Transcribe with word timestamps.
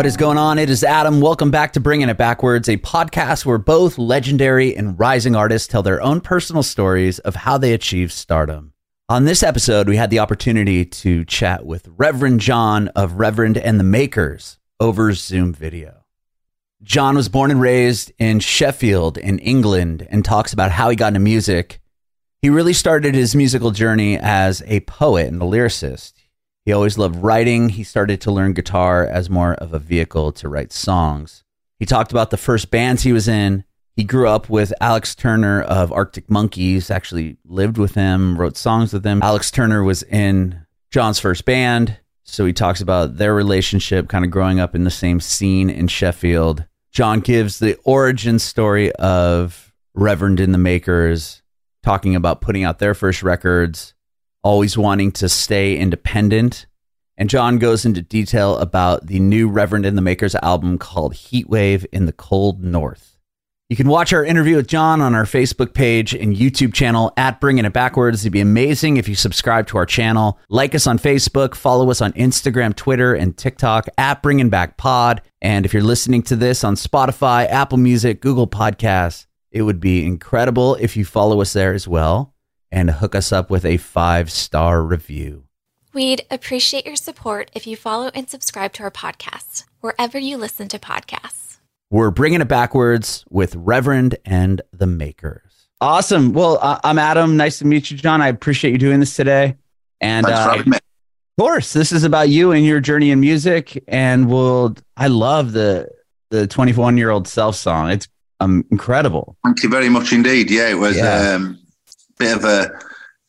What 0.00 0.06
is 0.06 0.16
going 0.16 0.38
on? 0.38 0.58
It 0.58 0.70
is 0.70 0.82
Adam. 0.82 1.20
Welcome 1.20 1.50
back 1.50 1.74
to 1.74 1.78
Bringing 1.80 2.08
It 2.08 2.16
Backwards, 2.16 2.70
a 2.70 2.78
podcast 2.78 3.44
where 3.44 3.58
both 3.58 3.98
legendary 3.98 4.74
and 4.74 4.98
rising 4.98 5.36
artists 5.36 5.68
tell 5.68 5.82
their 5.82 6.00
own 6.00 6.22
personal 6.22 6.62
stories 6.62 7.18
of 7.18 7.36
how 7.36 7.58
they 7.58 7.74
achieved 7.74 8.10
stardom. 8.10 8.72
On 9.10 9.26
this 9.26 9.42
episode, 9.42 9.90
we 9.90 9.98
had 9.98 10.08
the 10.08 10.20
opportunity 10.20 10.86
to 10.86 11.26
chat 11.26 11.66
with 11.66 11.86
Reverend 11.98 12.40
Jon 12.40 12.88
of 12.96 13.20
Reverend 13.20 13.58
and 13.58 13.78
the 13.78 13.84
Makers 13.84 14.58
over 14.80 15.12
Zoom 15.12 15.52
video. 15.52 16.06
Jon 16.82 17.14
was 17.14 17.28
born 17.28 17.50
and 17.50 17.60
raised 17.60 18.10
in 18.18 18.40
Sheffield, 18.40 19.18
in 19.18 19.38
England, 19.40 20.08
and 20.10 20.24
talks 20.24 20.54
about 20.54 20.70
how 20.70 20.88
he 20.88 20.96
got 20.96 21.08
into 21.08 21.20
music. 21.20 21.78
He 22.40 22.48
really 22.48 22.72
started 22.72 23.14
his 23.14 23.36
musical 23.36 23.70
journey 23.70 24.16
as 24.16 24.62
a 24.64 24.80
poet 24.80 25.26
and 25.26 25.42
a 25.42 25.44
lyricist. 25.44 26.14
He 26.64 26.72
always 26.72 26.98
loved 26.98 27.16
writing. 27.16 27.70
He 27.70 27.84
started 27.84 28.20
to 28.22 28.32
learn 28.32 28.52
guitar 28.52 29.04
as 29.04 29.30
more 29.30 29.54
of 29.54 29.72
a 29.72 29.78
vehicle 29.78 30.32
to 30.32 30.48
write 30.48 30.72
songs. 30.72 31.42
He 31.78 31.86
talked 31.86 32.10
about 32.10 32.30
the 32.30 32.36
first 32.36 32.70
bands 32.70 33.02
he 33.02 33.12
was 33.12 33.28
in. 33.28 33.64
He 33.96 34.04
grew 34.04 34.28
up 34.28 34.48
with 34.48 34.72
Alex 34.80 35.14
Turner 35.14 35.62
of 35.62 35.92
Arctic 35.92 36.30
Monkeys, 36.30 36.90
actually 36.90 37.38
lived 37.44 37.78
with 37.78 37.94
him, 37.94 38.36
wrote 38.36 38.56
songs 38.56 38.92
with 38.92 39.04
him. 39.04 39.22
Alex 39.22 39.50
Turner 39.50 39.82
was 39.82 40.02
in 40.04 40.66
Jon's 40.90 41.18
first 41.18 41.44
band. 41.44 41.98
So 42.24 42.46
he 42.46 42.52
talks 42.52 42.80
about 42.80 43.16
their 43.16 43.34
relationship, 43.34 44.08
kind 44.08 44.24
of 44.24 44.30
growing 44.30 44.60
up 44.60 44.74
in 44.74 44.84
the 44.84 44.90
same 44.90 45.18
scene 45.18 45.68
in 45.68 45.88
Sheffield. 45.88 46.64
Jon 46.92 47.20
gives 47.20 47.58
the 47.58 47.76
origin 47.84 48.38
story 48.38 48.92
of 48.92 49.72
Reverend 49.94 50.38
and 50.38 50.54
the 50.54 50.58
Makers, 50.58 51.42
talking 51.82 52.14
about 52.14 52.40
putting 52.40 52.62
out 52.62 52.78
their 52.78 52.94
first 52.94 53.22
records, 53.22 53.94
always 54.42 54.76
wanting 54.76 55.12
to 55.12 55.28
stay 55.28 55.76
independent. 55.76 56.66
And 57.16 57.28
Jon 57.28 57.58
goes 57.58 57.84
into 57.84 58.00
detail 58.00 58.56
about 58.58 59.06
the 59.06 59.20
new 59.20 59.48
Reverend 59.48 59.84
and 59.84 59.96
the 59.96 60.02
Makers 60.02 60.34
album 60.36 60.78
called 60.78 61.14
Heatwave 61.14 61.84
in 61.92 62.06
the 62.06 62.12
Cold 62.12 62.62
North. 62.62 63.18
You 63.68 63.76
can 63.76 63.88
watch 63.88 64.12
our 64.12 64.24
interview 64.24 64.56
with 64.56 64.66
Jon 64.66 65.00
on 65.00 65.14
our 65.14 65.24
Facebook 65.24 65.74
page 65.74 66.12
and 66.12 66.34
YouTube 66.34 66.74
channel 66.74 67.12
at 67.16 67.40
Bringing 67.40 67.64
It 67.64 67.72
Backwards. 67.72 68.22
It'd 68.22 68.32
be 68.32 68.40
amazing 68.40 68.96
if 68.96 69.06
you 69.06 69.14
subscribe 69.14 69.68
to 69.68 69.78
our 69.78 69.86
channel, 69.86 70.40
like 70.48 70.74
us 70.74 70.88
on 70.88 70.98
Facebook, 70.98 71.54
follow 71.54 71.88
us 71.88 72.00
on 72.00 72.12
Instagram, 72.14 72.74
Twitter, 72.74 73.14
and 73.14 73.36
TikTok 73.36 73.86
at 73.96 74.22
Bringing 74.22 74.48
Back 74.48 74.76
Pod. 74.76 75.22
And 75.40 75.64
if 75.64 75.72
you're 75.72 75.84
listening 75.84 76.22
to 76.22 76.36
this 76.36 76.64
on 76.64 76.74
Spotify, 76.74 77.48
Apple 77.48 77.78
Music, 77.78 78.20
Google 78.20 78.48
Podcasts, 78.48 79.26
it 79.52 79.62
would 79.62 79.78
be 79.78 80.04
incredible 80.04 80.74
if 80.76 80.96
you 80.96 81.04
follow 81.04 81.40
us 81.40 81.52
there 81.52 81.72
as 81.72 81.86
well 81.86 82.34
and 82.72 82.90
hook 82.90 83.14
us 83.14 83.32
up 83.32 83.50
with 83.50 83.64
a 83.64 83.76
five 83.76 84.30
star 84.30 84.82
review. 84.82 85.44
We'd 85.92 86.24
appreciate 86.30 86.86
your 86.86 86.96
support 86.96 87.50
if 87.54 87.66
you 87.66 87.76
follow 87.76 88.10
and 88.14 88.30
subscribe 88.30 88.72
to 88.74 88.84
our 88.84 88.90
podcast 88.90 89.64
wherever 89.80 90.18
you 90.18 90.36
listen 90.36 90.68
to 90.68 90.78
podcasts. 90.78 91.58
We're 91.90 92.12
bringing 92.12 92.40
it 92.40 92.48
backwards 92.48 93.24
with 93.28 93.56
Reverend 93.56 94.16
and 94.24 94.62
the 94.72 94.86
Makers. 94.86 95.68
Awesome. 95.80 96.32
Well, 96.32 96.58
uh, 96.62 96.78
I'm 96.84 96.98
Adam. 96.98 97.36
Nice 97.36 97.58
to 97.58 97.66
meet 97.66 97.90
you, 97.90 97.96
Jon. 97.96 98.20
I 98.20 98.28
appreciate 98.28 98.70
you 98.70 98.78
doing 98.78 99.00
this 99.00 99.16
today. 99.16 99.56
And 100.00 100.26
uh, 100.26 100.62
of 100.66 100.80
course, 101.38 101.72
this 101.72 101.90
is 101.90 102.04
about 102.04 102.28
you 102.28 102.52
and 102.52 102.64
your 102.64 102.80
journey 102.80 103.10
in 103.10 103.18
music. 103.18 103.82
And 103.88 104.28
we'll, 104.28 104.76
I 104.96 105.08
love 105.08 105.52
the 105.52 105.88
the 106.30 106.46
21 106.46 106.96
year 106.96 107.10
old 107.10 107.26
self 107.28 107.56
song. 107.56 107.90
It's 107.90 108.08
um, 108.40 108.64
incredible. 108.70 109.36
Thank 109.44 109.62
you 109.62 109.68
very 109.68 109.88
much 109.88 110.12
indeed. 110.12 110.50
Yeah, 110.50 110.68
it 110.68 110.78
was 110.78 110.96
yeah. 110.96 111.34
Um, 111.34 111.58
bit 112.20 112.36
of 112.36 112.44
a 112.44 112.70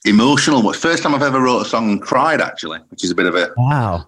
emotional. 0.06 0.72
First 0.74 1.02
time 1.02 1.16
I've 1.16 1.24
ever 1.24 1.42
wrote 1.42 1.62
a 1.62 1.66
song 1.66 1.90
and 1.92 2.02
cried 2.02 2.42
actually, 2.42 2.80
which 2.90 3.04
is 3.04 3.10
a 3.10 3.16
bit 3.16 3.26
of 3.26 3.36
a 3.36 3.52
wow, 3.58 4.06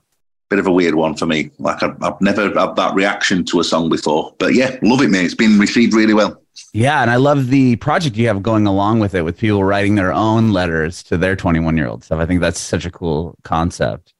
bit 0.49 0.59
of 0.59 0.67
a 0.67 0.71
weird 0.71 0.95
one 0.95 1.15
for 1.15 1.25
me. 1.25 1.49
Like 1.57 1.81
I've, 1.81 2.01
I've 2.03 2.21
never 2.21 2.53
had 2.53 2.75
that 2.75 2.93
reaction 2.93 3.43
to 3.45 3.59
a 3.61 3.63
song 3.63 3.89
before, 3.89 4.35
but 4.37 4.53
yeah, 4.53 4.77
love 4.83 5.01
it, 5.01 5.09
mate. 5.09 5.25
It's 5.25 5.33
been 5.33 5.57
received 5.57 5.93
really 5.93 6.13
well. 6.13 6.39
Yeah, 6.73 7.01
and 7.01 7.09
I 7.09 7.15
love 7.15 7.47
the 7.47 7.77
project 7.77 8.15
you 8.15 8.27
have 8.27 8.43
going 8.43 8.67
along 8.67 8.99
with 8.99 9.15
it, 9.15 9.23
with 9.23 9.39
people 9.39 9.63
writing 9.63 9.95
their 9.95 10.13
own 10.13 10.51
letters 10.51 11.01
to 11.03 11.17
their 11.17 11.35
21 11.35 11.77
year 11.77 11.87
old 11.87 12.03
stuff. 12.03 12.19
I 12.19 12.27
think 12.27 12.41
that's 12.41 12.59
such 12.59 12.85
a 12.85 12.91
cool 12.91 13.35
concept. 13.43 14.13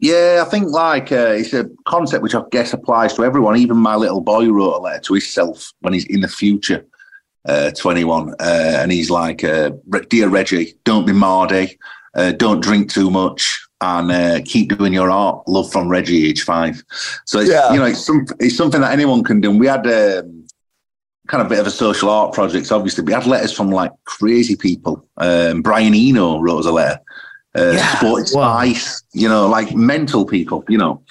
Yeah, 0.00 0.44
I 0.46 0.48
think 0.48 0.68
like 0.70 1.10
uh, 1.10 1.34
it's 1.36 1.52
a 1.52 1.68
concept 1.86 2.22
which 2.22 2.34
I 2.34 2.42
guess 2.52 2.72
applies 2.72 3.14
to 3.14 3.24
everyone. 3.24 3.56
Even 3.56 3.76
my 3.76 3.96
little 3.96 4.20
boy 4.20 4.48
wrote 4.48 4.76
a 4.76 4.78
letter 4.78 5.00
to 5.00 5.14
himself 5.14 5.72
when 5.80 5.92
he's 5.92 6.06
in 6.06 6.20
the 6.20 6.28
future 6.28 6.86
uh, 7.46 7.70
21, 7.72 8.30
uh, 8.30 8.34
and 8.40 8.92
he's 8.92 9.10
like, 9.10 9.44
uh, 9.44 9.70
"Dear 10.08 10.28
Reggie, 10.28 10.74
don't 10.84 11.06
be 11.06 11.12
mardy, 11.12 11.78
uh, 12.14 12.32
don't 12.32 12.62
drink 12.62 12.90
too 12.90 13.10
much, 13.10 13.68
and 13.80 14.10
uh, 14.10 14.40
keep 14.44 14.76
doing 14.76 14.92
your 14.92 15.10
art. 15.10 15.46
Love 15.46 15.70
from 15.70 15.88
Reggie, 15.88 16.28
age 16.28 16.42
five. 16.42 16.82
So 17.24 17.40
it's, 17.40 17.50
yeah. 17.50 17.72
you 17.72 17.78
know, 17.78 17.86
it's, 17.86 18.04
some, 18.04 18.26
it's 18.40 18.56
something 18.56 18.80
that 18.80 18.92
anyone 18.92 19.22
can 19.22 19.40
do. 19.40 19.50
And 19.50 19.60
we 19.60 19.66
had 19.66 19.86
um, 19.86 20.46
kind 21.28 21.40
of 21.40 21.46
a 21.46 21.50
bit 21.50 21.60
of 21.60 21.66
a 21.66 21.70
social 21.70 22.10
art 22.10 22.32
project. 22.32 22.70
Obviously, 22.72 23.04
we 23.04 23.12
had 23.12 23.26
letters 23.26 23.52
from 23.52 23.70
like 23.70 23.92
crazy 24.04 24.56
people. 24.56 25.06
Um, 25.16 25.62
Brian 25.62 25.94
Eno 25.94 26.40
wrote 26.40 26.60
us 26.60 26.66
a 26.66 26.72
letter. 26.72 27.00
Uh, 27.56 27.72
yeah. 27.74 27.96
Sporty 27.96 28.26
Spice, 28.26 29.02
you 29.14 29.28
know, 29.28 29.48
like 29.48 29.74
mental 29.74 30.24
people, 30.24 30.64
you 30.68 30.78
know. 30.78 31.02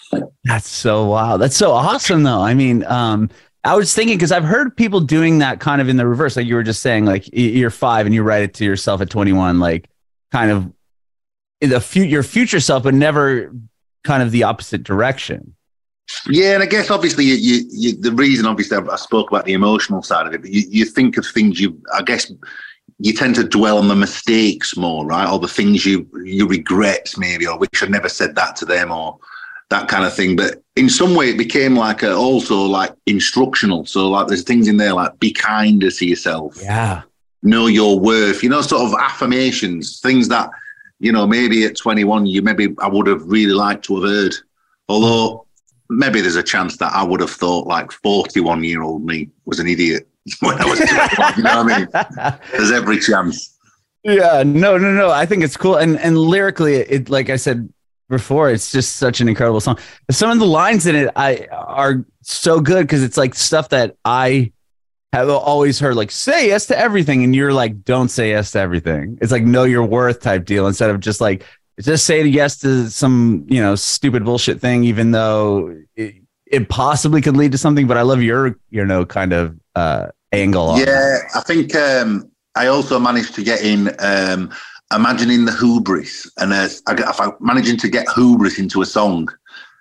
That's 0.44 0.68
so 0.68 1.06
wow. 1.06 1.38
That's 1.38 1.58
so 1.58 1.72
awesome, 1.72 2.24
though. 2.24 2.42
I 2.42 2.54
mean, 2.54 2.86
um, 2.86 3.30
I 3.68 3.76
was 3.76 3.94
thinking 3.94 4.18
because 4.18 4.32
I've 4.32 4.46
heard 4.46 4.78
people 4.78 5.02
doing 5.02 5.40
that 5.40 5.60
kind 5.60 5.82
of 5.82 5.90
in 5.90 5.98
the 5.98 6.08
reverse, 6.08 6.38
like 6.38 6.48
you 6.48 6.56
were 6.56 6.64
just 6.64 6.82
saying, 6.82 7.04
like 7.04 7.28
you're 7.34 7.70
five 7.70 8.06
and 8.06 8.16
you 8.16 8.24
write 8.24 8.44
it 8.44 8.54
to 8.56 8.66
yourself 8.66 9.02
at 9.02 9.10
21, 9.10 9.60
like 9.60 9.90
kind 10.32 10.52
of 10.52 10.72
the 11.60 11.82
future, 11.82 12.08
your 12.08 12.24
future 12.24 12.62
self, 12.62 12.84
but 12.84 12.94
never 12.94 13.54
kind 14.06 14.24
of 14.24 14.32
the 14.32 14.44
opposite 14.44 14.84
direction. 14.84 15.54
Yeah, 16.30 16.54
and 16.54 16.64
I 16.64 16.66
guess 16.66 16.90
obviously 16.90 17.26
you, 17.26 17.34
you, 17.36 17.66
you, 17.70 17.98
the 17.98 18.14
reason 18.14 18.46
obviously 18.46 18.78
I 18.78 18.96
spoke 18.96 19.30
about 19.30 19.44
the 19.44 19.52
emotional 19.52 20.02
side 20.02 20.28
of 20.28 20.34
it, 20.34 20.42
but 20.44 20.50
you, 20.50 20.64
you 20.70 20.86
think 20.86 21.18
of 21.18 21.26
things 21.26 21.60
you, 21.60 21.78
I 21.94 22.04
guess 22.04 22.32
you 23.00 23.12
tend 23.12 23.36
to 23.36 23.44
dwell 23.44 23.80
on 23.80 23.90
the 23.90 23.96
mistakes 23.96 24.78
more, 24.78 25.06
right? 25.06 25.30
Or 25.30 25.40
the 25.40 25.48
things 25.50 25.86
you 25.86 26.08
you 26.24 26.48
regret 26.48 27.14
maybe, 27.18 27.46
or 27.46 27.60
wish 27.60 27.84
I 27.84 27.88
never 27.88 28.08
said 28.08 28.34
that 28.36 28.56
to 28.56 28.66
them, 28.66 28.94
or 28.94 29.20
that 29.70 29.88
kind 29.88 30.06
of 30.06 30.14
thing. 30.14 30.36
But 30.36 30.62
in 30.76 30.90
some 30.90 31.16
way, 31.16 31.30
it 31.30 31.38
became 31.38 31.76
like 31.76 32.04
a, 32.04 32.16
also 32.16 32.62
like 32.62 32.94
instructional. 33.06 33.86
So 33.86 34.10
like 34.10 34.28
there's 34.28 34.44
things 34.44 34.68
in 34.68 34.78
there 34.78 34.94
like 34.94 35.20
be 35.20 35.32
kinder 35.32 35.92
to 35.92 36.06
yourself. 36.06 36.58
Yeah. 36.62 37.02
Know 37.44 37.68
your 37.68 38.00
worth. 38.00 38.44
You 38.44 38.50
know, 38.50 38.62
sort 38.62 38.84
of 38.84 39.00
affirmations, 39.00 40.00
things 40.00 40.28
that 40.30 40.50
you 41.00 41.12
know 41.12 41.28
maybe 41.28 41.64
at 41.66 41.76
21 41.76 42.26
you 42.26 42.42
maybe 42.42 42.74
I 42.80 42.88
would 42.88 43.08
have 43.08 43.24
really 43.24 43.54
liked 43.54 43.86
to 43.86 44.02
have 44.02 44.10
heard. 44.10 44.36
Although 44.90 45.46
maybe 45.90 46.22
there's 46.22 46.36
a 46.36 46.44
chance 46.44 46.78
that 46.78 46.92
I 46.94 47.04
would 47.04 47.20
have 47.20 47.32
thought 47.32 47.68
like 47.68 47.92
41 47.92 48.64
year 48.64 48.82
old 48.82 49.06
me 49.06 49.30
was 49.46 49.60
an 49.60 49.68
idiot 49.68 50.08
when 50.40 50.60
I 50.60 50.66
was. 50.66 50.80
you 50.80 51.44
know 51.44 51.64
what 51.64 51.72
I 51.72 51.78
mean? 51.78 52.40
There's 52.52 52.72
every 52.72 53.00
chance. 53.00 53.58
Yeah, 54.04 54.44
no, 54.46 54.78
no, 54.78 54.94
no. 54.94 55.10
I 55.10 55.26
think 55.26 55.44
it's 55.44 55.58
cool, 55.58 55.76
and 55.76 56.00
and 56.00 56.18
lyrically, 56.18 56.76
it 56.76 57.10
like 57.10 57.30
I 57.30 57.36
said 57.36 57.72
before. 58.09 58.50
It's 58.50 58.72
just 58.72 58.95
such 58.95 59.22
an 59.22 59.29
incredible 59.29 59.59
song. 59.59 59.78
Some 60.09 60.29
of 60.29 60.40
the 60.40 60.45
lines 60.45 60.88
in 60.88 60.95
it 60.95 61.09
I 61.16 61.47
are 61.51 62.06
so 62.22 62.59
good 62.59 62.84
because 62.84 63.03
it's 63.03 63.18
like 63.18 63.35
stuff 63.35 63.69
that 63.69 63.95
I 64.06 64.51
have 65.13 65.29
always 65.29 65.79
heard, 65.79 65.95
like 65.95 66.12
say 66.12 66.47
yes 66.47 66.68
to 66.68 66.78
everything, 66.78 67.24
and 67.24 67.36
you're 67.36 67.54
like, 67.54 67.83
don't 67.83 68.09
say 68.09 68.30
yes 68.30 68.51
to 68.51 68.59
everything. 68.59 69.18
It's 69.21 69.31
like 69.31 69.44
know 69.44 69.63
your 69.63 69.83
worth 69.83 70.21
type 70.21 70.45
deal 70.45 70.68
instead 70.68 70.89
of 70.89 71.00
just 71.00 71.21
like 71.21 71.44
just 71.80 72.06
say 72.06 72.24
yes 72.24 72.57
to 72.59 72.89
some 72.89 73.45
you 73.50 73.62
know 73.62 73.75
stupid 73.75 74.25
bullshit 74.25 74.60
thing, 74.60 74.83
even 74.83 75.12
though 75.12 75.75
it, 75.95 76.15
it 76.45 76.69
possibly 76.69 77.21
could 77.21 77.38
lead 77.38 77.51
to 77.51 77.57
something. 77.57 77.88
But 77.88 77.98
I 77.98 78.01
love 78.01 78.21
your 78.21 78.57
you 78.69 78.86
know 78.86 79.06
kind 79.06 79.33
of 79.33 79.57
uh, 79.75 80.07
angle. 80.31 80.77
Yeah, 80.77 81.19
I 81.36 81.42
think 81.42 81.75
um, 81.75 82.31
I 82.56 82.68
also 82.68 83.00
managed 83.00 83.36
to 83.36 83.44
get 83.44 83.62
in. 83.62 83.95
Um, 84.00 84.51
imagining 84.94 85.45
the 85.45 85.56
hubris 85.56 86.30
and 86.38 86.54
uh, 86.54 86.68
I, 86.88 87.31
managing 87.39 87.78
to 87.78 87.89
get 87.89 88.07
hubris 88.16 88.60
into 88.60 88.81
a 88.81 88.86
song. 88.86 89.30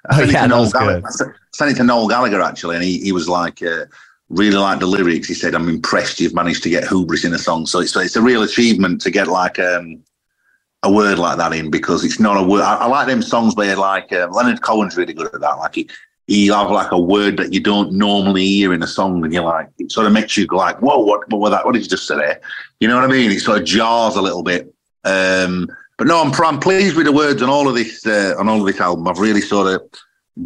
I 0.08 0.22
oh, 0.22 0.24
yeah, 0.24 0.46
that 0.46 0.56
was 0.56 0.72
good. 0.72 1.04
I 1.04 1.10
sent 1.52 1.70
it 1.72 1.74
to 1.76 1.84
Noel 1.84 2.08
Gallagher 2.08 2.40
actually, 2.40 2.76
and 2.76 2.84
he, 2.84 2.98
he 2.98 3.12
was 3.12 3.28
like, 3.28 3.62
uh, 3.62 3.86
really 4.28 4.56
liked 4.56 4.80
the 4.80 4.86
lyrics. 4.86 5.28
He 5.28 5.34
said, 5.34 5.54
"I'm 5.54 5.68
impressed 5.68 6.20
you've 6.20 6.34
managed 6.34 6.62
to 6.64 6.68
get 6.68 6.86
hubris 6.86 7.24
in 7.24 7.34
a 7.34 7.38
song." 7.38 7.66
So 7.66 7.80
it's 7.80 7.94
it's 7.96 8.16
a 8.16 8.22
real 8.22 8.42
achievement 8.42 9.00
to 9.02 9.10
get 9.10 9.28
like 9.28 9.58
um, 9.58 10.02
a 10.82 10.92
word 10.92 11.18
like 11.18 11.38
that 11.38 11.52
in 11.52 11.70
because 11.70 12.04
it's 12.04 12.20
not 12.20 12.36
a 12.36 12.42
word. 12.42 12.62
I, 12.62 12.76
I 12.76 12.86
like 12.86 13.06
them 13.06 13.22
songs 13.22 13.54
where 13.56 13.76
like 13.76 14.12
uh, 14.12 14.28
Leonard 14.30 14.62
Cohen's 14.62 14.96
really 14.96 15.14
good 15.14 15.32
at 15.34 15.40
that. 15.40 15.58
Like 15.58 15.74
he 15.74 15.88
he 16.26 16.48
have 16.48 16.70
like 16.70 16.90
a 16.90 16.98
word 16.98 17.36
that 17.36 17.52
you 17.52 17.60
don't 17.60 17.92
normally 17.92 18.46
hear 18.46 18.72
in 18.72 18.82
a 18.82 18.86
song, 18.86 19.24
and 19.24 19.32
you're 19.32 19.44
like, 19.44 19.68
it 19.78 19.92
sort 19.92 20.06
of 20.06 20.12
makes 20.12 20.36
you 20.36 20.46
go 20.46 20.56
like, 20.56 20.80
"Whoa, 20.80 20.98
what 20.98 21.28
what 21.30 21.40
was 21.40 21.50
that? 21.50 21.64
What 21.64 21.72
did 21.72 21.82
you 21.82 21.88
just 21.88 22.06
say 22.06 22.16
there?" 22.16 22.40
You 22.80 22.88
know 22.88 22.96
what 22.96 23.04
I 23.04 23.08
mean? 23.08 23.30
It 23.30 23.40
sort 23.40 23.58
of 23.58 23.64
jars 23.64 24.16
a 24.16 24.22
little 24.22 24.42
bit. 24.42 24.72
Um, 25.06 25.68
but 25.98 26.06
no, 26.06 26.20
I'm, 26.20 26.32
I'm 26.44 26.60
pleased 26.60 26.96
with 26.96 27.06
the 27.06 27.12
words 27.12 27.40
on 27.40 27.48
all 27.48 27.68
of 27.68 27.74
this 27.74 28.06
uh, 28.06 28.34
on 28.38 28.48
all 28.48 28.60
of 28.60 28.66
this 28.66 28.80
album. 28.80 29.08
I've 29.08 29.18
really 29.18 29.40
sort 29.40 29.72
of 29.72 29.82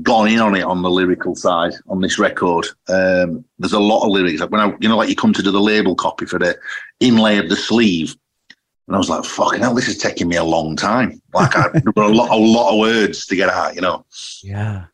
gone 0.03 0.29
in 0.29 0.39
on 0.39 0.55
it 0.55 0.63
on 0.63 0.83
the 0.83 0.91
lyrical 0.91 1.35
side 1.35 1.73
on 1.89 2.01
this 2.01 2.19
record. 2.19 2.67
Um, 2.89 3.45
there's 3.59 3.73
a 3.73 3.81
lot 3.81 4.05
of 4.05 4.11
lyrics. 4.11 4.41
Like 4.41 4.51
when 4.51 4.61
I, 4.61 4.77
you 4.81 4.89
know, 4.89 4.97
like 4.97 5.09
you 5.09 5.17
come 5.17 5.33
to 5.33 5.43
do 5.43 5.51
the 5.51 5.61
label 5.61 5.97
copy 5.97 6.27
for 6.27 6.39
the 6.39 6.57
inlay 7.01 7.39
of 7.39 7.49
the 7.49 7.57
sleeve, 7.57 8.15
and 8.87 8.95
I 8.95 8.99
was 8.99 9.11
like, 9.11 9.25
"Fucking 9.25 9.61
hell, 9.61 9.75
this 9.75 9.89
is 9.89 9.99
taking 9.99 10.29
me 10.29 10.37
a 10.37 10.45
long 10.45 10.77
time." 10.77 11.21
Like 11.35 11.57
I, 11.57 11.69
there 11.73 11.93
were 11.97 12.05
a 12.05 12.15
lot, 12.15 12.31
a 12.31 12.37
lot 12.37 12.73
of 12.73 12.79
words 12.79 13.27
to 13.27 13.37
get 13.37 13.49
out. 13.49 13.75
You 13.75 13.81
know. 13.81 14.05
Yeah. 14.43 14.85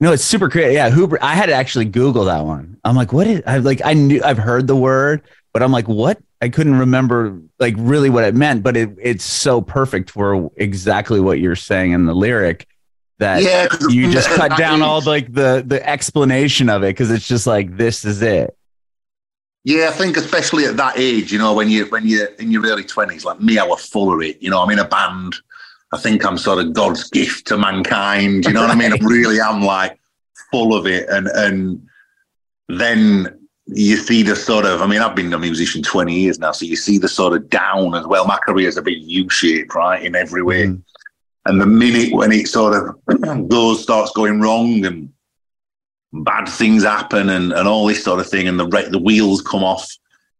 No, 0.00 0.12
it's 0.12 0.24
super 0.24 0.48
creative. 0.48 0.72
Yeah, 0.72 0.88
Hubris. 0.88 1.22
I 1.22 1.34
had 1.34 1.46
to 1.46 1.52
actually 1.52 1.84
Google 1.84 2.24
that 2.24 2.44
one. 2.46 2.78
I'm 2.84 2.96
like, 2.96 3.12
what 3.12 3.26
is? 3.26 3.42
I 3.46 3.58
like, 3.58 3.82
I 3.84 3.92
knew 3.92 4.22
I've 4.24 4.38
heard 4.38 4.66
the 4.66 4.74
word, 4.74 5.22
but 5.52 5.62
I'm 5.62 5.72
like, 5.72 5.88
what? 5.88 6.18
I 6.40 6.48
couldn't 6.48 6.78
remember 6.78 7.38
like 7.58 7.74
really 7.76 8.08
what 8.08 8.24
it 8.24 8.34
meant, 8.34 8.62
but 8.62 8.76
it 8.76 8.90
it's 9.00 9.24
so 9.24 9.60
perfect 9.60 10.10
for 10.10 10.50
exactly 10.56 11.20
what 11.20 11.38
you're 11.38 11.56
saying 11.56 11.92
in 11.92 12.06
the 12.06 12.14
lyric 12.14 12.66
that 13.18 13.42
Yeah, 13.42 13.68
you 13.88 14.10
just 14.10 14.28
cut 14.36 14.56
down 14.56 14.82
all 14.82 15.02
like 15.02 15.32
the 15.32 15.62
the 15.64 15.86
explanation 15.86 16.68
of 16.68 16.82
it 16.82 16.88
because 16.88 17.10
it's 17.10 17.26
just 17.28 17.46
like 17.46 17.76
this 17.76 18.04
is 18.04 18.22
it. 18.22 18.56
Yeah, 19.64 19.88
I 19.88 19.92
think 19.92 20.16
especially 20.16 20.64
at 20.64 20.78
that 20.78 20.98
age, 20.98 21.30
you 21.30 21.38
know, 21.38 21.52
when 21.52 21.68
you 21.68 21.84
when 21.86 22.06
you're 22.06 22.26
in 22.38 22.50
your 22.50 22.66
early 22.66 22.84
twenties, 22.84 23.24
like 23.26 23.40
me, 23.40 23.58
I 23.58 23.64
was 23.64 23.86
full 23.86 24.12
of 24.12 24.22
it. 24.22 24.40
You 24.42 24.50
know, 24.50 24.62
I'm 24.62 24.70
in 24.70 24.78
a 24.78 24.88
band. 24.88 25.36
I 25.92 25.98
think 25.98 26.24
I'm 26.24 26.38
sort 26.38 26.64
of 26.64 26.72
God's 26.72 27.10
gift 27.10 27.48
to 27.48 27.58
mankind. 27.58 28.46
You 28.46 28.54
know 28.54 28.62
what 28.62 28.70
I 28.70 28.74
mean? 28.74 28.92
I 28.92 28.96
really 29.02 29.40
am 29.40 29.62
like 29.62 30.00
full 30.50 30.74
of 30.74 30.86
it. 30.86 31.08
And 31.10 31.28
and 31.28 31.86
then 32.68 33.39
you 33.72 33.96
see 33.96 34.22
the 34.22 34.36
sort 34.36 34.64
of 34.64 34.82
I 34.82 34.86
mean, 34.86 35.00
I've 35.00 35.14
been 35.14 35.32
a 35.32 35.38
musician 35.38 35.82
20 35.82 36.14
years 36.14 36.38
now, 36.38 36.52
so 36.52 36.64
you 36.64 36.76
see 36.76 36.98
the 36.98 37.08
sort 37.08 37.34
of 37.34 37.48
down 37.48 37.94
as 37.94 38.06
well. 38.06 38.26
My 38.26 38.38
career's 38.44 38.76
a 38.76 38.82
bit 38.82 38.98
U-shaped, 38.98 39.74
right, 39.74 40.02
in 40.02 40.16
every 40.16 40.42
way. 40.42 40.66
Mhm. 40.66 40.82
And 41.46 41.60
the 41.60 41.66
minute 41.66 42.12
when 42.12 42.32
it 42.32 42.48
sort 42.48 42.74
of 42.74 43.48
goes 43.48 43.82
starts 43.82 44.12
going 44.12 44.40
wrong 44.40 44.84
and 44.84 45.12
bad 46.12 46.46
things 46.48 46.84
happen 46.84 47.30
and, 47.30 47.52
and 47.52 47.68
all 47.68 47.86
this 47.86 48.04
sort 48.04 48.20
of 48.20 48.28
thing, 48.28 48.48
and 48.48 48.58
the 48.58 48.66
re- 48.66 48.88
the 48.88 48.98
wheels 48.98 49.40
come 49.40 49.64
off, 49.64 49.88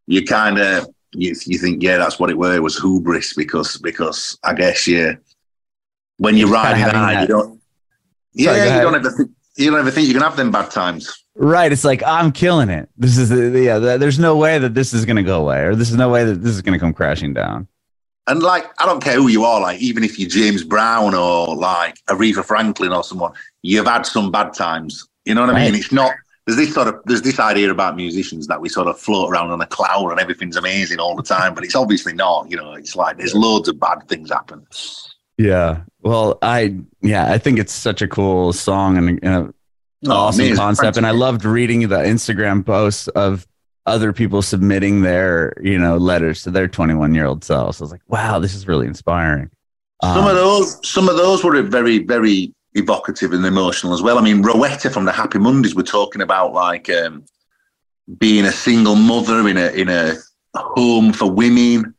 you 0.06 0.24
kind 0.24 0.58
of 0.58 0.86
you, 1.12 1.34
you 1.46 1.58
think, 1.58 1.82
yeah, 1.82 1.96
that's 1.96 2.18
what 2.18 2.30
it 2.30 2.38
were. 2.38 2.54
It 2.54 2.62
was 2.62 2.78
hubris 2.78 3.34
because 3.34 3.76
because 3.78 4.38
I 4.44 4.54
guess 4.54 4.86
yeah, 4.86 5.14
when 6.18 6.36
you're 6.36 6.48
riding 6.48 6.82
high, 6.82 7.22
you 7.22 7.28
don't. 7.28 7.60
Yeah, 8.32 8.54
Sorry, 8.54 8.68
go 8.68 8.74
you 8.76 8.80
don't 8.82 8.94
ever 8.94 9.10
think 9.10 9.30
you 9.60 9.70
don't 9.70 9.80
ever 9.80 9.90
think 9.90 10.08
you 10.08 10.14
can 10.14 10.22
have 10.22 10.36
them 10.36 10.50
bad 10.50 10.70
times. 10.70 11.24
Right. 11.36 11.70
It's 11.72 11.84
like 11.84 12.02
I'm 12.04 12.32
killing 12.32 12.68
it. 12.70 12.88
This 12.96 13.16
is 13.18 13.28
the, 13.28 13.36
the- 13.50 13.60
yeah. 13.62 13.78
th- 13.78 14.00
There's 14.00 14.18
no 14.18 14.36
way 14.36 14.58
that 14.58 14.74
this 14.74 14.92
is 14.92 15.04
gonna 15.04 15.22
go 15.22 15.40
away, 15.40 15.60
or 15.62 15.74
this 15.74 15.90
is 15.90 15.96
no 15.96 16.08
way 16.08 16.24
that 16.24 16.42
this 16.42 16.52
is 16.52 16.62
gonna 16.62 16.78
come 16.78 16.92
crashing 16.92 17.32
down. 17.34 17.68
And 18.26 18.42
like, 18.42 18.66
I 18.80 18.86
don't 18.86 19.02
care 19.02 19.14
who 19.16 19.28
you 19.28 19.44
are, 19.44 19.60
like, 19.60 19.80
even 19.80 20.04
if 20.04 20.18
you're 20.18 20.28
James 20.28 20.62
Brown 20.62 21.14
or 21.14 21.54
like 21.56 21.96
Aretha 22.08 22.44
Franklin 22.44 22.92
or 22.92 23.02
someone, 23.02 23.32
you've 23.62 23.86
had 23.86 24.02
some 24.06 24.30
bad 24.30 24.52
times. 24.54 25.08
You 25.24 25.34
know 25.34 25.40
what 25.46 25.50
I 25.56 25.64
mean? 25.64 25.74
It's 25.74 25.90
not, 25.90 26.12
there's 26.46 26.56
this 26.56 26.72
sort 26.72 26.88
of, 26.88 27.00
there's 27.06 27.22
this 27.22 27.40
idea 27.40 27.70
about 27.70 27.96
musicians 27.96 28.46
that 28.46 28.60
we 28.60 28.68
sort 28.68 28.86
of 28.88 28.98
float 29.00 29.30
around 29.32 29.50
on 29.50 29.60
a 29.60 29.66
cloud 29.66 30.10
and 30.10 30.20
everything's 30.20 30.56
amazing 30.56 30.98
all 31.00 31.16
the 31.16 31.22
time, 31.24 31.54
but 31.54 31.64
it's 31.64 31.74
obviously 31.74 32.12
not. 32.12 32.48
You 32.50 32.56
know, 32.56 32.74
it's 32.74 32.94
like 32.94 33.16
there's 33.16 33.34
loads 33.34 33.68
of 33.68 33.80
bad 33.80 34.06
things 34.08 34.30
happen. 34.30 34.64
Yeah. 35.36 35.80
Well, 36.02 36.38
I 36.42 36.76
yeah, 37.02 37.30
I 37.32 37.38
think 37.38 37.58
it's 37.58 37.72
such 37.72 38.00
a 38.02 38.08
cool 38.08 38.52
song 38.52 38.96
and, 38.96 39.18
and 39.22 39.34
a 39.48 39.54
Oh, 40.06 40.12
awesome 40.12 40.40
amazing. 40.46 40.56
concept. 40.56 40.96
And 40.96 41.06
I 41.06 41.10
loved 41.10 41.44
reading 41.44 41.80
the 41.88 41.98
Instagram 41.98 42.64
posts 42.64 43.06
of 43.08 43.46
other 43.84 44.14
people 44.14 44.40
submitting 44.40 45.02
their, 45.02 45.52
you 45.60 45.78
know, 45.78 45.98
letters 45.98 46.42
to 46.44 46.50
their 46.50 46.68
21 46.68 47.14
year 47.14 47.26
old 47.26 47.44
selves. 47.44 47.82
I 47.82 47.84
was 47.84 47.90
like, 47.92 48.00
wow, 48.08 48.38
this 48.38 48.54
is 48.54 48.66
really 48.66 48.86
inspiring. 48.86 49.50
Some 50.02 50.24
Um, 50.24 50.26
of 50.28 50.36
those, 50.36 50.88
some 50.88 51.06
of 51.10 51.18
those 51.18 51.44
were 51.44 51.60
very, 51.60 51.98
very 51.98 52.54
evocative 52.72 53.34
and 53.34 53.44
emotional 53.44 53.92
as 53.92 54.00
well. 54.00 54.16
I 54.18 54.22
mean, 54.22 54.42
Rowetta 54.42 54.90
from 54.90 55.04
the 55.04 55.12
Happy 55.12 55.38
Mondays 55.38 55.74
were 55.74 55.82
talking 55.82 56.22
about 56.22 56.54
like 56.54 56.88
um, 56.88 57.26
being 58.18 58.46
a 58.46 58.52
single 58.52 58.94
mother 58.94 59.46
in 59.48 59.58
a 59.58 59.66
in 59.72 59.90
a 59.90 60.14
home 60.54 61.12
for 61.12 61.30
women 61.30 61.94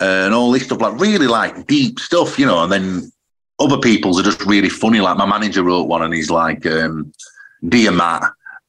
and 0.00 0.34
all 0.34 0.50
this 0.50 0.64
stuff, 0.64 0.80
like 0.80 0.98
really 0.98 1.28
like 1.28 1.68
deep 1.68 2.00
stuff, 2.00 2.40
you 2.40 2.46
know. 2.46 2.64
And 2.64 2.72
then 2.72 3.12
other 3.58 3.78
people's 3.78 4.20
are 4.20 4.22
just 4.24 4.44
really 4.44 4.68
funny. 4.68 5.00
Like 5.00 5.16
my 5.16 5.26
manager 5.26 5.62
wrote 5.62 5.88
one, 5.88 6.02
and 6.02 6.12
he's 6.14 6.30
like, 6.30 6.66
um, 6.66 7.12
"Dear 7.68 7.90
Matt, 7.92 8.22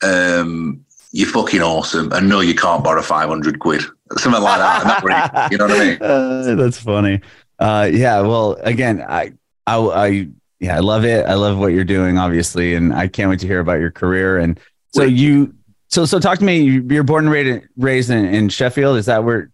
um, 0.04 0.84
you're 1.12 1.28
fucking 1.30 1.62
awesome, 1.62 2.12
and 2.14 2.30
no, 2.30 2.40
you 2.42 2.56
can't 2.56 2.84
borrow 2.84 3.02
five 3.02 3.30
hundred 3.30 3.60
quid." 3.60 3.82
Something 4.18 4.42
like 4.42 4.60
that. 4.60 4.84
That 4.84 5.04
really, 5.04 5.52
you 5.52 5.58
know 5.58 5.68
what 5.68 5.82
I 5.82 5.86
mean? 5.86 5.98
Uh, 6.02 6.56
that's 6.56 6.80
funny. 6.80 7.22
Uh, 7.60 7.90
yeah. 7.92 8.22
Well, 8.22 8.54
again, 8.62 9.02
I, 9.08 9.34
I, 9.66 9.78
I, 9.78 10.28
yeah, 10.60 10.78
I 10.78 10.80
love 10.80 11.04
it. 11.06 11.26
I 11.26 11.34
love 11.34 11.58
what 11.58 11.68
you're 11.74 11.84
doing, 11.84 12.18
obviously, 12.18 12.76
and 12.76 12.94
I 12.94 13.08
can't 13.08 13.30
wait 13.30 13.40
to 13.42 13.48
hear 13.48 13.60
about 13.60 13.80
your 13.80 13.92
career. 13.92 14.38
And 14.38 14.60
so 14.94 15.02
Wait. 15.02 15.14
you, 15.14 15.54
so 15.90 16.06
so 16.06 16.20
talk 16.20 16.40
to 16.40 16.46
me. 16.46 16.62
You- 16.62 16.88
You're 16.90 17.04
born 17.04 17.26
and 17.26 17.34
raised, 17.34 17.68
raised 17.78 18.10
in, 18.12 18.26
in 18.26 18.50
Sheffield. 18.50 18.98
Is 18.98 19.08
that 19.08 19.24
where? 19.24 19.50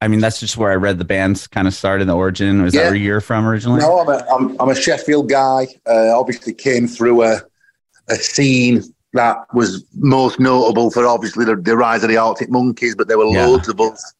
I 0.00 0.08
mean, 0.08 0.20
that's 0.20 0.40
just 0.40 0.56
where 0.56 0.70
I 0.70 0.74
read 0.74 0.98
the 0.98 1.04
band's 1.04 1.46
kind 1.46 1.66
of 1.66 1.74
started. 1.74 2.02
In 2.02 2.08
the 2.08 2.16
origin 2.16 2.62
was 2.62 2.74
that 2.74 2.84
where 2.84 2.94
you're 2.94 3.20
from 3.20 3.46
originally? 3.46 3.80
No, 3.80 3.98
I'm 4.00 4.08
a, 4.08 4.26
I'm, 4.30 4.60
I'm 4.60 4.68
a 4.68 4.74
Sheffield 4.74 5.28
guy. 5.28 5.68
Uh, 5.88 6.18
obviously, 6.18 6.52
came 6.52 6.86
through 6.86 7.22
a, 7.22 7.40
a 8.08 8.16
scene 8.16 8.82
that 9.14 9.38
was 9.54 9.84
most 9.94 10.38
notable 10.38 10.90
for 10.90 11.06
obviously 11.06 11.46
the, 11.46 11.56
the 11.56 11.76
rise 11.76 12.02
of 12.02 12.10
the 12.10 12.18
Arctic 12.18 12.50
Monkeys, 12.50 12.94
but 12.94 13.08
there 13.08 13.16
were 13.16 13.24
Yeah. 13.24 13.46
loads 13.46 13.68
of 13.68 13.80
us 13.80 14.14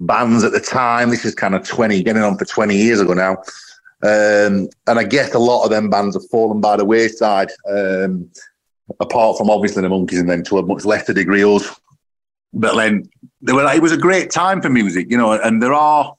bands 0.00 0.42
at 0.42 0.50
the 0.52 0.60
time. 0.60 1.10
This 1.10 1.24
is 1.24 1.34
kind 1.36 1.54
of 1.54 1.66
20, 1.66 2.02
getting 2.02 2.22
on 2.22 2.36
for 2.36 2.44
20 2.44 2.74
years 2.74 3.00
ago 3.00 3.12
now. 3.14 3.36
Um, 4.02 4.68
and 4.86 4.98
I 4.98 5.04
guess 5.04 5.32
a 5.34 5.38
lot 5.38 5.62
of 5.64 5.70
them 5.70 5.90
bands 5.90 6.16
have 6.16 6.28
fallen 6.30 6.60
by 6.60 6.76
the 6.76 6.84
wayside, 6.84 7.50
um, 7.70 8.28
apart 8.98 9.38
from 9.38 9.50
obviously 9.50 9.82
the 9.82 9.88
Monkeys 9.90 10.18
and 10.20 10.28
then 10.28 10.42
to 10.44 10.58
a 10.58 10.66
much 10.66 10.84
lesser 10.84 11.12
degree 11.12 11.44
us. 11.44 11.79
But 12.52 12.74
then 12.76 13.08
there 13.42 13.54
were, 13.54 13.64
it 13.72 13.82
was 13.82 13.92
a 13.92 13.96
great 13.96 14.30
time 14.30 14.60
for 14.60 14.68
music, 14.70 15.10
you 15.10 15.16
know, 15.16 15.32
and 15.32 15.62
there 15.62 15.72
are 15.74 16.14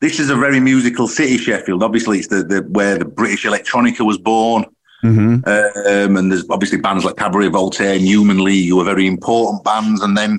this 0.00 0.20
is 0.20 0.30
a 0.30 0.36
very 0.36 0.60
musical 0.60 1.08
city, 1.08 1.36
Sheffield. 1.38 1.82
Obviously, 1.82 2.18
it's 2.18 2.28
the, 2.28 2.44
the 2.44 2.60
where 2.70 2.98
the 2.98 3.04
British 3.04 3.44
electronica 3.44 4.06
was 4.06 4.16
born, 4.18 4.64
Mhm. 5.04 5.46
um, 5.46 6.16
and 6.16 6.30
there's 6.30 6.48
obviously 6.50 6.78
bands 6.78 7.04
like 7.04 7.16
Cabaret 7.16 7.48
Voltaire 7.48 7.94
and 7.94 8.02
Human 8.06 8.42
League 8.44 8.68
who 8.68 8.80
are 8.80 8.84
very 8.84 9.06
important 9.06 9.64
bands. 9.64 10.00
And 10.02 10.16
then 10.16 10.38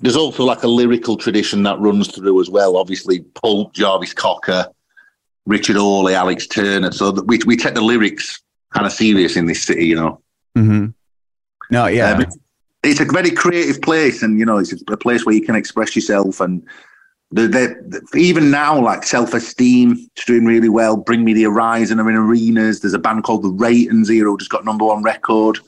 there's 0.00 0.16
also 0.16 0.44
like 0.44 0.62
a 0.62 0.68
lyrical 0.68 1.16
tradition 1.18 1.62
that 1.64 1.78
runs 1.78 2.08
through 2.08 2.40
as 2.40 2.48
well. 2.48 2.76
Obviously, 2.78 3.20
Pulp, 3.20 3.74
Jarvis 3.74 4.14
Cocker, 4.14 4.66
Richard 5.46 5.76
Hawley, 5.76 6.14
Alex 6.14 6.46
Turner. 6.46 6.90
So 6.92 7.10
we 7.26 7.38
we 7.44 7.56
take 7.56 7.74
the 7.74 7.80
lyrics 7.82 8.40
kind 8.72 8.86
of 8.86 8.92
serious 8.92 9.36
in 9.36 9.44
this 9.46 9.62
city, 9.62 9.84
you 9.86 9.96
know. 9.96 10.20
Mhm. 10.56 10.94
No, 11.70 11.86
yeah. 11.86 12.12
Um, 12.12 12.24
it's- 12.82 13.00
a 13.00 13.12
very 13.12 13.30
creative 13.30 13.80
place, 13.82 14.22
and 14.22 14.38
you 14.38 14.44
know, 14.44 14.58
it's 14.58 14.72
a 14.72 14.96
place 14.96 15.24
where 15.26 15.34
you 15.34 15.42
can 15.42 15.54
express 15.54 15.94
yourself. 15.94 16.40
And 16.40 16.62
even 18.14 18.50
now, 18.50 18.80
like 18.80 19.04
self 19.04 19.34
esteem, 19.34 20.08
it's 20.16 20.24
doing 20.24 20.44
really 20.44 20.68
well. 20.68 20.96
Bring 20.96 21.24
Me 21.24 21.32
the 21.32 21.44
Horizon 21.44 22.00
are 22.00 22.10
in 22.10 22.16
arenas. 22.16 22.80
There's 22.80 22.94
a 22.94 22.98
band 22.98 23.24
called 23.24 23.42
the 23.42 23.50
Reytons 23.50 24.08
here 24.08 24.24
who 24.24 24.36
just 24.38 24.50
got 24.50 24.64
number 24.64 24.84
one 24.84 25.02
record. 25.02 25.58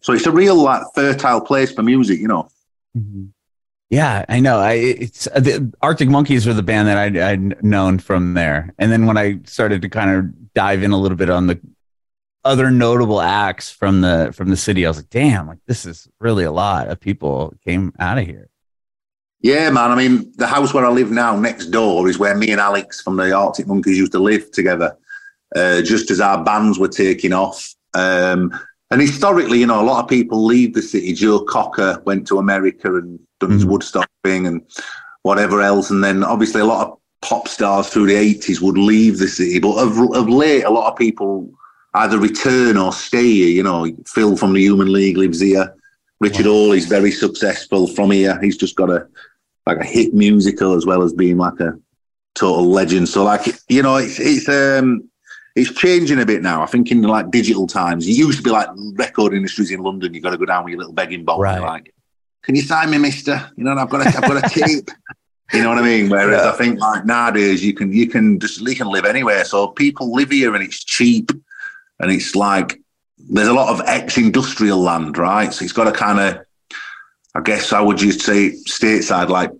So 0.00 0.12
it's 0.12 0.26
a 0.26 0.32
real 0.32 0.56
like 0.56 0.82
fertile 0.94 1.40
place 1.40 1.72
for 1.72 1.82
music, 1.82 2.18
you 2.18 2.28
know. 2.28 2.48
Mhm. 2.96 3.28
Yeah, 3.90 4.24
I 4.28 4.40
know. 4.40 4.58
I 4.58 4.72
it's 4.72 5.28
uh, 5.28 5.40
the 5.40 5.72
Arctic 5.82 6.08
Monkeys 6.08 6.46
were 6.46 6.54
the 6.54 6.62
band 6.62 6.88
that 6.88 6.96
I'd, 6.98 7.16
I'd 7.16 7.62
known 7.62 7.98
from 7.98 8.34
there, 8.34 8.72
and 8.78 8.90
then 8.90 9.06
when 9.06 9.16
I 9.18 9.38
started 9.44 9.82
to 9.82 9.88
kind 9.88 10.10
of 10.10 10.52
dive 10.54 10.82
in 10.82 10.90
a 10.90 10.98
little 10.98 11.16
bit 11.18 11.30
on 11.30 11.46
the 11.46 11.60
other 12.44 12.70
notable 12.70 13.20
acts 13.20 13.70
from 13.70 14.00
the 14.00 14.32
from 14.34 14.48
the 14.50 14.56
city, 14.56 14.84
I 14.84 14.90
was 14.90 14.98
like, 14.98 15.10
damn, 15.10 15.48
like 15.48 15.58
this 15.66 15.86
is 15.86 16.08
really 16.20 16.44
a 16.44 16.52
lot 16.52 16.88
of 16.88 17.00
people 17.00 17.54
came 17.64 17.92
out 17.98 18.18
of 18.18 18.26
here. 18.26 18.48
Yeah, 19.40 19.70
man. 19.70 19.90
I 19.90 19.94
mean, 19.94 20.32
the 20.36 20.46
house 20.46 20.72
where 20.72 20.86
I 20.86 20.90
live 20.90 21.10
now, 21.10 21.36
next 21.36 21.66
door, 21.66 22.08
is 22.08 22.18
where 22.18 22.34
me 22.34 22.50
and 22.50 22.60
Alex 22.60 23.02
from 23.02 23.16
the 23.16 23.32
Arctic 23.32 23.66
Monkeys 23.66 23.98
used 23.98 24.12
to 24.12 24.18
live 24.18 24.50
together. 24.52 24.96
Uh, 25.54 25.82
just 25.82 26.10
as 26.10 26.20
our 26.20 26.42
bands 26.42 26.78
were 26.78 26.88
taking 26.88 27.32
off, 27.32 27.74
um, 27.94 28.52
and 28.90 29.00
historically, 29.00 29.60
you 29.60 29.66
know, 29.66 29.80
a 29.80 29.84
lot 29.84 30.02
of 30.02 30.08
people 30.08 30.44
leave 30.44 30.74
the 30.74 30.82
city. 30.82 31.12
Joe 31.12 31.40
Cocker 31.40 32.02
went 32.04 32.26
to 32.26 32.38
America 32.38 32.96
and 32.96 33.20
done 33.40 33.50
his 33.50 33.64
Mhm. 33.64 33.68
Woodstock 33.68 34.08
thing 34.24 34.46
and 34.46 34.62
whatever 35.22 35.60
else, 35.62 35.90
and 35.90 36.02
then 36.02 36.24
obviously 36.24 36.60
a 36.60 36.64
lot 36.64 36.86
of 36.86 36.98
pop 37.22 37.48
stars 37.48 37.88
through 37.88 38.06
the 38.06 38.16
eighties 38.16 38.60
would 38.60 38.76
leave 38.76 39.18
the 39.18 39.28
city. 39.28 39.58
But 39.58 39.76
of, 39.76 39.98
of 40.12 40.28
late, 40.28 40.64
a 40.64 40.70
lot 40.70 40.90
of 40.90 40.98
people 40.98 41.50
either 41.94 42.18
return 42.18 42.76
or 42.76 42.92
stay 42.92 43.22
here. 43.30 43.48
You 43.48 43.62
know, 43.62 43.88
Phil 44.06 44.36
from 44.36 44.52
the 44.52 44.60
Human 44.60 44.92
League 44.92 45.16
lives 45.16 45.40
here. 45.40 45.74
Richard 46.20 46.46
Hawley's 46.46 46.86
very 46.86 47.10
successful 47.10 47.86
from 47.86 48.10
here. 48.10 48.38
He's 48.40 48.56
just 48.56 48.76
got 48.76 48.90
a 48.90 49.06
like 49.66 49.78
a 49.78 49.84
hit 49.84 50.14
musical 50.14 50.74
as 50.74 50.84
well 50.86 51.02
as 51.02 51.12
being 51.12 51.38
like 51.38 51.58
a 51.60 51.72
total 52.34 52.70
legend. 52.70 53.08
So 53.08 53.24
like 53.24 53.46
you 53.68 53.82
know, 53.82 53.96
it's 53.96 54.18
it's 54.20 54.48
um 54.48 55.08
it's 55.56 55.72
changing 55.72 56.20
a 56.20 56.26
bit 56.26 56.42
now. 56.42 56.62
I 56.62 56.66
think 56.66 56.90
in 56.90 57.02
like 57.02 57.30
digital 57.30 57.66
times, 57.66 58.06
it 58.08 58.12
used 58.12 58.38
to 58.38 58.42
be 58.44 58.50
like 58.50 58.68
record 58.94 59.34
industries 59.34 59.70
in 59.70 59.80
London. 59.80 60.12
You 60.14 60.20
got 60.20 60.30
to 60.30 60.36
go 60.38 60.44
down 60.46 60.64
with 60.64 60.72
your 60.72 60.78
little 60.78 60.92
begging 60.94 61.24
bowl, 61.24 61.38
Right. 61.40 61.60
like, 61.60 61.94
"Can 62.42 62.54
you 62.56 62.62
sign 62.62 62.90
me, 62.90 62.98
Mister?" 62.98 63.50
You 63.56 63.64
know, 63.64 63.72
I've 63.74 63.88
got 63.88 64.04
a, 64.04 64.08
I've 64.08 64.22
got 64.28 64.44
a 64.44 64.48
tape. 64.60 64.90
You 65.52 65.62
know 65.62 65.68
what 65.68 65.78
I 65.78 65.82
mean? 65.82 66.08
Whereas 66.08 66.42
Yeah. 66.42 66.50
I 66.50 66.56
think 66.56 66.80
like 66.80 67.04
nowadays, 67.06 67.64
you 67.64 67.74
can 67.74 67.92
you 67.92 68.06
can 68.08 68.40
just 68.40 68.60
you 68.62 68.74
can 68.74 68.88
live 68.88 69.04
anywhere. 69.04 69.44
So 69.44 69.68
people 69.68 70.12
live 70.12 70.30
here, 70.30 70.54
and 70.54 70.64
it's 70.64 70.82
cheap, 70.82 71.30
and 72.04 72.12
it's 72.12 72.36
like 72.36 72.78
there's 73.18 73.48
a 73.48 73.52
lot 73.54 73.70
of 73.70 73.80
ex-industrial 73.86 74.78
land, 74.78 75.16
right? 75.18 75.52
So 75.52 75.64
it's 75.64 75.72
got 75.72 75.88
a 75.88 75.92
kind 75.92 76.20
of, 76.20 76.44
I 77.34 77.40
guess, 77.40 77.70
how 77.70 77.84
would 77.86 78.00
you 78.00 78.12
say, 78.12 78.50
stateside, 78.68 79.30
like 79.30 79.50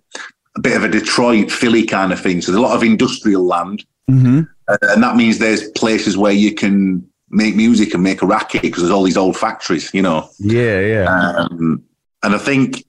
a 0.56 0.60
bit 0.60 0.76
of 0.76 0.84
a 0.84 0.88
Detroit, 0.88 1.50
Philly 1.50 1.84
kind 1.84 2.12
of 2.12 2.20
thing. 2.20 2.42
So 2.42 2.52
there's 2.52 2.62
a 2.62 2.66
lot 2.66 2.76
of 2.76 2.82
industrial 2.82 3.44
land, 3.44 3.84
Mm-hmm. 4.10 4.40
uh, 4.68 4.76
and 4.82 5.02
that 5.02 5.16
means 5.16 5.38
there's 5.38 5.70
places 5.70 6.14
where 6.18 6.32
you 6.32 6.54
can 6.54 7.08
make 7.30 7.56
music 7.56 7.94
and 7.94 8.02
make 8.02 8.20
a 8.20 8.26
racket 8.26 8.60
because 8.60 8.82
there's 8.82 8.92
all 8.92 9.02
these 9.02 9.16
old 9.16 9.34
factories, 9.34 9.90
you 9.94 10.02
know. 10.02 10.28
Yeah, 10.38 10.80
yeah. 10.80 11.06
Um, 11.38 11.82
and 12.22 12.34
I 12.34 12.38
think 12.38 12.84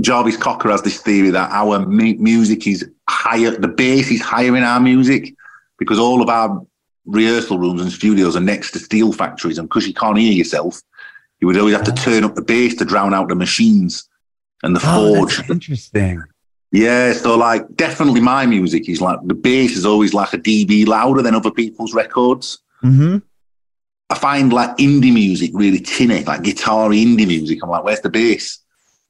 Jarvis 0.00 0.36
Cocker 0.36 0.70
has 0.70 0.82
this 0.82 1.02
theory 1.02 1.30
that 1.30 1.50
our 1.50 1.84
mu- 1.84 2.14
music 2.18 2.68
is 2.68 2.88
higher, 3.08 3.50
the 3.50 3.66
bass 3.66 4.12
is 4.12 4.20
higher 4.20 4.56
in 4.56 4.62
our 4.62 4.78
music 4.78 5.34
because 5.76 5.98
all 5.98 6.22
of 6.22 6.28
our 6.28 6.64
rehearsal 7.06 7.58
rooms 7.58 7.80
and 7.82 7.92
studios 7.92 8.36
are 8.36 8.40
next 8.40 8.70
to 8.72 8.78
steel 8.78 9.12
factories. 9.12 9.58
And 9.58 9.68
because 9.68 9.86
you 9.86 9.94
can't 9.94 10.18
hear 10.18 10.32
yourself, 10.32 10.80
you 11.40 11.46
would 11.46 11.58
always 11.58 11.74
have 11.74 11.84
to 11.84 11.92
turn 11.92 12.24
up 12.24 12.34
the 12.34 12.42
bass 12.42 12.74
to 12.76 12.84
drown 12.84 13.12
out 13.12 13.28
the 13.28 13.34
machines 13.34 14.08
and 14.62 14.74
the 14.74 14.80
Oh, 14.84 15.14
forge. 15.26 15.50
interesting. 15.50 16.22
Yeah, 16.72 17.12
so 17.12 17.36
like 17.36 17.62
definitely 17.76 18.20
my 18.20 18.46
music 18.46 18.88
is 18.88 19.00
like 19.00 19.18
the 19.24 19.34
bass 19.34 19.76
is 19.76 19.86
always 19.86 20.12
like 20.12 20.32
a 20.32 20.38
dB 20.38 20.86
louder 20.86 21.22
than 21.22 21.34
other 21.34 21.50
people's 21.52 21.94
records. 21.94 22.58
hmm 22.80 23.18
I 24.10 24.16
find 24.18 24.52
like 24.52 24.76
indie 24.76 25.12
music 25.14 25.50
really 25.54 25.80
tinny, 25.80 26.24
like 26.24 26.42
guitar 26.42 26.90
indie 26.90 27.26
music. 27.26 27.60
I'm 27.62 27.70
like, 27.70 27.84
where's 27.84 28.00
the 28.00 28.10
bass? 28.10 28.58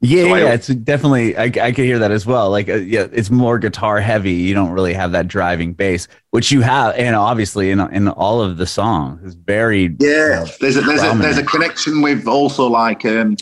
Yeah, 0.04 0.22
So 0.24 0.34
I- 0.34 0.38
yeah, 0.40 0.52
it's 0.52 0.66
definitely. 0.68 1.36
I, 1.36 1.44
I 1.44 1.72
could 1.72 1.84
hear 1.84 1.98
that 2.00 2.10
as 2.10 2.26
well. 2.26 2.50
Like, 2.50 2.68
uh, 2.68 2.74
yeah, 2.74 3.06
it's 3.12 3.30
more 3.30 3.58
guitar 3.58 4.00
heavy. 4.00 4.32
You 4.32 4.54
don't 4.54 4.70
really 4.72 4.92
have 4.94 5.12
that 5.12 5.28
driving 5.28 5.72
bass, 5.72 6.08
which 6.30 6.52
you 6.52 6.60
have, 6.60 6.94
and 6.96 7.16
obviously 7.16 7.70
in 7.70 7.80
in 7.80 8.08
all 8.08 8.40
of 8.42 8.56
the 8.56 8.66
songs, 8.66 9.20
it's 9.24 9.34
very 9.34 9.96
Yeah, 9.98 10.44
there's 10.60 10.76
a 10.76 10.82
there's 10.82 11.02
a 11.02 11.16
there's 11.16 11.38
a 11.38 11.42
connection 11.44 12.02
with 12.02 12.26
also 12.26 12.66
like 12.66 13.04
um, 13.04 13.36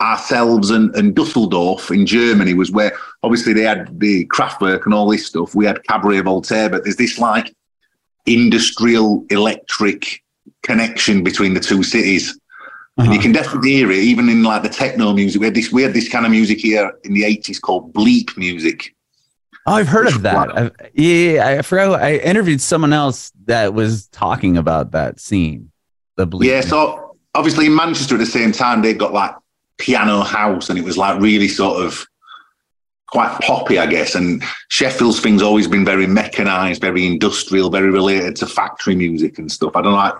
ourselves 0.00 0.70
and, 0.70 0.94
and 0.94 1.14
Dusseldorf 1.16 1.90
in 1.90 2.06
Germany 2.06 2.54
was 2.54 2.70
where 2.70 2.92
obviously 3.24 3.52
they 3.52 3.62
had 3.62 3.98
the 3.98 4.26
Kraftwerk 4.26 4.84
and 4.84 4.94
all 4.94 5.08
this 5.10 5.26
stuff. 5.26 5.54
We 5.54 5.66
had 5.66 5.82
Cabaret 5.88 6.20
Voltaire, 6.20 6.70
but 6.70 6.84
there's 6.84 6.96
this 6.96 7.18
like 7.18 7.52
industrial 8.26 9.24
electric 9.30 10.22
connection 10.62 11.24
between 11.24 11.54
the 11.54 11.60
two 11.60 11.82
cities. 11.82 12.38
And 12.98 13.06
you 13.06 13.12
Uh-huh. 13.12 13.22
can 13.22 13.32
definitely 13.32 13.70
hear 13.70 13.90
it, 13.92 13.98
even 13.98 14.28
in 14.28 14.42
like 14.42 14.62
the 14.64 14.68
techno 14.68 15.12
music. 15.12 15.40
We 15.40 15.46
had 15.46 15.54
this 15.54 15.70
we 15.72 15.82
had 15.82 15.94
this 15.94 16.08
kind 16.08 16.24
of 16.26 16.32
music 16.32 16.58
here 16.58 16.92
in 17.04 17.14
the 17.14 17.24
eighties 17.24 17.58
called 17.60 17.92
bleep 17.92 18.36
music. 18.36 18.94
Oh, 19.66 19.74
I've 19.74 19.86
heard 19.88 20.08
of 20.08 20.22
that. 20.22 20.56
I've, 20.56 20.72
yeah, 20.94 21.46
I 21.58 21.62
forgot. 21.62 22.02
I 22.02 22.16
interviewed 22.16 22.60
someone 22.60 22.92
else 22.92 23.30
that 23.46 23.74
was 23.74 24.08
talking 24.08 24.56
about 24.56 24.90
that 24.92 25.20
scene. 25.20 25.70
The 26.16 26.26
bleep. 26.26 26.44
Yeah, 26.46 26.62
so 26.62 27.16
obviously 27.34 27.66
in 27.66 27.74
Manchester 27.74 28.14
at 28.16 28.18
the 28.18 28.26
same 28.26 28.50
time 28.50 28.82
they 28.82 28.94
got 28.94 29.12
like 29.12 29.34
piano 29.78 30.22
house, 30.22 30.68
and 30.68 30.78
it 30.78 30.84
was 30.84 30.96
like 30.98 31.20
really 31.20 31.48
sort 31.48 31.84
of 31.84 32.04
quite 33.10 33.38
poppy, 33.40 33.78
I 33.78 33.86
guess. 33.86 34.14
And 34.14 34.42
Sheffield's 34.68 35.20
thing's 35.20 35.42
always 35.42 35.66
been 35.66 35.84
very 35.84 36.06
mechanized, 36.06 36.80
very 36.80 37.06
industrial, 37.06 37.70
very 37.70 37.90
related 37.90 38.36
to 38.36 38.46
factory 38.46 38.94
music 38.94 39.38
and 39.38 39.50
stuff. 39.50 39.76
I 39.76 39.82
don't 39.82 39.92
like 39.92 40.14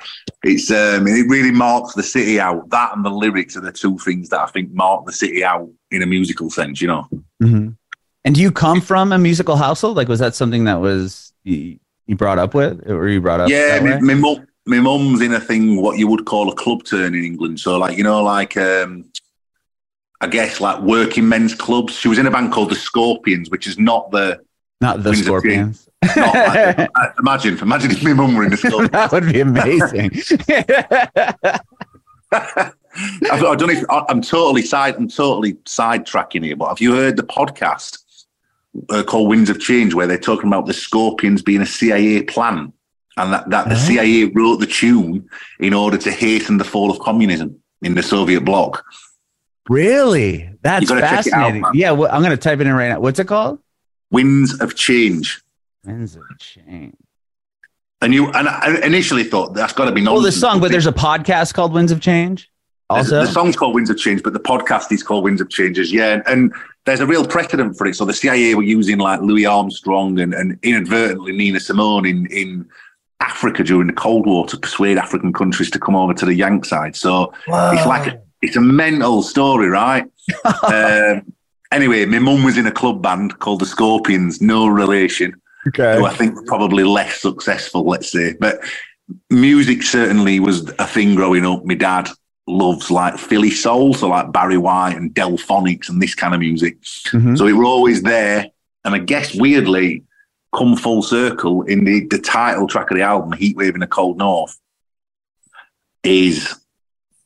it's 0.44 0.70
um 0.70 1.06
it 1.06 1.28
really 1.28 1.50
marks 1.50 1.94
the 1.94 2.02
city 2.02 2.40
out. 2.40 2.68
That 2.70 2.96
and 2.96 3.04
the 3.04 3.10
lyrics 3.10 3.56
are 3.56 3.60
the 3.60 3.72
two 3.72 3.98
things 3.98 4.28
that 4.30 4.40
I 4.40 4.46
think 4.46 4.72
mark 4.72 5.06
the 5.06 5.12
city 5.12 5.44
out 5.44 5.68
in 5.90 6.02
a 6.02 6.06
musical 6.06 6.50
sense, 6.50 6.80
you 6.80 6.88
know. 6.88 7.06
Mhm. 7.42 7.76
And 8.24 8.34
do 8.34 8.40
you 8.40 8.52
come 8.52 8.80
from 8.80 9.12
a 9.12 9.18
musical 9.18 9.56
household? 9.56 9.96
Like, 9.96 10.08
was 10.08 10.18
that 10.18 10.34
something 10.34 10.64
that 10.64 10.80
was 10.80 11.32
you, 11.44 11.78
you 12.06 12.16
brought 12.16 12.38
up 12.38 12.52
with, 12.52 12.88
or 12.90 13.08
you 13.08 13.20
brought 13.20 13.40
up? 13.40 13.48
Yeah, 13.48 13.80
my, 13.80 14.00
my 14.00 14.14
mum, 14.14 14.46
my 14.66 14.80
mum's 14.80 15.22
in 15.22 15.32
a 15.32 15.40
thing 15.40 15.80
what 15.80 15.98
you 15.98 16.08
would 16.08 16.26
call 16.26 16.50
a 16.50 16.54
club 16.54 16.84
turn 16.84 17.14
in 17.14 17.24
England. 17.24 17.60
So 17.60 17.78
like 17.78 17.96
you 17.96 18.04
know, 18.04 18.22
like 18.22 18.56
um, 18.56 19.04
I 20.20 20.26
guess 20.26 20.60
like 20.60 20.80
working 20.82 21.28
men's 21.28 21.54
clubs. 21.54 21.94
She 21.94 22.08
was 22.08 22.18
in 22.18 22.26
a 22.26 22.30
band 22.30 22.52
called 22.52 22.70
the 22.70 22.74
Scorpions, 22.76 23.50
which 23.50 23.66
is 23.66 23.78
not 23.78 24.10
the. 24.10 24.40
not 24.80 25.02
the 25.02 25.14
Scorpions. 25.14 25.88
Not 26.16 26.34
like, 26.34 26.90
imagine, 27.18 27.58
imagine 27.58 27.90
if 27.90 28.02
my 28.02 28.12
mum 28.12 28.34
were 28.34 28.44
in 28.44 28.50
the 28.50 28.56
Scorpions. 28.66 28.90
that 28.90 29.12
would 29.12 29.32
be 29.32 29.40
amazing. 29.40 30.10
I've, 32.32 32.74
I 33.44 33.54
don't 33.54 33.60
know 33.68 33.70
if 33.70 33.84
I- 33.90 34.04
I'm 34.08 34.20
totally 34.22 34.62
side. 34.62 34.96
I'm 34.96 35.08
totally 35.08 35.54
sidetracking 35.64 36.44
here, 36.44 36.56
but 36.56 36.68
have 36.68 36.80
you 36.80 36.94
heard 36.94 37.16
the 37.16 37.22
podcast 37.22 37.98
uh, 38.90 39.02
called 39.04 39.28
Winds 39.28 39.50
of 39.50 39.60
Change 39.60 39.94
where 39.94 40.06
they're 40.06 40.18
talking 40.18 40.48
about 40.48 40.66
the 40.66 40.74
Scorpions 40.74 41.42
being 41.42 41.62
a 41.62 41.66
CIA 41.66 42.22
plan 42.22 42.72
and 43.16 43.32
that, 43.32 43.48
that 43.50 43.68
the 43.68 43.74
Oh. 43.74 43.78
CIA 43.78 44.24
wrote 44.26 44.56
the 44.60 44.66
tune 44.66 45.28
in 45.60 45.72
order 45.74 45.96
to 45.98 46.10
hasten 46.10 46.58
the 46.58 46.64
fall 46.64 46.90
of 46.90 46.98
communism 46.98 47.60
in 47.82 47.94
the 47.94 48.02
Soviet 48.02 48.40
bloc? 48.44 48.84
Really? 49.68 50.50
That's 50.62 50.82
You 50.82 50.88
gotta 50.88 51.00
check 51.02 51.26
it 51.26 51.32
out, 51.32 51.42
fascinating. 51.52 51.64
yeah, 51.74 51.90
well, 51.92 52.10
I'm 52.12 52.22
going 52.22 52.30
to 52.36 52.36
type 52.36 52.60
it 52.60 52.66
in 52.66 52.72
right 52.74 52.88
now. 52.88 53.00
What's 53.00 53.18
it 53.18 53.26
called? 53.28 53.58
Winds 54.10 54.58
of 54.60 54.74
Change. 54.74 55.42
Winds 55.84 56.16
of 56.16 56.22
Change. 56.38 56.94
And 58.00 58.14
you 58.14 58.28
and 58.30 58.48
I 58.48 58.78
initially 58.84 59.24
thought 59.24 59.54
that's 59.54 59.72
got 59.72 59.86
to 59.86 59.92
be 59.92 60.02
Well, 60.02 60.14
nonsense. 60.16 60.34
the 60.36 60.40
song, 60.40 60.60
but 60.60 60.70
there's 60.70 60.86
a 60.86 60.92
podcast 60.92 61.54
called 61.54 61.72
Winds 61.72 61.90
of 61.92 62.00
Change. 62.00 62.50
Also, 62.90 63.20
the 63.20 63.26
song's 63.26 63.54
called 63.56 63.74
Winds 63.74 63.90
of 63.90 63.98
Change, 63.98 64.22
but 64.22 64.32
the 64.32 64.40
podcast 64.40 64.90
is 64.92 65.02
called 65.02 65.24
Winds 65.24 65.40
of 65.42 65.50
Changes. 65.50 65.92
Yeah, 65.92 66.14
and, 66.14 66.22
and 66.26 66.52
there's 66.86 67.00
a 67.00 67.06
real 67.06 67.26
precedent 67.26 67.76
for 67.76 67.86
it. 67.86 67.96
So 67.96 68.04
the 68.06 68.14
CIA 68.14 68.54
were 68.54 68.62
using 68.62 68.98
like 68.98 69.20
Louis 69.20 69.44
Armstrong 69.44 70.18
and, 70.20 70.32
and 70.32 70.58
inadvertently 70.62 71.32
Nina 71.36 71.60
Simone 71.60 72.06
in 72.06 72.26
in 72.26 72.66
Africa 73.20 73.62
during 73.64 73.88
the 73.88 73.92
Cold 73.92 74.24
War 74.26 74.46
to 74.46 74.56
persuade 74.56 74.96
African 74.96 75.32
countries 75.32 75.70
to 75.72 75.78
come 75.80 75.96
over 75.96 76.14
to 76.14 76.24
the 76.24 76.34
Yank 76.34 76.64
side. 76.64 76.94
So 76.96 77.32
it's 77.48 77.84
like 77.86 78.06
a, 78.14 78.22
it's 78.42 78.56
a 78.56 78.60
mental 78.60 79.22
story, 79.22 79.68
right? 79.68 80.04
um, 80.64 81.32
anyway, 81.72 82.04
my 82.06 82.18
mum 82.18 82.44
was 82.44 82.58
in 82.58 82.66
a 82.66 82.72
club 82.72 83.02
band 83.02 83.38
called 83.38 83.60
the 83.60 83.66
Scorpions, 83.66 84.40
no 84.40 84.68
relation 84.68 85.34
okay. 85.68 85.96
who 85.96 86.06
I 86.06 86.14
think 86.14 86.34
were 86.34 86.44
probably 86.44 86.84
less 86.84 87.20
successful, 87.20 87.84
let's 87.84 88.12
say. 88.12 88.34
But 88.38 88.60
music 89.30 89.82
certainly 89.82 90.40
was 90.40 90.70
a 90.78 90.86
thing 90.86 91.14
growing 91.14 91.46
up. 91.46 91.64
My 91.64 91.74
dad 91.74 92.08
loves 92.46 92.90
like 92.90 93.18
Philly 93.18 93.50
soul, 93.50 93.94
so 93.94 94.08
like 94.08 94.32
Barry 94.32 94.58
White 94.58 94.96
and 94.96 95.14
Delfonics 95.14 95.88
and 95.88 96.00
this 96.00 96.14
kind 96.14 96.34
of 96.34 96.40
music. 96.40 96.80
Mhm. 96.82 97.36
So 97.36 97.46
it 97.46 97.52
were 97.52 97.64
always 97.64 98.02
there. 98.02 98.46
And 98.84 98.94
I 98.94 98.98
guess 98.98 99.34
weirdly, 99.34 100.04
come 100.56 100.76
full 100.76 101.02
circle 101.02 101.62
in 101.62 101.84
the, 101.84 102.06
the 102.06 102.18
title 102.18 102.66
track 102.66 102.90
of 102.90 102.96
the 102.96 103.02
album, 103.02 103.32
Heatwave 103.32 103.74
in 103.74 103.80
the 103.80 103.86
Cold 103.86 104.18
North, 104.18 104.58
is 106.02 106.54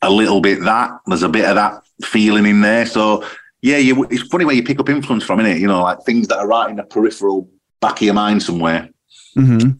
a 0.03 0.09
little 0.09 0.41
bit 0.41 0.61
that. 0.61 0.91
There's 1.05 1.23
a 1.23 1.29
bit 1.29 1.45
of 1.45 1.55
that 1.55 1.81
feeling 2.03 2.45
in 2.45 2.61
there. 2.61 2.85
So 2.85 3.25
yeah, 3.61 3.77
you, 3.77 4.03
it's 4.05 4.23
funny 4.23 4.45
where 4.45 4.55
you 4.55 4.63
pick 4.63 4.79
up 4.79 4.89
influence 4.89 5.23
from, 5.23 5.39
innit? 5.39 5.59
You 5.59 5.67
know, 5.67 5.81
like 5.81 6.03
things 6.03 6.27
that 6.27 6.37
are 6.37 6.47
right 6.47 6.69
in 6.69 6.75
the 6.75 6.83
peripheral 6.83 7.49
back 7.79 7.93
of 7.93 8.01
your 8.01 8.13
mind 8.13 8.43
somewhere. 8.43 8.89
Mm-hmm. 9.37 9.71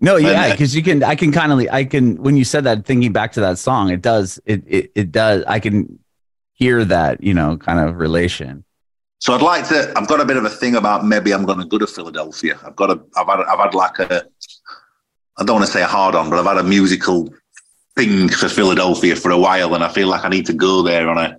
No, 0.00 0.16
yeah, 0.16 0.50
because 0.50 0.76
you 0.76 0.82
can. 0.82 1.02
I 1.02 1.14
can 1.14 1.32
kind 1.32 1.50
of. 1.50 1.58
I 1.72 1.84
can. 1.84 2.22
When 2.22 2.36
you 2.36 2.44
said 2.44 2.64
that, 2.64 2.84
thinking 2.84 3.12
back 3.12 3.32
to 3.32 3.40
that 3.40 3.58
song, 3.58 3.90
it 3.90 4.02
does. 4.02 4.38
It 4.44 4.62
it 4.66 4.92
it 4.94 5.12
does. 5.12 5.44
I 5.46 5.60
can 5.60 5.98
hear 6.52 6.84
that. 6.84 7.22
You 7.22 7.32
know, 7.32 7.56
kind 7.56 7.80
of 7.80 7.96
relation. 7.96 8.64
So 9.20 9.32
I'd 9.32 9.40
like 9.40 9.66
to. 9.68 9.90
I've 9.96 10.06
got 10.06 10.20
a 10.20 10.26
bit 10.26 10.36
of 10.36 10.44
a 10.44 10.50
thing 10.50 10.76
about 10.76 11.06
maybe 11.06 11.32
I'm 11.32 11.46
going 11.46 11.60
to 11.60 11.64
go 11.64 11.78
to 11.78 11.86
Philadelphia. 11.86 12.58
I've 12.62 12.76
got 12.76 12.90
a. 12.90 13.00
I've 13.16 13.26
had. 13.26 13.40
I've 13.40 13.58
had 13.58 13.74
like 13.74 13.98
a. 14.00 14.26
I 15.38 15.44
don't 15.44 15.56
want 15.56 15.66
to 15.66 15.72
say 15.72 15.82
a 15.82 15.86
hard 15.86 16.14
on, 16.14 16.28
but 16.28 16.38
I've 16.38 16.44
had 16.44 16.58
a 16.58 16.68
musical 16.68 17.32
thing 17.96 18.28
for 18.28 18.48
Philadelphia 18.48 19.16
for 19.16 19.30
a 19.30 19.38
while, 19.38 19.74
and 19.74 19.84
I 19.84 19.88
feel 19.88 20.08
like 20.08 20.24
I 20.24 20.28
need 20.28 20.46
to 20.46 20.52
go 20.52 20.82
there 20.82 21.08
on 21.08 21.18
a 21.18 21.36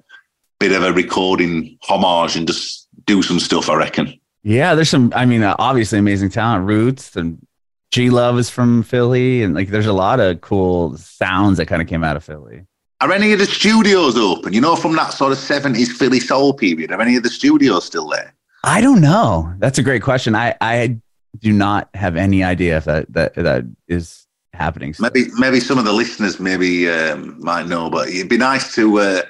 bit 0.59 0.71
of 0.71 0.83
a 0.83 0.93
recording 0.93 1.77
homage 1.81 2.35
and 2.35 2.47
just 2.47 2.87
do 3.05 3.21
some 3.21 3.39
stuff. 3.39 3.69
I 3.69 3.75
reckon. 3.75 4.19
Yeah, 4.43 4.75
there's 4.75 4.89
some. 4.89 5.11
I 5.15 5.25
mean, 5.25 5.43
uh, 5.43 5.55
obviously 5.59 5.99
amazing 5.99 6.29
talent. 6.29 6.67
Roots 6.67 7.15
and 7.15 7.45
G 7.91 8.09
Love 8.09 8.37
is 8.37 8.49
from 8.49 8.83
Philly, 8.83 9.43
and 9.43 9.55
like 9.55 9.69
there's 9.69 9.85
a 9.85 9.93
lot 9.93 10.19
of 10.19 10.41
cool 10.41 10.97
sounds 10.97 11.57
that 11.57 11.67
kind 11.67 11.81
of 11.81 11.87
came 11.87 12.03
out 12.03 12.15
of 12.15 12.23
Philly. 12.23 12.65
Are 13.01 13.11
any 13.11 13.33
of 13.33 13.39
the 13.39 13.45
studios 13.45 14.17
open? 14.17 14.53
You 14.53 14.61
know, 14.61 14.75
from 14.75 14.95
that 14.95 15.13
sort 15.13 15.31
of 15.31 15.37
seventies 15.37 15.95
Philly 15.95 16.19
soul 16.19 16.53
period. 16.53 16.91
Are 16.91 17.01
any 17.01 17.15
of 17.15 17.23
the 17.23 17.29
studios 17.29 17.85
still 17.85 18.07
there? 18.07 18.33
I 18.63 18.81
don't 18.81 19.01
know. 19.01 19.53
That's 19.59 19.77
a 19.77 19.83
great 19.83 20.01
question. 20.01 20.35
I 20.35 20.55
I 20.61 20.99
do 21.37 21.51
not 21.51 21.89
have 21.93 22.15
any 22.15 22.43
idea 22.43 22.77
if 22.77 22.85
that 22.85 23.11
that 23.13 23.35
that 23.35 23.65
is 23.87 24.25
happening. 24.55 24.93
still. 24.93 25.09
Maybe 25.13 25.29
maybe 25.37 25.59
some 25.59 25.77
of 25.77 25.85
the 25.85 25.93
listeners 25.93 26.39
maybe 26.39 26.89
um, 26.89 27.35
might 27.39 27.67
know, 27.67 27.89
but 27.89 28.09
it'd 28.09 28.29
be 28.29 28.37
nice 28.37 28.73
to 28.75 28.99
uh, 28.99 29.21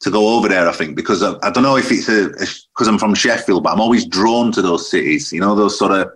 to 0.00 0.10
go 0.10 0.36
over 0.36 0.48
there. 0.48 0.68
I 0.68 0.72
think 0.72 0.96
because 0.96 1.22
I, 1.22 1.34
I 1.42 1.50
don't 1.50 1.62
know 1.62 1.76
if 1.76 1.90
it's 1.90 2.06
because 2.06 2.88
I'm 2.88 2.98
from 2.98 3.14
Sheffield, 3.14 3.62
but 3.62 3.72
I'm 3.72 3.80
always 3.80 4.06
drawn 4.06 4.52
to 4.52 4.62
those 4.62 4.90
cities. 4.90 5.32
You 5.32 5.40
know, 5.40 5.54
those 5.54 5.78
sort 5.78 5.92
of 5.92 6.10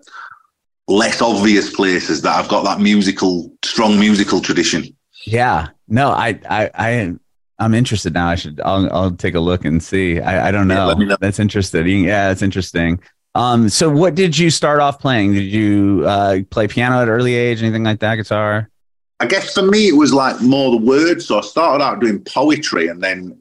less 0.88 1.22
obvious 1.22 1.74
places 1.74 2.22
that 2.22 2.36
I've 2.36 2.48
got 2.48 2.64
that 2.64 2.80
musical 2.80 3.52
strong 3.64 3.98
musical 3.98 4.40
tradition. 4.40 4.84
Yeah. 5.26 5.68
No, 5.88 6.10
I 6.10 6.40
I 6.48 6.70
I 6.74 7.14
I'm 7.58 7.74
interested 7.74 8.14
now. 8.14 8.28
I 8.28 8.34
should 8.34 8.60
I'll 8.64 8.92
I'll 8.92 9.12
take 9.12 9.34
a 9.34 9.40
look 9.40 9.64
and 9.64 9.82
see. 9.82 10.20
I 10.20 10.48
I 10.48 10.50
don't 10.50 10.68
know. 10.68 10.94
me 10.96 11.06
know. 11.06 11.16
That's 11.20 11.38
interesting. 11.38 12.04
Yeah, 12.04 12.28
that's 12.28 12.42
interesting. 12.42 13.00
Um 13.34 13.68
so 13.68 13.88
what 13.90 14.14
did 14.14 14.38
you 14.38 14.50
start 14.50 14.80
off 14.80 14.98
playing? 14.98 15.34
Did 15.34 15.44
you 15.44 16.04
uh 16.06 16.40
play 16.50 16.68
piano 16.68 17.00
at 17.00 17.08
early 17.08 17.34
age, 17.34 17.62
anything 17.62 17.84
like 17.84 18.00
that, 18.00 18.16
guitar? 18.16 18.68
I 19.22 19.26
guess 19.26 19.54
for 19.54 19.62
me, 19.62 19.86
it 19.86 19.96
was 19.96 20.12
like 20.12 20.40
more 20.40 20.72
the 20.72 20.84
words. 20.84 21.26
So 21.26 21.38
I 21.38 21.42
started 21.42 21.82
out 21.84 22.00
doing 22.00 22.24
poetry 22.24 22.88
and 22.88 23.00
then 23.00 23.38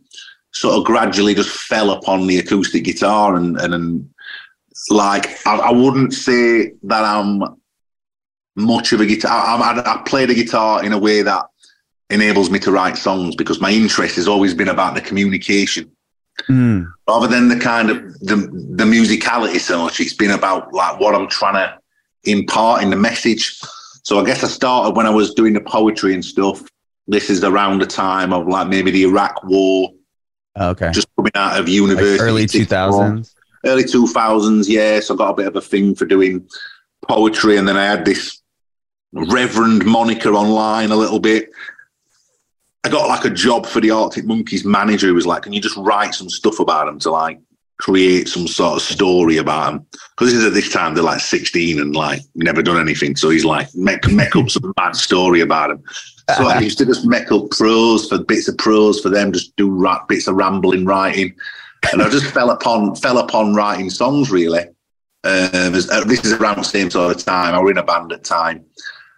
sort 0.52 0.76
of 0.76 0.86
gradually 0.86 1.34
just 1.34 1.50
fell 1.50 1.90
upon 1.90 2.28
the 2.28 2.38
acoustic 2.38 2.84
guitar. 2.84 3.36
And, 3.36 3.60
and, 3.60 3.74
and 3.74 4.10
like, 4.92 5.46
I, 5.48 5.58
I 5.58 5.72
wouldn't 5.72 6.14
say 6.14 6.74
that 6.84 7.04
I'm 7.04 7.42
much 8.56 8.94
of 8.94 9.02
a 9.02 9.08
guitar. 9.08 9.32
I, 9.32 9.56
I, 9.56 9.94
I 9.96 10.04
play 10.04 10.28
the 10.28 10.36
guitar 10.36 10.84
in 10.84 10.94
a 10.94 11.00
way 11.00 11.24
that 11.24 11.46
enables 12.12 12.52
me 12.52 12.60
to 12.60 12.72
write 12.72 12.96
songs 12.96 13.36
because 13.36 13.60
my 13.60 13.72
interest 13.72 14.18
has 14.18 14.28
always 14.28 14.54
been 14.54 14.68
about 14.68 14.94
the 14.94 15.02
communication 15.02 15.90
Mm. 16.50 16.92
rather 17.08 17.28
than 17.28 17.48
the 17.50 17.58
kind 17.60 17.90
of 17.90 17.98
the 18.20 18.36
the 18.76 18.84
musicality 18.84 19.60
so 19.60 19.84
much. 19.84 20.00
It's 20.00 20.14
been 20.14 20.32
about 20.32 20.74
like 20.74 21.00
what 21.00 21.16
I'm 21.16 21.28
trying 21.28 21.56
to 21.56 21.78
impart 22.32 22.84
in 22.84 22.90
the 22.90 22.96
message. 22.96 23.60
So 24.04 24.20
I 24.20 24.26
guess 24.26 24.44
I 24.44 24.48
started 24.48 24.96
when 24.96 25.06
I 25.06 25.10
was 25.12 25.34
doing 25.34 25.54
the 25.54 25.62
poetry 25.62 26.14
and 26.14 26.24
stuff. 26.26 26.62
This 27.08 27.30
is 27.30 27.44
around 27.44 27.80
the 27.80 27.86
time 27.88 28.34
of 28.34 28.48
like 28.48 28.68
maybe 28.68 28.92
the 28.92 29.04
Iraq 29.04 29.44
War, 29.44 29.90
Okay. 30.60 30.92
just 30.92 31.08
coming 31.16 31.32
out 31.36 31.60
of 31.60 31.66
Like 31.66 31.74
university. 31.74 32.20
early 32.20 32.46
two 32.48 32.66
thousands. 32.66 33.36
early 33.66 33.84
2000s, 33.84 34.68
yeah. 34.68 35.00
So 35.00 35.14
I 35.14 35.18
got 35.18 35.30
a 35.32 35.34
bit 35.36 35.48
of 35.48 35.56
a 35.56 35.62
thing 35.62 35.94
for 35.96 36.06
doing 36.06 36.48
poetry. 37.08 37.58
And 37.58 37.68
then 37.68 37.78
I 37.78 37.86
had 37.86 38.06
this 38.06 38.42
Reverend 39.14 39.86
moniker 39.86 40.30
online 40.34 40.92
a 40.92 40.96
little 40.96 41.20
bit. 41.20 41.41
I 42.84 42.90
got 42.90 43.08
like 43.08 43.26
a 43.26 43.30
job 43.30 43.66
for 43.66 43.80
the 43.80 43.92
Arctic 43.92 44.26
Monkeys 44.26 44.66
manager 44.66 45.08
who 45.08 45.16
was 45.16 45.28
like, 45.28 45.44
Can 45.44 45.54
you 45.54 45.62
just 45.62 45.78
write 45.78 46.14
some 46.14 46.30
stuff 46.30 46.60
about 46.60 46.86
them 46.86 47.00
to 47.00 47.12
like 47.12 47.40
create 47.78 48.28
some 48.28 48.48
sort 48.48 48.78
of 48.78 48.82
story 48.82 49.38
about 49.38 49.72
them? 49.72 49.86
Because 50.18 50.44
at 50.44 50.54
this 50.54 50.72
time 50.72 50.94
they're 50.94 51.04
like 51.04 51.22
16 51.22 51.80
and 51.80 51.96
like 51.96 52.22
never 52.36 52.62
done 52.62 52.80
anything. 52.80 53.16
So 53.16 53.30
he's 53.30 53.46
like, 53.46 53.68
Make, 53.76 54.10
make 54.12 54.36
up 54.36 54.50
some 54.50 54.74
bad 54.76 54.96
story 54.96 55.42
about 55.42 55.70
them. 55.70 55.84
So 56.38 56.48
I 56.48 56.60
used 56.60 56.78
to 56.78 56.86
just 56.86 57.06
make 57.06 57.32
up 57.32 57.50
prose 57.52 58.08
for 58.08 58.18
bits 58.24 58.48
of 58.48 58.58
prose 58.58 59.02
for 59.02 59.10
them, 59.10 59.34
just 59.34 59.56
do 59.58 59.70
rap, 59.70 60.08
bits 60.08 60.28
of 60.28 60.36
rambling 60.36 60.86
writing 60.86 61.36
and 61.92 62.02
I 62.02 62.10
just 62.10 62.28
fell 62.28 62.52
upon 62.52 62.96
fell 62.96 63.18
upon 63.18 63.54
writing 63.54 63.90
songs 63.90 64.32
really. 64.32 64.62
Um, 65.24 65.74
uh, 65.74 66.04
this 66.06 66.26
is 66.26 66.34
around 66.34 66.58
the 66.58 66.64
same 66.64 66.90
sort 66.90 67.16
of 67.16 67.24
time. 67.24 67.54
I 67.54 67.60
were 67.60 67.72
in 67.72 67.78
a 67.78 67.84
band 67.84 68.12
at 68.12 68.24
time, 68.24 68.66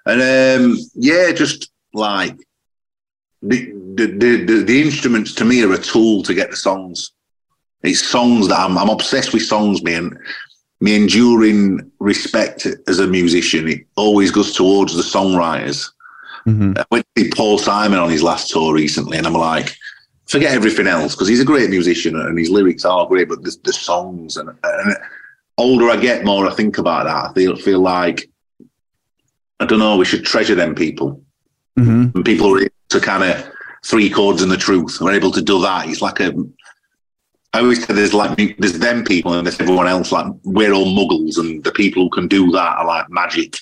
and 0.06 0.22
um, 0.22 0.78
yeah, 0.96 1.32
just 1.32 1.72
like 1.94 2.38
the, 3.44 3.72
the 3.96 4.46
the 4.46 4.64
the 4.64 4.82
instruments 4.82 5.34
to 5.34 5.46
me 5.46 5.64
are 5.64 5.74
a 5.74 5.78
tool 5.78 6.24
to 6.24 6.34
get 6.34 6.50
the 6.50 6.58
songs. 6.58 7.12
It's 7.84 8.06
songs 8.06 8.48
that 8.48 8.60
I'm 8.60 8.78
I'm 8.78 8.90
obsessed 8.90 9.34
with 9.34 9.44
songs, 9.44 9.84
man. 9.84 10.18
My 10.80 10.92
enduring 10.92 11.92
respect 12.00 12.68
as 12.88 13.00
a 13.00 13.08
musician, 13.08 13.68
it 13.68 13.86
always 13.96 14.32
goes 14.32 14.54
towards 14.54 14.96
the 14.96 15.04
songwriters. 15.04 15.90
Mhm. 16.48 16.78
I 16.78 16.86
went 16.92 17.06
to 17.16 17.24
see 17.24 17.32
Paul 17.32 17.58
Simon 17.58 18.00
on 18.00 18.10
his 18.10 18.24
last 18.24 18.50
tour 18.50 18.74
recently, 18.74 19.18
and 19.18 19.26
I'm 19.28 19.34
like, 19.34 19.76
forget 20.26 20.54
everything 20.54 20.88
else 20.88 21.14
because 21.14 21.28
he's 21.28 21.40
a 21.40 21.46
great 21.46 21.70
musician 21.70 22.20
and 22.20 22.38
his 22.38 22.50
lyrics 22.50 22.86
are 22.86 23.08
great, 23.08 23.30
but 23.30 23.44
the, 23.44 23.56
the 23.64 23.72
songs 23.74 24.36
and, 24.36 24.50
and 24.50 24.96
older 25.58 25.90
I 25.90 25.98
get, 25.98 26.26
more 26.26 26.48
I 26.48 26.54
think 26.54 26.78
about 26.78 27.06
that. 27.06 27.32
I 27.32 27.34
feel 27.34 27.56
feel 27.56 27.80
like 27.80 28.30
I 29.60 29.66
don't 29.66 29.80
know. 29.80 29.96
We 29.96 30.06
should 30.06 30.26
treasure 30.26 30.56
them 30.56 30.76
people 30.76 31.23
Mhm. 31.78 32.14
and 32.16 32.26
people 32.26 32.56
are 32.56 32.68
to 32.90 33.00
kind 33.00 33.24
of 33.24 33.50
three 33.84 34.10
chords 34.10 34.42
and 34.42 34.52
the 34.52 34.58
truth. 34.58 35.00
We're 35.02 35.14
able 35.14 35.32
to 35.32 35.42
do 35.42 35.62
that. 35.62 35.88
It's 35.88 36.02
like 36.02 36.20
a. 36.20 36.34
I 37.56 37.60
always 37.60 37.86
say 37.86 37.94
there's 37.94 38.14
like 38.14 38.58
there's 38.58 38.80
them 38.80 39.04
people 39.04 39.34
and 39.34 39.46
there's 39.46 39.60
everyone 39.60 39.88
else. 39.88 40.12
Like 40.12 40.28
we're 40.44 40.74
all 40.74 40.86
muggles, 40.86 41.38
and 41.38 41.64
the 41.64 41.72
people 41.72 42.04
who 42.04 42.10
can 42.10 42.28
do 42.28 42.52
that 42.52 42.78
are 42.78 42.86
like 42.86 43.10
magic. 43.10 43.58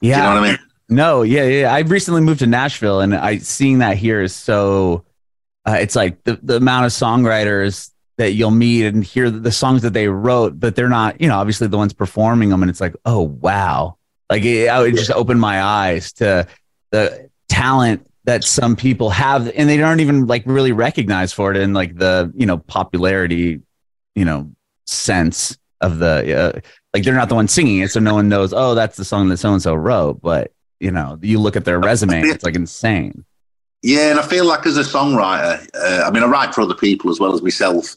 Yeah. 0.00 0.16
Do 0.16 0.22
you 0.22 0.28
know 0.28 0.40
what 0.40 0.48
I 0.48 0.50
mean? 0.52 0.58
No, 0.90 1.22
yeah, 1.22 1.44
yeah. 1.44 1.74
I 1.74 1.80
recently 1.80 2.20
moved 2.20 2.40
to 2.40 2.46
Nashville, 2.46 3.00
and 3.00 3.14
I 3.14 3.38
seeing 3.38 3.78
that 3.78 3.96
here 3.96 4.22
is 4.22 4.34
so. 4.34 5.04
Uh, 5.66 5.78
it's 5.80 5.94
like 5.96 6.22
the 6.24 6.38
the 6.42 6.56
amount 6.56 6.86
of 6.86 6.92
songwriters 6.92 7.90
that 8.16 8.32
you'll 8.32 8.50
meet 8.50 8.84
and 8.86 9.04
hear 9.04 9.30
the 9.30 9.52
songs 9.52 9.82
that 9.82 9.92
they 9.92 10.08
wrote, 10.08 10.58
but 10.58 10.74
they're 10.74 10.88
not, 10.88 11.20
you 11.20 11.28
know, 11.28 11.38
obviously 11.38 11.68
the 11.68 11.76
ones 11.76 11.92
performing 11.92 12.48
them, 12.48 12.62
and 12.62 12.70
it's 12.70 12.80
like, 12.80 12.96
oh 13.04 13.20
wow, 13.22 13.96
like 14.30 14.44
it, 14.44 14.68
I 14.68 14.80
would 14.80 14.96
just 14.96 15.10
opened 15.10 15.40
my 15.40 15.62
eyes 15.62 16.12
to 16.14 16.46
the 16.90 17.27
talent 17.48 18.06
that 18.24 18.44
some 18.44 18.76
people 18.76 19.10
have, 19.10 19.50
and 19.54 19.68
they 19.68 19.80
aren't 19.82 20.00
even 20.00 20.26
like 20.26 20.42
really 20.46 20.72
recognized 20.72 21.34
for 21.34 21.50
it 21.50 21.56
in 21.56 21.72
like 21.72 21.96
the 21.96 22.32
you 22.36 22.46
know 22.46 22.58
popularity, 22.58 23.60
you 24.14 24.24
know, 24.24 24.50
sense 24.86 25.56
of 25.80 25.98
the 25.98 26.38
uh, 26.38 26.60
like 26.92 27.04
they're 27.04 27.14
not 27.14 27.28
the 27.28 27.34
one 27.34 27.48
singing 27.48 27.78
it, 27.78 27.90
so 27.90 28.00
no 28.00 28.14
one 28.14 28.28
knows. 28.28 28.52
Oh, 28.52 28.74
that's 28.74 28.96
the 28.96 29.04
song 29.04 29.28
that 29.28 29.38
so 29.38 29.52
and 29.52 29.62
so 29.62 29.74
wrote, 29.74 30.20
but 30.20 30.52
you 30.80 30.90
know, 30.90 31.18
you 31.22 31.38
look 31.38 31.56
at 31.56 31.64
their 31.64 31.80
resume, 31.80 32.22
it's 32.22 32.44
like 32.44 32.54
insane. 32.54 33.24
Yeah, 33.82 34.10
and 34.10 34.18
I 34.18 34.22
feel 34.22 34.44
like 34.44 34.66
as 34.66 34.76
a 34.76 34.82
songwriter, 34.82 35.68
uh, 35.74 36.04
I 36.04 36.10
mean, 36.10 36.22
I 36.22 36.26
write 36.26 36.54
for 36.54 36.62
other 36.62 36.74
people 36.74 37.10
as 37.10 37.20
well 37.20 37.32
as 37.32 37.42
myself. 37.42 37.94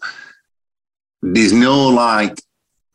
There's 1.21 1.53
no 1.53 1.89
like, 1.89 2.39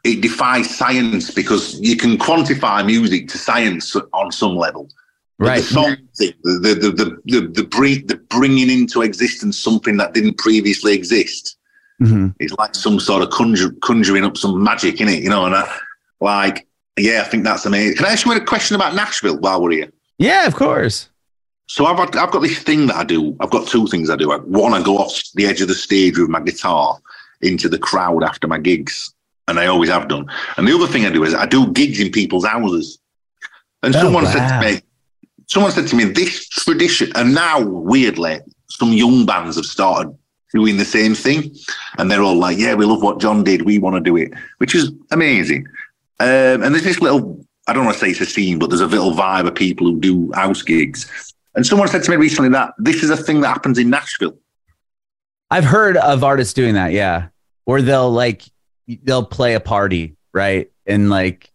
it 0.04 0.20
defies 0.20 0.76
science 0.76 1.30
because 1.32 1.80
you 1.80 1.96
can 1.96 2.16
quantify 2.16 2.84
music 2.86 3.28
to 3.28 3.38
science 3.38 3.94
on 4.12 4.30
some 4.30 4.56
level. 4.56 4.88
Right. 5.38 5.58
The 5.60 5.66
song 5.66 5.96
thing, 6.16 6.32
the 6.44 6.58
the 6.60 6.74
the 6.74 6.90
the, 6.90 7.40
the, 7.40 7.46
the, 7.48 7.64
bring, 7.64 8.06
the 8.06 8.16
bringing 8.16 8.70
into 8.70 9.02
existence 9.02 9.58
something 9.58 9.96
that 9.98 10.14
didn't 10.14 10.38
previously 10.38 10.94
exist. 10.94 11.56
Mhm. 12.00 12.34
It's 12.38 12.52
like 12.54 12.74
some 12.74 12.98
sort 13.00 13.22
of 13.22 13.30
conjure, 13.30 13.70
conjuring 13.82 14.24
up 14.24 14.36
some 14.36 14.62
magic 14.62 15.00
in 15.00 15.08
it, 15.08 15.22
you 15.22 15.28
know. 15.30 15.44
And 15.46 15.54
I, 15.54 15.70
like, 16.20 16.66
yeah, 16.98 17.22
I 17.22 17.24
think 17.28 17.44
that's 17.44 17.66
amazing. 17.66 17.96
Can 17.96 18.06
I 18.06 18.10
ask 18.12 18.24
you 18.26 18.32
a 18.32 18.40
question 18.40 18.76
about 18.76 18.94
Nashville 18.94 19.38
while 19.38 19.62
we're 19.62 19.70
here? 19.72 19.92
Yeah, 20.18 20.46
of 20.46 20.54
course. 20.54 21.08
So 21.68 21.84
I've 21.84 21.96
got, 21.96 22.14
I've 22.16 22.30
got 22.30 22.40
this 22.40 22.58
thing 22.62 22.86
that 22.86 22.96
I 22.96 23.04
do. 23.04 23.36
I've 23.40 23.50
got 23.50 23.66
two 23.66 23.86
things 23.88 24.08
I 24.08 24.16
do. 24.16 24.30
One, 24.30 24.72
I 24.72 24.82
go 24.82 24.96
off 24.98 25.20
the 25.34 25.46
edge 25.46 25.60
of 25.60 25.68
the 25.68 25.74
stage 25.74 26.16
with 26.18 26.28
my 26.28 26.40
guitar 26.40 26.96
into 27.42 27.68
the 27.68 27.78
crowd 27.78 28.22
after 28.22 28.46
my 28.46 28.58
gigs, 28.58 29.12
and 29.48 29.58
I 29.58 29.66
always 29.66 29.90
have 29.90 30.08
done. 30.08 30.26
And 30.56 30.66
the 30.68 30.74
other 30.74 30.86
thing 30.86 31.04
I 31.06 31.10
do 31.10 31.24
is 31.24 31.34
I 31.34 31.44
do 31.46 31.70
gigs 31.72 31.98
in 32.00 32.10
people's 32.12 32.46
houses. 32.46 32.98
And 33.82 33.94
Oh, 33.96 34.00
someone 34.00 34.26
said 34.26 34.48
to 34.60 34.66
me, 34.66 34.80
someone 35.46 35.72
said 35.72 35.86
to 35.88 35.96
me, 35.96 36.04
this 36.04 36.48
tradition, 36.48 37.10
and 37.14 37.34
now 37.34 37.60
weirdly, 37.60 38.40
some 38.68 38.92
young 38.92 39.26
bands 39.26 39.56
have 39.56 39.66
started 39.66 40.16
doing 40.52 40.76
the 40.76 40.84
same 40.84 41.14
thing, 41.14 41.54
and 41.98 42.10
they're 42.10 42.22
all 42.22 42.36
like, 42.36 42.58
"Yeah, 42.58 42.74
we 42.74 42.84
love 42.84 43.02
what 43.02 43.20
Jon 43.20 43.44
did. 43.44 43.62
We 43.62 43.78
want 43.78 43.96
to 43.96 44.00
do 44.00 44.16
it," 44.16 44.32
which 44.58 44.74
is 44.74 44.92
amazing. 45.10 45.66
Um, 46.18 46.62
and 46.62 46.74
there's 46.74 46.84
this 46.84 47.00
little, 47.00 47.44
I 47.66 47.72
don't 47.72 47.84
want 47.84 47.96
to 47.96 48.00
say 48.00 48.10
it's 48.10 48.20
a 48.20 48.26
scene, 48.26 48.58
but 48.58 48.70
there's 48.70 48.80
a 48.80 48.86
little 48.86 49.12
vibe 49.12 49.46
of 49.46 49.54
people 49.54 49.86
who 49.86 50.00
do 50.00 50.32
house 50.32 50.62
gigs. 50.62 51.34
And 51.54 51.66
someone 51.66 51.88
said 51.88 52.02
to 52.04 52.10
me 52.10 52.16
recently 52.16 52.50
that 52.50 52.72
this 52.78 53.02
is 53.02 53.10
a 53.10 53.16
thing 53.16 53.40
that 53.42 53.48
happens 53.48 53.78
in 53.78 53.90
Nashville. 53.90 54.38
I've 55.50 55.64
heard 55.64 55.96
of 55.96 56.24
artists 56.24 56.54
doing 56.54 56.74
that, 56.74 56.92
yeah. 56.92 57.28
Or 57.66 57.82
they'll 57.82 58.10
like 58.10 58.42
they'll 59.02 59.26
play 59.26 59.54
a 59.54 59.60
party, 59.60 60.16
right? 60.32 60.70
And 60.86 61.10
like 61.10 61.50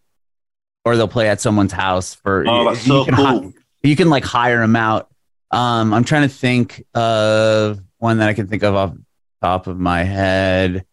or 0.85 0.95
they'll 0.95 1.07
play 1.07 1.29
at 1.29 1.41
someone's 1.41 1.73
house 1.73 2.13
for 2.13 2.45
Oh, 2.47 2.65
that's 2.65 2.85
so 2.85 3.05
cool. 3.05 3.53
You 3.83 3.95
can 3.95 4.09
like 4.09 4.23
hire 4.23 4.59
them 4.59 4.75
out. 4.75 5.09
Um, 5.51 5.93
I'm 5.93 6.03
trying 6.03 6.23
to 6.23 6.33
think 6.33 6.83
of 6.93 7.81
one 7.97 8.17
that 8.19 8.29
I 8.29 8.33
can 8.33 8.47
think 8.47 8.63
of 8.63 8.75
off 8.75 8.93
the 8.93 9.01
top 9.41 9.67
of 9.67 9.79
my 9.79 10.03
head. 10.03 10.85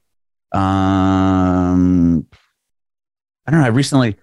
Um, 0.53 2.27
I 3.47 3.51
don't 3.51 3.61
know. 3.61 3.67
I 3.67 3.71
recently, 3.71 4.17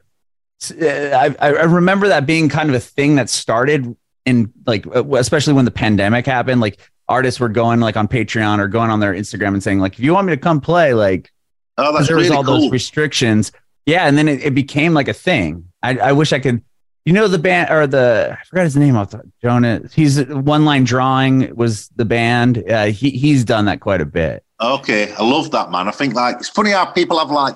I, 0.81 1.35
I 1.39 1.49
remember 1.63 2.07
that 2.09 2.25
being 2.25 2.49
kind 2.49 2.69
of 2.69 2.75
a 2.75 2.79
thing 2.79 3.15
that 3.15 3.29
started 3.29 3.95
in 4.25 4.51
like, 4.65 4.85
especially 4.87 5.53
when 5.53 5.65
the 5.65 5.71
pandemic 5.71 6.25
happened. 6.25 6.61
Like 6.61 6.79
artists 7.07 7.39
were 7.39 7.49
going 7.49 7.79
like 7.79 7.97
on 7.97 8.07
Patreon 8.07 8.59
or 8.59 8.67
going 8.67 8.89
on 8.89 8.99
their 8.99 9.13
Instagram 9.13 9.49
and 9.49 9.63
saying 9.63 9.79
like, 9.79 9.93
if 9.93 9.99
you 9.99 10.13
want 10.13 10.27
me 10.27 10.33
to 10.33 10.41
come 10.41 10.59
play, 10.61 10.93
like 10.93 11.31
Oh, 11.77 11.93
that's 11.93 12.07
there 12.07 12.15
was 12.15 12.31
all 12.31 12.43
cool. 12.43 12.61
those 12.61 12.71
restrictions. 12.71 13.51
Yeah, 13.85 14.07
and 14.07 14.17
then 14.17 14.27
it, 14.27 14.43
it 14.43 14.55
became 14.55 14.93
like 14.93 15.09
a 15.09 15.13
thing. 15.13 15.65
I, 15.83 15.97
I 15.97 16.11
wish 16.13 16.31
I 16.33 16.39
could. 16.39 16.63
You 17.05 17.13
know 17.13 17.27
the 17.27 17.37
band 17.37 17.69
or 17.69 17.85
the 17.85 18.35
I 18.39 18.43
forgot 18.45 18.63
his 18.63 18.75
name 18.75 18.95
off 18.95 19.11
the 19.11 19.21
Jonah. 19.39 19.81
He's 19.93 20.25
one 20.25 20.65
line 20.65 20.83
drawing 20.83 21.55
was 21.55 21.89
the 21.89 22.05
band. 22.05 22.63
Uh, 22.69 22.85
he 22.87 23.11
he's 23.11 23.45
done 23.45 23.65
that 23.65 23.79
quite 23.79 24.01
a 24.01 24.05
bit. 24.05 24.43
Okay, 24.59 25.13
I 25.13 25.23
love 25.23 25.51
that, 25.51 25.69
man. 25.69 25.87
I 25.87 25.91
think 25.91 26.15
like 26.15 26.37
it's 26.37 26.49
funny 26.49 26.71
how 26.71 26.85
people 26.85 27.19
have 27.19 27.29
like 27.29 27.55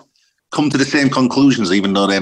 come 0.52 0.70
to 0.70 0.78
the 0.78 0.86
same 0.86 1.10
conclusions, 1.10 1.72
even 1.72 1.94
though 1.94 2.06
they're 2.06 2.22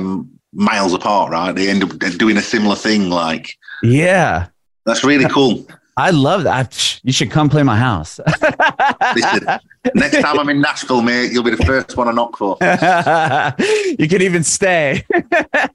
miles 0.54 0.94
apart, 0.94 1.32
right? 1.32 1.52
They 1.52 1.70
end 1.70 1.84
up 1.84 2.00
doing 2.18 2.38
a 2.38 2.42
similar 2.42 2.76
thing. 2.76 3.10
Like 3.10 3.58
Yeah, 3.84 4.48
that's 4.86 5.04
really 5.04 5.28
cool. 5.28 5.68
I 5.98 6.12
love 6.12 6.44
that. 6.44 7.00
You 7.04 7.12
should 7.12 7.32
come 7.32 7.50
play 7.50 7.64
my 7.64 7.76
house. 7.78 8.20
Listen, 9.16 9.48
next 9.96 10.22
time 10.22 10.40
I'm 10.40 10.48
in 10.50 10.62
Nashville, 10.62 11.02
mate, 11.02 11.32
you'll 11.32 11.44
be 11.44 11.52
the 11.56 11.66
first 11.66 11.98
one 11.98 12.08
I 12.08 12.12
knock 12.12 12.38
for. 12.38 12.56
you 14.00 14.08
can 14.08 14.22
even 14.22 14.44
stay. 14.44 15.04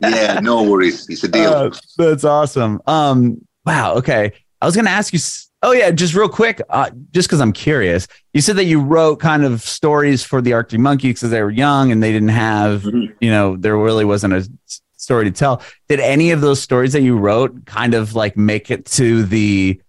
Yeah, 0.01 0.41
no 0.41 0.63
worries. 0.63 1.09
It's 1.09 1.25
a 1.25 1.29
deal. 1.29 1.51
Uh, 1.53 1.71
that's 1.99 2.25
awesome. 2.25 2.81
Um, 2.87 3.45
wow. 3.67 3.95
Okay. 3.97 4.33
I 4.61 4.67
was 4.67 4.75
going 4.77 4.85
to 4.85 4.91
ask 4.93 5.13
you. 5.13 5.19
Oh 5.65 5.71
yeah, 5.71 5.93
just 5.93 6.15
real 6.15 6.29
quick, 6.29 6.61
uh, 6.71 6.91
just 7.13 7.29
because 7.29 7.41
I'm 7.41 7.53
curious. 7.53 8.09
You 8.35 8.41
said 8.41 8.57
that 8.57 8.65
you 8.65 8.81
wrote 8.81 9.21
kind 9.21 9.45
of 9.45 9.63
stories 9.63 10.25
for 10.25 10.41
the 10.41 10.53
Arctic 10.55 10.81
Monkeys 10.81 11.21
because 11.21 11.31
they 11.31 11.41
were 11.41 11.53
young 11.53 11.93
and 11.93 12.03
they 12.03 12.11
didn't 12.11 12.31
have, 12.31 12.83
Mhm. 12.83 13.15
you 13.21 13.31
know, 13.31 13.57
there 13.57 13.77
really 13.79 14.05
wasn't 14.05 14.35
a 14.35 14.49
story 14.97 15.25
to 15.27 15.31
tell. 15.31 15.63
Did 15.89 16.01
any 16.01 16.33
of 16.33 16.41
those 16.41 16.61
stories 16.61 16.93
that 16.95 17.03
you 17.03 17.17
wrote 17.17 17.65
kind 17.65 17.95
of 17.95 18.17
like 18.17 18.37
make 18.37 18.73
it 18.73 18.87
to 18.87 19.23
the 19.23 19.81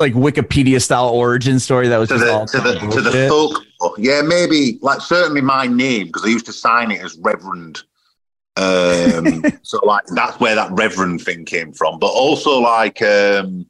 like 0.00 0.14
Wikipedia 0.14 0.82
style 0.82 1.08
origin 1.08 1.60
story 1.60 1.88
that 1.88 1.98
was 1.98 2.08
to 2.08 2.18
just 2.18 2.52
the 2.52 2.58
to 2.58 2.68
the 2.68 2.78
to 2.90 3.00
the 3.00 3.28
folk. 3.28 3.96
Yeah, 3.98 4.22
maybe 4.22 4.78
like 4.82 5.00
certainly 5.00 5.40
my 5.40 5.66
name 5.66 6.06
because 6.06 6.24
I 6.24 6.28
used 6.28 6.46
to 6.46 6.52
sign 6.52 6.90
it 6.90 7.02
as 7.02 7.16
Reverend. 7.18 7.82
Um, 8.56 9.44
so 9.62 9.78
like 9.84 10.04
that's 10.14 10.40
where 10.40 10.54
that 10.54 10.70
Reverend 10.72 11.22
thing 11.22 11.44
came 11.44 11.72
from. 11.72 11.98
But 11.98 12.08
also 12.08 12.58
like 12.60 13.00
um, 13.02 13.66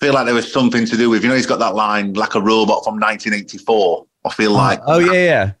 feel 0.00 0.14
like 0.14 0.24
there 0.24 0.34
was 0.34 0.50
something 0.50 0.86
to 0.86 0.96
do 0.96 1.10
with, 1.10 1.22
you 1.22 1.28
know, 1.28 1.36
he's 1.36 1.46
got 1.46 1.58
that 1.58 1.74
line 1.74 2.14
like 2.14 2.34
a 2.34 2.40
robot 2.40 2.82
from 2.84 2.94
1984. 2.94 4.06
I 4.24 4.30
feel 4.30 4.52
like. 4.52 4.80
Oh, 4.86 4.98
yeah, 4.98 5.12
yeah. 5.12 5.52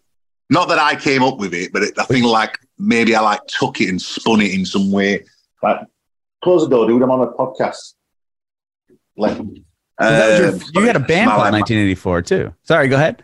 Not 0.48 0.68
that 0.68 0.78
I 0.78 0.96
came 0.96 1.22
up 1.22 1.38
with 1.38 1.54
it, 1.54 1.72
but 1.72 1.82
it, 1.82 1.98
I 1.98 2.04
think 2.04 2.26
like 2.26 2.58
maybe 2.78 3.14
I 3.14 3.20
like 3.20 3.46
took 3.46 3.80
it 3.80 3.88
and 3.88 4.00
spun 4.00 4.40
it 4.40 4.52
in 4.52 4.66
some 4.66 4.90
way. 4.90 5.24
Like, 5.62 5.80
close 6.42 6.62
the 6.64 6.70
door, 6.70 6.88
dude. 6.88 7.02
I'm 7.02 7.10
on 7.10 7.20
a 7.20 7.32
podcast. 7.32 7.94
Like, 9.16 9.38
your, 10.00 10.48
um, 10.48 10.60
you 10.74 10.82
had 10.82 10.96
a 10.96 11.00
band 11.00 11.30
called 11.30 11.52
1984 11.52 12.22
too. 12.22 12.54
Sorry, 12.62 12.88
go 12.88 12.96
ahead. 12.96 13.22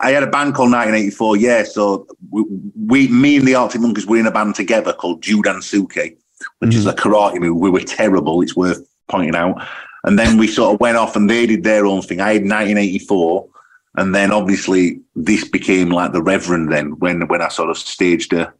I, 0.00 0.10
had 0.10 0.22
a 0.22 0.30
band 0.30 0.54
called 0.54 0.72
1984. 0.72 1.36
Yeah, 1.38 1.62
so 1.64 2.06
we, 2.30 2.44
we, 2.86 3.08
me 3.08 3.36
and 3.36 3.46
the 3.46 3.54
Arctic 3.54 3.80
Monkeys 3.80 4.06
were 4.06 4.18
in 4.18 4.26
a 4.26 4.30
band 4.30 4.54
together 4.54 4.92
called 4.92 5.22
Judan 5.22 5.62
Suicide, 5.62 6.16
which 6.58 6.70
mm-hmm. 6.70 6.78
is 6.78 6.86
a 6.86 6.92
karate 6.92 7.40
move. 7.40 7.56
We 7.56 7.70
were 7.70 7.80
terrible. 7.80 8.42
It's 8.42 8.56
worth 8.56 8.86
pointing 9.08 9.34
out. 9.34 9.66
And 10.04 10.18
then 10.18 10.36
we 10.36 10.46
sort 10.46 10.74
of 10.74 10.80
went 10.80 10.98
off 10.98 11.16
and 11.16 11.30
they 11.30 11.46
did 11.46 11.64
their 11.64 11.86
own 11.86 12.02
thing. 12.02 12.20
I 12.20 12.34
had 12.34 12.42
1984. 12.42 13.48
And 13.96 14.14
then 14.14 14.32
obviously 14.32 15.00
this 15.14 15.48
became 15.48 15.88
like 15.88 16.12
the 16.12 16.22
Reverend 16.22 16.70
then 16.70 16.98
when, 16.98 17.26
when 17.28 17.40
I 17.40 17.48
sort 17.48 17.70
of 17.70 17.78
staged 17.78 18.32
a, 18.32 18.52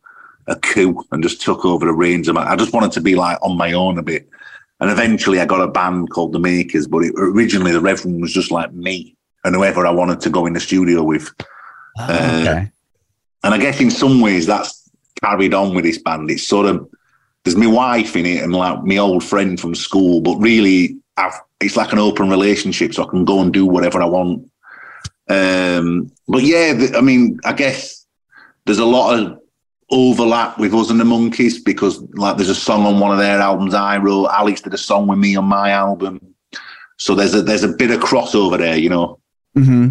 a 0.47 0.57
coup 0.57 1.05
and 1.11 1.23
just 1.23 1.42
took 1.42 1.64
over 1.64 1.85
the 1.85 1.92
reins. 1.92 2.29
I 2.29 2.57
just 2.57 2.73
wanted 2.73 2.92
to 2.92 3.01
be 3.01 3.14
like 3.14 3.38
on 3.42 3.59
my 3.59 3.73
own 3.73 3.99
a 3.99 4.03
bit. 4.03 4.29
And 4.81 4.91
eventually 4.91 5.41
I 5.41 5.47
got 5.47 5.61
a 5.61 5.71
band 5.71 6.11
called 6.11 6.33
The 6.33 6.39
Makers, 6.39 6.87
but 6.87 7.05
it, 7.05 7.15
originally 7.17 7.73
the 7.73 7.81
Reverend 7.81 8.21
was 8.21 8.33
just 8.33 8.51
like 8.51 8.73
me 8.73 9.17
and 9.45 9.55
whoever 9.55 9.87
I 9.87 9.91
wanted 9.91 10.21
to 10.21 10.31
go 10.31 10.47
in 10.47 10.53
the 10.53 10.61
studio 10.61 11.03
with. 11.03 11.33
Oh, 11.99 12.05
okay. 12.05 12.49
Uh, 12.49 12.65
and 13.45 13.55
I 13.55 13.59
guess 13.59 13.81
in 13.81 13.91
some 13.91 14.21
ways 14.21 14.47
that's 14.47 14.91
carried 15.23 15.55
on 15.55 15.75
with 15.75 15.85
this 15.85 15.99
band. 15.99 16.31
It's 16.31 16.47
sort 16.47 16.67
of, 16.67 16.89
there's 17.45 17.57
my 17.57 17.67
wife 17.67 18.17
in 18.17 18.27
it 18.27 18.43
and 18.43 18.53
like 18.53 18.83
my 18.85 18.97
old 18.97 19.23
friend 19.23 19.59
from 19.61 19.75
school, 19.75 20.21
but 20.21 20.37
really 20.37 20.97
I've, 21.17 21.39
it's 21.61 21.77
like 21.77 21.93
an 21.93 21.99
open 21.99 22.29
relationship 22.29 22.95
so 22.95 23.05
I 23.05 23.11
can 23.11 23.25
go 23.25 23.41
and 23.41 23.53
do 23.53 23.65
whatever 23.65 24.03
I 24.03 24.07
want. 24.07 24.51
Um, 25.29 26.11
but 26.29 26.43
yeah, 26.43 26.89
I 26.97 27.01
mean, 27.01 27.39
I 27.45 27.53
guess 27.53 28.07
there's 28.67 28.79
a 28.79 28.85
lot 28.85 29.19
of 29.19 29.39
overlap 29.90 30.59
with 30.59 30.75
us 30.75 30.90
and 30.90 30.99
the 30.99 31.05
monkeys 31.05 31.62
because 31.62 32.01
like 32.14 32.37
there's 32.37 32.49
a 32.49 32.55
song 32.55 32.87
on 32.87 33.01
one 33.01 33.12
of 33.12 33.18
their 33.18 33.38
albums 33.38 33.75
I 33.75 33.99
wrote. 33.99 34.29
Alex 34.29 34.61
did 34.61 34.75
a 34.75 34.79
song 34.79 35.07
with 35.07 35.18
me 35.18 35.37
on 35.37 35.44
my 35.44 35.70
album, 35.70 36.35
so 36.99 37.14
there's 37.14 37.35
a 37.35 37.42
there's 37.42 37.64
a 37.64 37.68
bit 37.68 37.90
of 37.90 38.01
crossover 38.01 38.59
there, 38.59 38.77
you 38.77 38.88
know. 38.88 39.18
Hmm. 39.55 39.90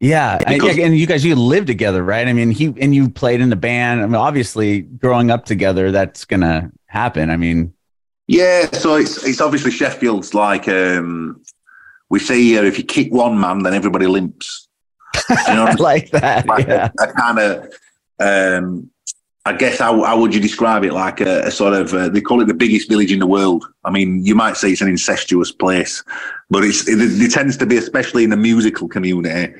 Yeah, 0.00 0.38
because, 0.38 0.78
I, 0.78 0.82
and 0.82 0.96
you 0.96 1.06
guys 1.06 1.24
you 1.24 1.34
live 1.34 1.64
together, 1.64 2.02
right? 2.02 2.28
I 2.28 2.32
mean, 2.32 2.50
he 2.50 2.74
and 2.78 2.94
you 2.94 3.08
played 3.08 3.40
in 3.40 3.48
the 3.48 3.56
band. 3.56 4.02
I 4.02 4.06
mean, 4.06 4.16
obviously, 4.16 4.82
growing 4.82 5.30
up 5.30 5.46
together, 5.46 5.90
that's 5.92 6.24
gonna 6.24 6.70
happen. 6.86 7.30
I 7.30 7.36
mean, 7.36 7.72
yeah. 8.26 8.66
So 8.72 8.96
it's 8.96 9.24
it's 9.24 9.40
obviously 9.40 9.70
Sheffield's 9.70 10.34
like 10.34 10.68
um, 10.68 11.42
we 12.10 12.18
say 12.18 12.42
here: 12.42 12.64
if 12.64 12.76
you 12.76 12.84
kick 12.84 13.12
one 13.12 13.40
man, 13.40 13.62
then 13.62 13.72
everybody 13.72 14.06
limps. 14.06 14.68
You 15.48 15.54
know, 15.54 15.74
like 15.78 16.10
that. 16.10 16.46
Like 16.46 16.66
yeah. 16.66 16.90
a, 17.00 17.04
a 17.04 17.12
kind 17.12 17.38
of 17.38 17.72
um, 18.20 18.90
I 19.46 19.52
guess 19.52 19.78
how, 19.78 20.02
how 20.04 20.18
would 20.18 20.34
you 20.34 20.40
describe 20.40 20.84
it? 20.84 20.94
Like 20.94 21.20
a, 21.20 21.42
a 21.42 21.50
sort 21.50 21.74
of 21.74 21.92
uh, 21.92 22.08
they 22.08 22.22
call 22.22 22.40
it 22.40 22.46
the 22.46 22.54
biggest 22.54 22.88
village 22.88 23.12
in 23.12 23.18
the 23.18 23.26
world. 23.26 23.66
I 23.84 23.90
mean, 23.90 24.24
you 24.24 24.34
might 24.34 24.56
say 24.56 24.70
it's 24.70 24.80
an 24.80 24.88
incestuous 24.88 25.52
place, 25.52 26.02
but 26.48 26.64
it's 26.64 26.88
it, 26.88 26.98
it 26.98 27.30
tends 27.30 27.58
to 27.58 27.66
be, 27.66 27.76
especially 27.76 28.24
in 28.24 28.30
the 28.30 28.38
musical 28.38 28.88
community. 28.88 29.54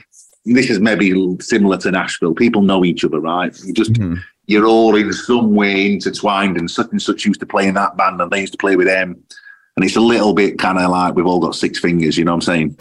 This 0.46 0.70
is 0.70 0.80
maybe 0.80 1.36
similar 1.40 1.76
to 1.78 1.90
Nashville. 1.90 2.34
People 2.34 2.62
know 2.62 2.82
each 2.82 3.04
other, 3.04 3.20
right? 3.20 3.54
You 3.62 3.74
just 3.74 3.92
mm-hmm. 3.92 4.20
you're 4.46 4.64
all 4.64 4.96
in 4.96 5.12
some 5.12 5.54
way 5.54 5.92
intertwined, 5.92 6.56
and 6.56 6.70
such 6.70 6.90
and 6.90 7.02
such 7.02 7.26
used 7.26 7.40
to 7.40 7.46
play 7.46 7.68
in 7.68 7.74
that 7.74 7.94
band, 7.98 8.22
and 8.22 8.30
they 8.30 8.40
used 8.40 8.54
to 8.54 8.58
play 8.58 8.76
with 8.76 8.86
them, 8.86 9.22
and 9.76 9.84
it's 9.84 9.96
a 9.96 10.00
little 10.00 10.32
bit 10.32 10.58
kind 10.58 10.78
of 10.78 10.90
like 10.90 11.14
we've 11.14 11.26
all 11.26 11.40
got 11.40 11.56
six 11.56 11.78
fingers. 11.78 12.16
You 12.16 12.24
know 12.24 12.34
what 12.34 12.48
I'm 12.48 12.70
saying? 12.70 12.76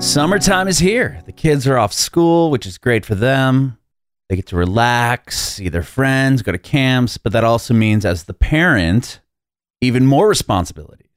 Summertime 0.00 0.66
is 0.66 0.78
here. 0.78 1.20
The 1.26 1.32
kids 1.32 1.66
are 1.66 1.76
off 1.76 1.92
school, 1.92 2.50
which 2.50 2.64
is 2.64 2.78
great 2.78 3.04
for 3.04 3.14
them. 3.14 3.76
They 4.32 4.36
get 4.36 4.46
to 4.46 4.56
relax, 4.56 5.38
see 5.38 5.68
their 5.68 5.82
friends, 5.82 6.40
go 6.40 6.52
to 6.52 6.58
camps, 6.58 7.18
but 7.18 7.34
that 7.34 7.44
also 7.44 7.74
means 7.74 8.06
as 8.06 8.24
the 8.24 8.32
parent, 8.32 9.20
even 9.82 10.06
more 10.06 10.26
responsibilities. 10.26 11.10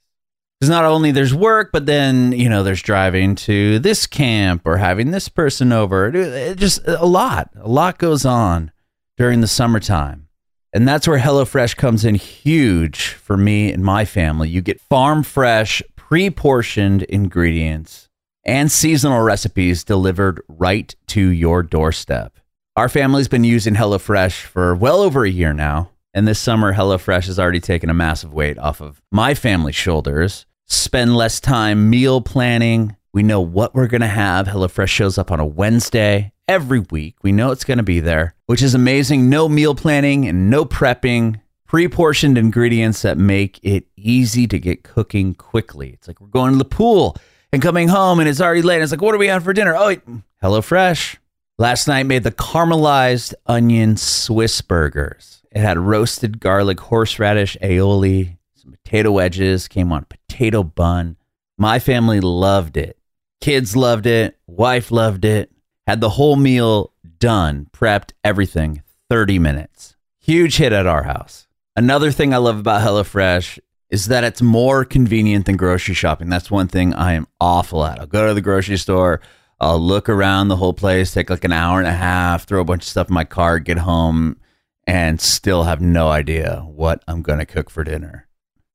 Because 0.59 0.69
not 0.69 0.83
only 0.83 1.11
there's 1.11 1.33
work, 1.33 1.69
but 1.71 1.85
then, 1.85 2.33
you 2.33 2.49
know, 2.49 2.61
there's 2.61 2.81
driving 2.81 3.35
to 3.35 3.79
this 3.79 4.05
camp 4.05 4.63
or 4.65 4.75
having 4.75 5.11
this 5.11 5.29
person 5.29 5.71
over. 5.71 6.13
It 6.13 6.57
just 6.57 6.85
a 6.85 7.05
lot, 7.05 7.51
a 7.55 7.69
lot 7.69 7.99
goes 7.99 8.25
on 8.25 8.73
during 9.15 9.39
the 9.39 9.47
summertime. 9.47 10.27
And 10.73 10.85
that's 10.85 11.07
where 11.07 11.19
HelloFresh 11.19 11.77
comes 11.77 12.03
in 12.03 12.15
huge 12.15 13.11
for 13.11 13.37
me 13.37 13.71
and 13.71 13.81
my 13.81 14.03
family. 14.03 14.49
You 14.49 14.61
get 14.61 14.81
farm 14.81 15.23
fresh, 15.23 15.81
pre 15.95 16.29
portioned 16.29 17.03
ingredients 17.03 18.09
and 18.43 18.69
seasonal 18.69 19.21
recipes 19.21 19.85
delivered 19.85 20.41
right 20.49 20.93
to 21.07 21.29
your 21.29 21.63
doorstep. 21.63 22.41
Our 22.77 22.89
family's 22.89 23.29
been 23.29 23.45
using 23.45 23.73
HelloFresh 23.73 24.41
for 24.41 24.75
well 24.75 24.99
over 24.99 25.23
a 25.23 25.29
year 25.29 25.53
now. 25.53 25.91
And 26.13 26.27
this 26.27 26.39
summer, 26.39 26.73
HelloFresh 26.73 27.27
has 27.27 27.39
already 27.39 27.61
taken 27.61 27.89
a 27.89 27.93
massive 27.93 28.33
weight 28.33 28.57
off 28.59 28.81
of 28.81 29.01
my 29.13 29.33
family's 29.33 29.77
shoulders. 29.77 30.45
Spend 30.65 31.15
less 31.15 31.39
time 31.39 31.89
meal 31.89 32.19
planning. 32.19 32.97
We 33.13 33.23
know 33.23 33.39
what 33.39 33.73
we're 33.73 33.87
going 33.87 34.01
to 34.01 34.07
have. 34.07 34.47
HelloFresh 34.47 34.89
shows 34.89 35.17
up 35.17 35.31
on 35.31 35.39
a 35.39 35.45
Wednesday 35.45 36.33
every 36.49 36.81
week. 36.91 37.15
We 37.21 37.31
know 37.31 37.51
it's 37.51 37.63
going 37.63 37.77
to 37.77 37.83
be 37.83 38.01
there, 38.01 38.35
which 38.47 38.61
is 38.61 38.75
amazing. 38.75 39.29
No 39.29 39.47
meal 39.47 39.73
planning 39.73 40.27
and 40.27 40.49
no 40.49 40.65
prepping. 40.65 41.39
Pre 41.67 41.87
portioned 41.87 42.37
ingredients 42.37 43.03
that 43.03 43.17
make 43.17 43.57
it 43.63 43.85
easy 43.95 44.47
to 44.47 44.59
get 44.59 44.83
cooking 44.83 45.33
quickly. 45.33 45.91
It's 45.91 46.09
like 46.09 46.19
we're 46.19 46.27
going 46.27 46.51
to 46.51 46.57
the 46.57 46.65
pool 46.65 47.15
and 47.53 47.61
coming 47.61 47.87
home 47.87 48.19
and 48.19 48.27
it's 48.27 48.41
already 48.41 48.63
late. 48.63 48.81
It's 48.81 48.91
like, 48.91 49.01
what 49.01 49.15
are 49.15 49.17
we 49.17 49.27
having 49.27 49.45
for 49.45 49.53
dinner? 49.53 49.77
Oh, 49.77 49.95
HelloFresh. 50.43 51.15
Last 51.57 51.87
night 51.87 52.05
made 52.05 52.23
the 52.23 52.33
caramelized 52.33 53.33
onion 53.45 53.95
Swiss 53.95 54.59
burgers. 54.59 55.41
It 55.51 55.61
had 55.61 55.77
roasted 55.77 56.41
garlic, 56.41 56.81
horseradish, 56.81 57.55
aioli, 57.61 58.35
some 58.55 58.71
potato 58.71 59.13
wedges, 59.13 59.69
came 59.69 59.93
on 59.93 60.03
potato 60.03 60.63
bun. 60.63 61.15
My 61.57 61.79
family 61.79 62.19
loved 62.19 62.75
it. 62.75 62.97
Kids 63.39 63.73
loved 63.73 64.05
it. 64.05 64.37
Wife 64.47 64.91
loved 64.91 65.23
it. 65.23 65.49
Had 65.87 66.01
the 66.01 66.09
whole 66.09 66.35
meal 66.35 66.91
done, 67.19 67.69
prepped 67.71 68.11
everything, 68.21 68.83
30 69.09 69.39
minutes. 69.39 69.95
Huge 70.19 70.57
hit 70.57 70.73
at 70.73 70.87
our 70.87 71.03
house. 71.03 71.47
Another 71.77 72.11
thing 72.11 72.33
I 72.33 72.37
love 72.37 72.59
about 72.59 72.81
HelloFresh 72.81 73.59
is 73.89 74.07
that 74.07 74.25
it's 74.25 74.41
more 74.41 74.83
convenient 74.83 75.45
than 75.45 75.55
grocery 75.55 75.95
shopping. 75.95 76.27
That's 76.27 76.51
one 76.51 76.67
thing 76.67 76.93
I 76.93 77.13
am 77.13 77.27
awful 77.39 77.85
at. 77.85 77.99
I'll 78.01 78.07
go 78.07 78.27
to 78.27 78.33
the 78.33 78.41
grocery 78.41 78.75
store 78.75 79.21
I'll 79.59 79.79
look 79.79 80.09
around 80.09 80.49
the 80.49 80.57
whole 80.57 80.73
place, 80.73 81.13
take 81.13 81.29
like 81.29 81.45
an 81.45 81.53
hour 81.53 81.79
and 81.79 81.87
a 81.87 81.93
half, 81.93 82.45
throw 82.45 82.61
a 82.61 82.65
bunch 82.65 82.83
of 82.83 82.89
stuff 82.89 83.07
in 83.07 83.13
my 83.13 83.23
car, 83.23 83.59
get 83.59 83.77
home, 83.77 84.37
and 84.85 85.19
still 85.21 85.63
have 85.63 85.81
no 85.81 86.09
idea 86.09 86.61
what 86.65 87.03
I'm 87.07 87.21
going 87.21 87.39
to 87.39 87.45
cook 87.45 87.69
for 87.69 87.83
dinner. 87.83 88.27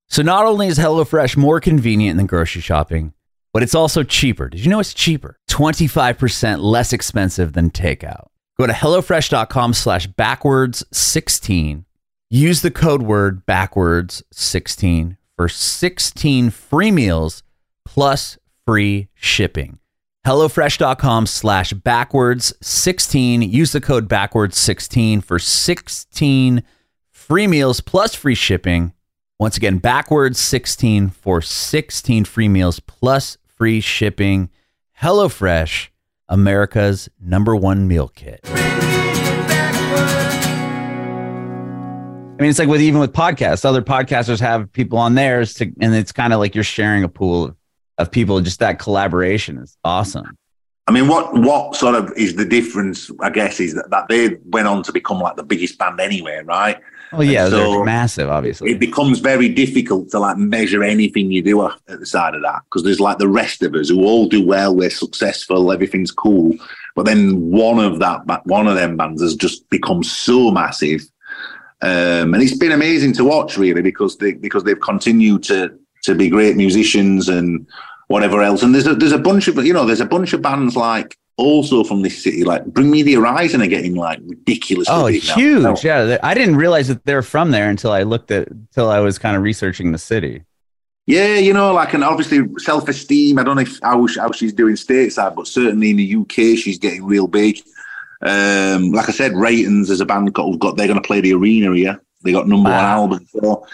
So 0.08 0.22
not 0.22 0.46
only 0.46 0.66
is 0.68 0.78
HelloFresh 0.78 1.36
more 1.36 1.60
convenient 1.60 2.16
than 2.16 2.26
grocery 2.26 2.62
shopping, 2.62 3.12
but 3.52 3.62
it's 3.62 3.74
also 3.74 4.02
cheaper. 4.02 4.48
Did 4.48 4.64
you 4.64 4.70
know 4.70 4.80
it's 4.80 4.94
cheaper? 4.94 5.36
25% 5.50 6.62
less 6.62 6.92
expensive 6.92 7.52
than 7.52 7.70
takeout. 7.70 8.26
Go 8.58 8.66
to 8.66 8.72
HelloFresh.com 8.72 9.74
slash 9.74 10.06
backwards 10.06 10.84
16. 10.92 11.84
Use 12.30 12.62
the 12.62 12.70
code 12.70 13.02
word 13.02 13.44
backwards 13.44 14.22
16 14.32 15.16
for 15.36 15.48
16 15.48 16.50
free 16.50 16.90
meals 16.90 17.42
plus 17.84 18.38
free 18.66 19.08
shipping 19.14 19.80
HelloFresh.com 20.26 21.26
slash 21.26 21.72
backwards 21.72 22.52
16. 22.60 23.42
Use 23.42 23.72
the 23.72 23.80
code 23.80 24.06
backwards 24.06 24.58
16 24.58 25.22
for 25.22 25.38
16 25.38 26.62
free 27.10 27.46
meals 27.46 27.80
plus 27.80 28.14
free 28.14 28.34
shipping. 28.34 28.92
Once 29.38 29.56
again, 29.56 29.78
backwards 29.78 30.38
16 30.38 31.08
for 31.08 31.40
16 31.40 32.26
free 32.26 32.48
meals 32.48 32.80
plus 32.80 33.38
free 33.46 33.80
shipping. 33.80 34.50
HelloFresh, 35.00 35.88
America's 36.28 37.08
number 37.18 37.56
one 37.56 37.88
meal 37.88 38.08
kit. 38.08 38.40
I 42.40 42.42
mean, 42.42 42.50
it's 42.50 42.58
like 42.58 42.68
with 42.68 42.82
even 42.82 43.00
with 43.00 43.12
podcasts, 43.12 43.64
other 43.64 43.82
podcasters 43.82 44.40
have 44.40 44.70
people 44.72 44.98
on 44.98 45.14
theirs 45.14 45.54
to, 45.54 45.72
and 45.80 45.94
it's 45.94 46.12
kind 46.12 46.32
of 46.34 46.38
like 46.40 46.54
you're 46.54 46.64
sharing 46.64 47.04
a 47.04 47.08
pool 47.08 47.44
of 47.44 47.56
of 48.00 48.10
people. 48.10 48.40
Just 48.40 48.60
that 48.60 48.78
collaboration 48.78 49.58
is 49.58 49.76
awesome. 49.84 50.36
I 50.86 50.92
mean, 50.92 51.06
what 51.06 51.34
what 51.34 51.76
sort 51.76 51.94
of 51.94 52.12
is 52.16 52.34
the 52.34 52.44
difference? 52.44 53.10
I 53.20 53.30
guess 53.30 53.60
is 53.60 53.74
that, 53.74 53.90
that 53.90 54.08
they 54.08 54.38
went 54.46 54.66
on 54.66 54.82
to 54.84 54.92
become 54.92 55.20
like 55.20 55.36
the 55.36 55.44
biggest 55.44 55.78
band 55.78 56.00
anyway, 56.00 56.42
right? 56.44 56.80
Oh 57.12 57.22
yeah, 57.22 57.48
so 57.48 57.72
they're 57.72 57.84
massive. 57.84 58.28
Obviously, 58.28 58.70
it 58.70 58.80
becomes 58.80 59.18
very 59.18 59.48
difficult 59.48 60.10
to 60.10 60.18
like 60.18 60.36
measure 60.36 60.82
anything 60.82 61.30
you 61.30 61.42
do 61.42 61.64
at 61.66 61.74
the 61.86 62.06
side 62.06 62.34
of 62.34 62.42
that 62.42 62.62
because 62.64 62.84
there's 62.84 63.00
like 63.00 63.18
the 63.18 63.28
rest 63.28 63.62
of 63.62 63.74
us 63.74 63.88
who 63.88 64.04
all 64.04 64.26
do 64.28 64.44
well, 64.46 64.74
we're 64.74 64.90
successful, 64.90 65.72
everything's 65.72 66.12
cool, 66.12 66.54
but 66.94 67.06
then 67.06 67.50
one 67.50 67.78
of 67.78 67.98
that 67.98 68.22
one 68.46 68.68
of 68.68 68.76
them 68.76 68.96
bands 68.96 69.22
has 69.22 69.34
just 69.34 69.68
become 69.70 70.02
so 70.02 70.50
massive 70.50 71.02
Um, 71.82 72.34
and 72.34 72.42
it's 72.42 72.56
been 72.56 72.72
amazing 72.72 73.14
to 73.14 73.24
watch, 73.24 73.56
really, 73.56 73.82
because 73.82 74.18
they 74.18 74.32
because 74.32 74.64
they've 74.64 74.80
continued 74.80 75.42
to 75.44 75.78
to 76.02 76.14
be 76.14 76.28
great 76.28 76.56
musicians 76.56 77.28
and 77.28 77.66
whatever 78.10 78.42
else. 78.42 78.62
And 78.62 78.74
there's 78.74 78.88
a 78.88 78.94
there's 78.94 79.12
a 79.12 79.18
bunch 79.18 79.46
of 79.46 79.64
you 79.64 79.72
know 79.72 79.86
there's 79.86 80.00
a 80.00 80.06
bunch 80.06 80.32
of 80.32 80.42
bands 80.42 80.76
like 80.76 81.16
also 81.36 81.84
from 81.84 82.02
this 82.02 82.22
city, 82.22 82.44
like 82.44 82.64
Bring 82.66 82.90
Me 82.90 83.02
the 83.02 83.14
Horizon 83.14 83.62
are 83.62 83.68
getting 83.68 83.94
like 83.94 84.18
ridiculous. 84.26 84.88
Oh, 84.90 85.06
huge! 85.06 85.62
Now. 85.62 85.76
Yeah, 85.82 86.18
I 86.22 86.34
didn't 86.34 86.56
realize 86.56 86.88
that 86.88 87.04
they're 87.04 87.22
from 87.22 87.52
there 87.52 87.70
until 87.70 87.92
I 87.92 88.02
looked 88.02 88.30
at 88.32 88.48
until 88.48 88.90
I 88.90 88.98
was 88.98 89.18
kind 89.18 89.36
of 89.36 89.42
researching 89.42 89.92
the 89.92 89.98
city. 89.98 90.42
Yeah, 91.06 91.36
you 91.36 91.52
know, 91.52 91.72
like, 91.72 91.94
and 91.94 92.04
obviously 92.04 92.40
self 92.58 92.88
esteem. 92.88 93.38
I 93.38 93.44
don't 93.44 93.56
know 93.56 93.62
if 93.62 93.78
how, 93.82 94.06
how 94.18 94.32
she's 94.32 94.52
doing 94.52 94.74
stateside, 94.74 95.34
but 95.34 95.46
certainly 95.46 95.90
in 95.90 95.96
the 95.96 96.16
UK, 96.16 96.58
she's 96.58 96.78
getting 96.78 97.04
real 97.04 97.26
big. 97.26 97.58
Um, 98.22 98.90
like 98.90 99.08
I 99.08 99.12
said, 99.12 99.32
Reytons 99.32 99.88
as 99.88 100.00
a 100.00 100.06
band 100.06 100.32
got, 100.34 100.58
got 100.58 100.76
they're 100.76 100.86
going 100.86 101.00
to 101.00 101.06
play 101.06 101.20
the 101.20 101.32
arena 101.32 101.74
here. 101.74 102.02
They 102.22 102.32
got 102.32 102.46
number 102.48 102.68
wow. 102.68 102.76
one 102.76 102.84
album. 102.84 103.26
So 103.28 103.66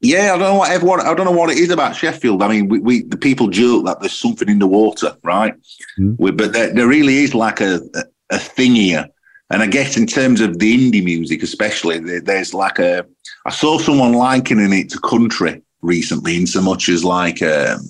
yeah, 0.00 0.34
I 0.34 0.38
don't 0.38 0.52
know 0.52 0.54
what 0.56 0.70
everyone. 0.70 1.00
I 1.00 1.14
don't 1.14 1.24
know 1.24 1.32
what 1.32 1.50
it 1.50 1.58
is 1.58 1.70
about 1.70 1.96
Sheffield. 1.96 2.42
I 2.42 2.48
mean, 2.48 2.68
we, 2.68 2.78
we 2.78 3.02
the 3.02 3.16
people 3.16 3.48
joke 3.48 3.86
that 3.86 4.00
there's 4.00 4.12
something 4.12 4.48
in 4.48 4.58
the 4.58 4.66
water, 4.66 5.16
right? 5.22 5.54
Mm. 5.98 6.16
We, 6.18 6.30
but 6.32 6.52
there, 6.52 6.72
there, 6.72 6.86
really 6.86 7.18
is 7.18 7.34
like 7.34 7.60
a, 7.60 7.80
a, 7.94 8.02
a 8.30 8.38
thing 8.38 8.74
here. 8.74 9.08
And 9.50 9.62
I 9.62 9.66
guess 9.66 9.96
in 9.96 10.06
terms 10.06 10.40
of 10.40 10.58
the 10.58 10.76
indie 10.76 11.04
music, 11.04 11.42
especially, 11.42 11.98
there, 11.98 12.20
there's 12.20 12.52
like 12.52 12.78
a. 12.78 13.06
I 13.46 13.50
saw 13.50 13.78
someone 13.78 14.12
likening 14.12 14.72
it 14.72 14.90
to 14.90 15.00
country 15.00 15.62
recently, 15.80 16.36
in 16.36 16.46
so 16.46 16.60
much 16.60 16.88
as 16.88 17.02
like 17.02 17.40
um, 17.42 17.80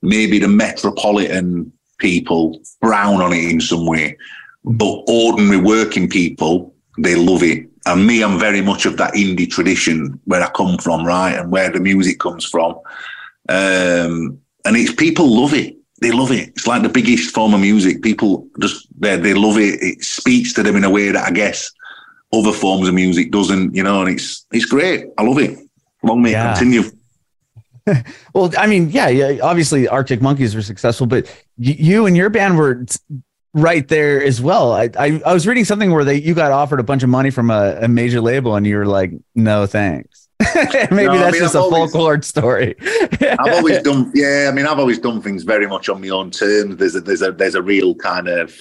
maybe 0.00 0.38
the 0.38 0.48
metropolitan 0.48 1.70
people 1.98 2.60
frown 2.80 3.20
on 3.20 3.32
it 3.32 3.50
in 3.50 3.60
some 3.60 3.86
way, 3.86 4.16
but 4.64 5.02
ordinary 5.06 5.58
working 5.58 6.08
people 6.08 6.74
they 6.98 7.14
love 7.14 7.42
it 7.42 7.68
and 7.86 8.06
me, 8.06 8.22
I'm 8.22 8.38
very 8.38 8.60
much 8.60 8.84
of 8.84 8.96
that 8.96 9.14
indie 9.14 9.48
tradition 9.48 10.20
where 10.24 10.42
I 10.42 10.50
come 10.50 10.76
from, 10.78 11.06
right, 11.06 11.38
and 11.38 11.50
where 11.50 11.70
the 11.70 11.80
music 11.80 12.18
comes 12.18 12.44
from. 12.44 12.74
Um, 13.48 14.40
and 14.64 14.76
it's 14.76 14.92
people 14.94 15.40
love 15.40 15.54
it. 15.54 15.76
They 16.02 16.10
love 16.10 16.32
it. 16.32 16.48
It's 16.50 16.66
like 16.66 16.82
the 16.82 16.88
biggest 16.88 17.32
form 17.32 17.54
of 17.54 17.60
music. 17.60 18.02
People 18.02 18.48
just 18.60 18.88
they 19.00 19.16
they 19.16 19.34
love 19.34 19.56
it. 19.56 19.80
It 19.80 20.04
speaks 20.04 20.52
to 20.54 20.62
them 20.62 20.76
in 20.76 20.84
a 20.84 20.90
way 20.90 21.10
that 21.10 21.26
I 21.26 21.30
guess 21.30 21.70
other 22.32 22.52
forms 22.52 22.88
of 22.88 22.94
music 22.94 23.30
doesn't. 23.30 23.74
You 23.74 23.84
know, 23.84 24.02
and 24.02 24.10
it's 24.10 24.44
it's 24.52 24.66
great. 24.66 25.06
I 25.16 25.22
love 25.22 25.38
it. 25.38 25.58
Long 26.02 26.22
may 26.22 26.32
yeah. 26.32 26.52
it 26.52 26.58
continue. 26.58 26.90
well, 28.34 28.52
I 28.58 28.66
mean, 28.66 28.90
yeah, 28.90 29.08
yeah. 29.08 29.40
Obviously, 29.42 29.86
Arctic 29.86 30.20
Monkeys 30.20 30.54
were 30.54 30.62
successful, 30.62 31.06
but 31.06 31.32
you 31.56 32.06
and 32.06 32.16
your 32.16 32.30
band 32.30 32.58
were 32.58 32.84
right 33.56 33.88
there 33.88 34.22
as 34.22 34.40
well. 34.40 34.72
I, 34.72 34.90
I, 34.98 35.20
I 35.24 35.32
was 35.32 35.46
reading 35.46 35.64
something 35.64 35.90
where 35.90 36.04
they 36.04 36.20
you 36.20 36.34
got 36.34 36.52
offered 36.52 36.78
a 36.78 36.82
bunch 36.82 37.02
of 37.02 37.08
money 37.08 37.30
from 37.30 37.50
a, 37.50 37.78
a 37.80 37.88
major 37.88 38.20
label 38.20 38.54
and 38.54 38.66
you 38.66 38.76
were 38.76 38.86
like, 38.86 39.12
no 39.34 39.66
thanks. 39.66 40.28
Maybe 40.54 41.06
no, 41.06 41.18
that's 41.18 41.28
I 41.28 41.30
mean, 41.30 41.40
just 41.40 41.56
I've 41.56 41.62
a 41.62 41.64
always, 41.64 41.92
folklore 41.92 42.22
story. 42.22 42.76
I've 43.20 43.54
always 43.54 43.80
done, 43.82 44.12
yeah. 44.14 44.48
I 44.50 44.54
mean, 44.54 44.66
I've 44.66 44.78
always 44.78 44.98
done 44.98 45.22
things 45.22 45.42
very 45.42 45.66
much 45.66 45.88
on 45.88 46.02
my 46.02 46.10
own 46.10 46.30
terms. 46.30 46.76
There's 46.76 46.94
a, 46.94 47.00
there's 47.00 47.22
a, 47.22 47.32
there's 47.32 47.54
a 47.54 47.62
real 47.62 47.94
kind 47.94 48.28
of 48.28 48.54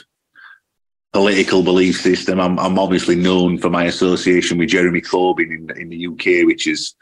political 1.11 1.61
belief 1.61 1.99
system. 1.99 2.39
I'm, 2.39 2.57
I'm 2.57 2.79
obviously 2.79 3.15
known 3.15 3.57
for 3.57 3.69
my 3.69 3.83
association 3.83 4.57
with 4.57 4.69
Jeremy 4.69 5.01
Corbyn 5.01 5.51
in, 5.51 5.77
in 5.77 5.89
the 5.89 6.07
UK, 6.07 6.47
which 6.47 6.67
is 6.67 6.95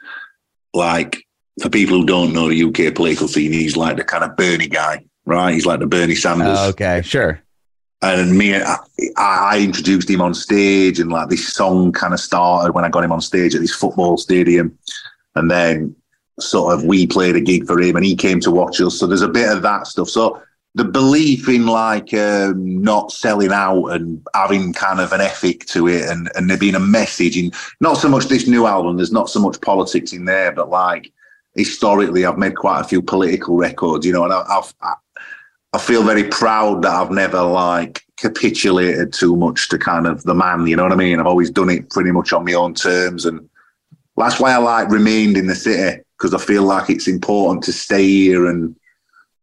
like 0.72 1.24
for 1.62 1.70
people 1.70 2.00
who 2.00 2.06
don't 2.06 2.32
know 2.32 2.48
the 2.48 2.64
UK 2.64 2.92
political 2.96 3.28
scene, 3.28 3.52
he's 3.52 3.76
like 3.76 3.96
the 3.96 4.04
kind 4.04 4.24
of 4.24 4.36
Bernie 4.36 4.66
guy, 4.66 5.04
right? 5.24 5.54
He's 5.54 5.66
like 5.66 5.78
the 5.78 5.86
Bernie 5.86 6.16
Sanders. 6.16 6.58
Oh, 6.58 6.70
okay, 6.70 7.02
sure 7.02 7.43
and 8.02 8.36
me, 8.36 8.54
I, 8.54 8.76
I, 9.16 9.60
introduced 9.60 10.10
him 10.10 10.20
on 10.20 10.34
stage, 10.34 11.00
and 11.00 11.10
like 11.10 11.28
this 11.28 11.52
song 11.52 11.92
kind 11.92 12.12
of 12.12 12.20
started 12.20 12.72
when 12.72 12.84
I 12.84 12.90
got 12.90 13.04
him 13.04 13.12
on 13.12 13.20
stage 13.20 13.54
at 13.54 13.60
this 13.60 13.74
football 13.74 14.18
stadium, 14.18 14.76
and 15.34 15.50
then 15.50 15.96
sort 16.38 16.74
of 16.74 16.84
we 16.84 17.06
played 17.06 17.36
a 17.36 17.40
gig 17.40 17.66
for 17.66 17.80
him, 17.80 17.96
and 17.96 18.04
he 18.04 18.14
came 18.14 18.40
to 18.40 18.50
watch 18.50 18.80
us. 18.80 18.98
So 18.98 19.06
there's 19.06 19.22
a 19.22 19.28
bit 19.28 19.50
of 19.50 19.62
that 19.62 19.86
stuff. 19.86 20.08
So 20.10 20.42
the 20.74 20.84
belief 20.84 21.48
in 21.48 21.66
like 21.66 22.12
um, 22.14 22.82
not 22.82 23.12
selling 23.12 23.52
out 23.52 23.86
and 23.86 24.26
having 24.34 24.72
kind 24.72 25.00
of 25.00 25.12
an 25.12 25.20
ethic 25.20 25.64
to 25.66 25.88
it, 25.88 26.08
and 26.08 26.30
and 26.34 26.50
there 26.50 26.58
being 26.58 26.74
a 26.74 26.80
message 26.80 27.36
in 27.36 27.52
not 27.80 27.96
so 27.96 28.08
much 28.08 28.26
this 28.26 28.46
new 28.46 28.66
album. 28.66 28.96
There's 28.96 29.12
not 29.12 29.30
so 29.30 29.40
much 29.40 29.60
politics 29.60 30.12
in 30.12 30.24
there, 30.24 30.52
but 30.52 30.68
like 30.68 31.12
historically, 31.54 32.26
I've 32.26 32.38
made 32.38 32.56
quite 32.56 32.80
a 32.80 32.84
few 32.84 33.00
political 33.00 33.56
records, 33.56 34.04
you 34.04 34.12
know, 34.12 34.24
and 34.24 34.32
I, 34.32 34.42
I've 34.48 34.74
I 35.74 35.78
feel 35.78 36.04
very 36.04 36.22
proud 36.22 36.82
that 36.82 36.92
I've 36.92 37.10
never 37.10 37.42
like 37.42 38.02
capitulated 38.16 39.12
too 39.12 39.34
much 39.34 39.68
to 39.70 39.78
kind 39.78 40.06
of 40.06 40.22
the 40.22 40.34
man. 40.34 40.68
You 40.68 40.76
know 40.76 40.84
what 40.84 40.92
I 40.92 40.96
mean? 40.96 41.18
I've 41.18 41.26
always 41.26 41.50
done 41.50 41.68
it 41.68 41.90
pretty 41.90 42.12
much 42.12 42.32
on 42.32 42.44
my 42.44 42.52
own 42.52 42.74
terms, 42.74 43.26
and 43.26 43.48
that's 44.16 44.38
why 44.38 44.52
I 44.52 44.58
like 44.58 44.88
remained 44.88 45.36
in 45.36 45.48
the 45.48 45.56
city 45.56 46.00
because 46.16 46.32
I 46.32 46.38
feel 46.38 46.62
like 46.62 46.90
it's 46.90 47.08
important 47.08 47.64
to 47.64 47.72
stay 47.72 48.06
here 48.06 48.46
and 48.46 48.76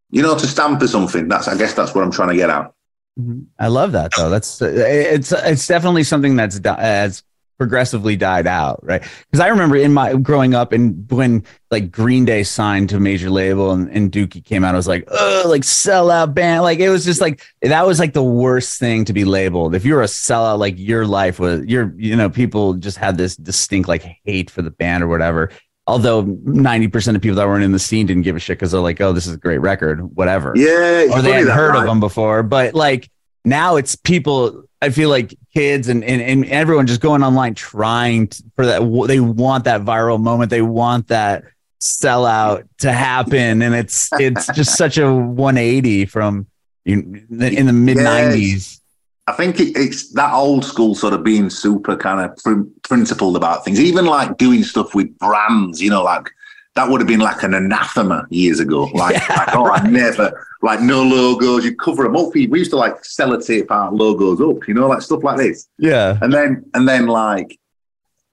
you 0.09 0.21
know 0.21 0.37
to 0.37 0.47
stand 0.47 0.79
for 0.79 0.87
something. 0.87 1.27
That's 1.27 1.49
I 1.49 1.57
guess 1.57 1.73
that's 1.73 1.93
what 1.93 2.05
I'm 2.05 2.11
trying 2.11 2.29
to 2.29 2.35
get 2.35 2.49
at. 2.49 2.71
Mm-hmm. 3.19 3.41
I 3.59 3.67
love 3.67 3.91
that 3.91 4.11
though. 4.15 4.29
That's 4.29 4.61
it's 4.61 5.33
it's 5.33 5.67
definitely 5.67 6.05
something 6.05 6.37
that's 6.37 6.61
as 6.65 7.23
progressively 7.61 8.15
died 8.15 8.47
out, 8.47 8.79
right? 8.81 9.03
Because 9.29 9.39
I 9.39 9.49
remember 9.49 9.75
in 9.75 9.93
my 9.93 10.15
growing 10.15 10.55
up 10.55 10.73
and 10.73 11.05
when 11.11 11.43
like 11.69 11.91
Green 11.91 12.25
Day 12.25 12.41
signed 12.41 12.89
to 12.89 12.95
a 12.95 12.99
major 12.99 13.29
label 13.29 13.69
and, 13.69 13.87
and 13.91 14.11
Dookie 14.11 14.43
came 14.43 14.63
out, 14.63 14.73
I 14.73 14.77
was 14.77 14.87
like, 14.87 15.07
oh, 15.11 15.43
like 15.45 15.61
sellout 15.61 16.33
band. 16.33 16.63
Like 16.63 16.79
it 16.79 16.89
was 16.89 17.05
just 17.05 17.21
like 17.21 17.43
that 17.61 17.85
was 17.85 17.99
like 17.99 18.13
the 18.13 18.23
worst 18.23 18.79
thing 18.79 19.05
to 19.05 19.13
be 19.13 19.25
labeled. 19.25 19.75
If 19.75 19.85
you're 19.85 20.01
a 20.01 20.07
sellout, 20.07 20.57
like 20.57 20.73
your 20.79 21.05
life 21.05 21.39
was 21.39 21.63
your, 21.67 21.93
you 21.97 22.15
know, 22.15 22.31
people 22.31 22.73
just 22.73 22.97
had 22.97 23.15
this 23.15 23.35
distinct 23.35 23.87
like 23.87 24.01
hate 24.25 24.49
for 24.49 24.63
the 24.63 24.71
band 24.71 25.03
or 25.03 25.07
whatever. 25.07 25.51
Although 25.85 26.23
90% 26.23 27.15
of 27.15 27.21
people 27.21 27.35
that 27.35 27.47
weren't 27.47 27.63
in 27.63 27.73
the 27.73 27.79
scene 27.79 28.07
didn't 28.07 28.23
give 28.23 28.35
a 28.35 28.39
shit 28.39 28.57
because 28.57 28.71
they're 28.71 28.81
like, 28.81 28.99
oh, 29.01 29.13
this 29.13 29.27
is 29.27 29.35
a 29.35 29.37
great 29.37 29.59
record, 29.59 30.01
whatever. 30.15 30.53
Yeah. 30.55 31.09
Or 31.13 31.21
they 31.21 31.33
hadn't 31.33 31.49
heard 31.49 31.73
right. 31.73 31.81
of 31.81 31.85
them 31.85 31.99
before. 31.99 32.41
But 32.41 32.73
like 32.73 33.11
now 33.43 33.75
it's 33.75 33.95
people 33.95 34.65
I 34.81 34.89
feel 34.89 35.09
like 35.09 35.37
kids 35.53 35.87
and, 35.87 36.03
and, 36.03 36.21
and 36.21 36.45
everyone 36.45 36.87
just 36.87 37.01
going 37.01 37.23
online 37.23 37.53
trying 37.53 38.27
to, 38.27 38.43
for 38.55 38.65
that. 38.65 38.81
They 39.07 39.19
want 39.19 39.65
that 39.65 39.81
viral 39.81 40.19
moment. 40.19 40.49
They 40.49 40.63
want 40.63 41.09
that 41.09 41.43
sellout 41.79 42.67
to 42.79 42.91
happen. 42.91 43.61
And 43.61 43.75
it's, 43.75 44.09
it's 44.13 44.47
just 44.47 44.75
such 44.75 44.97
a 44.97 45.13
180 45.13 46.05
from 46.05 46.47
in 46.83 47.27
the 47.29 47.73
mid 47.73 47.97
nineties. 47.97 48.81
I 49.27 49.33
think 49.33 49.59
it, 49.59 49.77
it's 49.77 50.11
that 50.13 50.33
old 50.33 50.65
school 50.65 50.95
sort 50.95 51.13
of 51.13 51.23
being 51.23 51.51
super 51.51 51.95
kind 51.95 52.19
of 52.19 52.35
pr- 52.37 52.67
principled 52.81 53.35
about 53.35 53.63
things, 53.63 53.79
even 53.79 54.05
like 54.05 54.37
doing 54.37 54.63
stuff 54.63 54.95
with 54.95 55.15
brands, 55.19 55.79
you 55.79 55.91
know, 55.91 56.03
like 56.03 56.31
that 56.75 56.89
would 56.89 57.01
have 57.01 57.07
been 57.07 57.19
like 57.19 57.43
an 57.43 57.53
anathema 57.53 58.25
years 58.29 58.59
ago. 58.59 58.89
Like, 59.01 59.15
yeah, 59.15 59.35
like 59.35 59.55
oh, 59.55 59.65
right. 59.65 59.81
I 59.81 59.87
never, 59.87 60.47
like 60.61 60.81
no 60.81 61.03
logos, 61.03 61.65
you 61.65 61.75
cover 61.75 62.03
them 62.03 62.15
up. 62.15 62.33
We 62.33 62.47
used 62.47 62.71
to 62.71 62.77
like 62.77 63.01
sellotape 63.01 63.71
our 63.71 63.91
logos 63.91 64.39
up, 64.41 64.67
you 64.67 64.73
know, 64.73 64.87
like 64.87 65.01
stuff 65.01 65.23
like 65.23 65.37
this. 65.37 65.67
Yeah. 65.77 66.17
And 66.21 66.31
then, 66.31 66.65
and 66.73 66.87
then 66.87 67.07
like, 67.07 67.57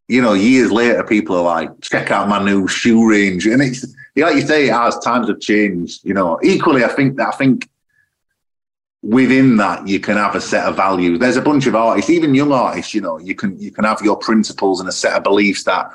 you 0.09 0.23
know, 0.23 0.35
years 0.35 0.71
later, 0.71 1.03
people 1.05 1.37
are 1.37 1.43
like, 1.43 1.81
check 1.81 2.11
out 2.11 2.29
my 2.29 2.43
new 2.43 2.69
shoe 2.69 3.09
range. 3.09 3.47
And 3.47 3.63
it's, 3.63 3.87
like 4.17 4.37
you 4.37 4.43
say, 4.43 4.71
as 4.71 4.99
times 4.99 5.29
have 5.29 5.41
changed, 5.41 6.05
you 6.05 6.15
know, 6.15 6.39
equally, 6.43 6.85
I 6.85 6.89
think 6.89 7.17
that, 7.17 7.29
I 7.29 7.37
think 7.37 7.69
within 9.03 9.57
that 9.57 9.87
you 9.87 10.01
can 10.01 10.17
have 10.17 10.35
a 10.35 10.41
set 10.41 10.67
of 10.67 10.77
values. 10.77 11.19
There's 11.19 11.37
a 11.37 11.43
bunch 11.43 11.67
of 11.67 11.75
artists, 11.75 12.11
even 12.11 12.35
young 12.35 12.53
artists, 12.53 12.95
you 12.95 13.01
know, 13.01 13.19
you 13.19 13.35
can, 13.35 13.59
you 13.61 13.71
can 13.71 13.85
have 13.85 14.03
your 14.03 14.17
principles 14.17 14.81
and 14.81 14.89
a 14.89 14.93
set 14.93 15.15
of 15.15 15.23
beliefs 15.23 15.65
that, 15.65 15.91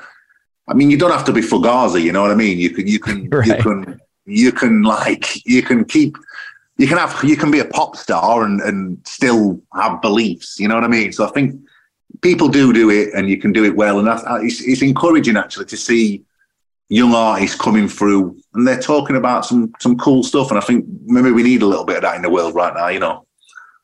I 0.66 0.74
mean, 0.74 0.90
you 0.90 0.96
don't 0.96 1.10
have 1.10 1.24
to 1.26 1.32
be 1.32 1.40
Fugazi, 1.40 2.02
you 2.02 2.12
know 2.12 2.22
what 2.22 2.30
I 2.30 2.34
mean? 2.34 2.58
You 2.58 2.70
can, 2.70 2.86
you 2.86 2.98
can, 2.98 3.28
right. 3.30 3.46
you 3.46 3.56
can, 3.56 4.00
you 4.24 4.52
can 4.52 4.82
like, 4.82 5.44
you 5.44 5.62
can 5.62 5.84
keep, 5.84 6.16
you 6.78 6.86
can 6.86 6.98
have, 6.98 7.22
you 7.22 7.36
can 7.36 7.50
be 7.50 7.60
a 7.60 7.64
pop 7.64 7.96
star 7.96 8.44
and, 8.44 8.60
and 8.62 8.98
still 9.06 9.60
have 9.74 10.00
beliefs, 10.00 10.58
you 10.58 10.68
know 10.68 10.74
what 10.74 10.84
I 10.84 10.88
mean? 10.88 11.12
So 11.12 11.26
I 11.26 11.30
think 11.30 11.60
people 12.22 12.48
do 12.48 12.72
do 12.72 12.90
it 12.90 13.12
and 13.14 13.28
you 13.28 13.36
can 13.36 13.52
do 13.52 13.64
it 13.64 13.76
well. 13.76 13.98
And 13.98 14.08
that's, 14.08 14.24
uh, 14.24 14.38
it's, 14.40 14.62
it's 14.62 14.82
encouraging 14.82 15.36
actually 15.36 15.66
to 15.66 15.76
see 15.76 16.24
young 16.88 17.14
artists 17.14 17.60
coming 17.60 17.88
through 17.88 18.38
and 18.54 18.66
they're 18.66 18.80
talking 18.80 19.16
about 19.16 19.44
some, 19.44 19.72
some 19.80 19.96
cool 19.98 20.22
stuff. 20.22 20.50
And 20.50 20.58
I 20.58 20.62
think 20.62 20.86
maybe 21.04 21.30
we 21.30 21.42
need 21.42 21.62
a 21.62 21.66
little 21.66 21.84
bit 21.84 21.96
of 21.96 22.02
that 22.02 22.16
in 22.16 22.22
the 22.22 22.30
world 22.30 22.54
right 22.54 22.74
now, 22.74 22.88
you 22.88 23.00
know? 23.00 23.26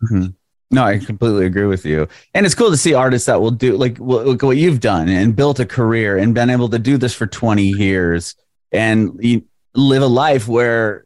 Mm-hmm. 0.02 0.26
No, 0.70 0.85
I 0.85 0.98
completely 0.98 1.46
agree 1.46 1.66
with 1.66 1.85
you. 1.85 2.06
And 2.33 2.46
it's 2.46 2.54
cool 2.54 2.70
to 2.70 2.76
see 2.76 2.94
artists 2.94 3.26
that 3.26 3.40
will 3.40 3.50
do 3.50 3.76
like 3.76 3.98
what, 3.98 4.40
what 4.42 4.56
you've 4.56 4.80
done 4.80 5.09
and 5.09 5.35
built 5.35 5.59
a 5.59 5.66
career 5.66 6.16
and 6.16 6.35
been 6.35 6.48
able 6.48 6.68
to 6.68 6.78
do 6.78 6.96
this 6.96 7.12
for 7.12 7.26
20 7.26 7.62
years 7.62 8.37
and 8.70 9.18
you 9.20 9.42
live 9.74 10.02
a 10.02 10.06
life 10.06 10.46
where, 10.46 11.04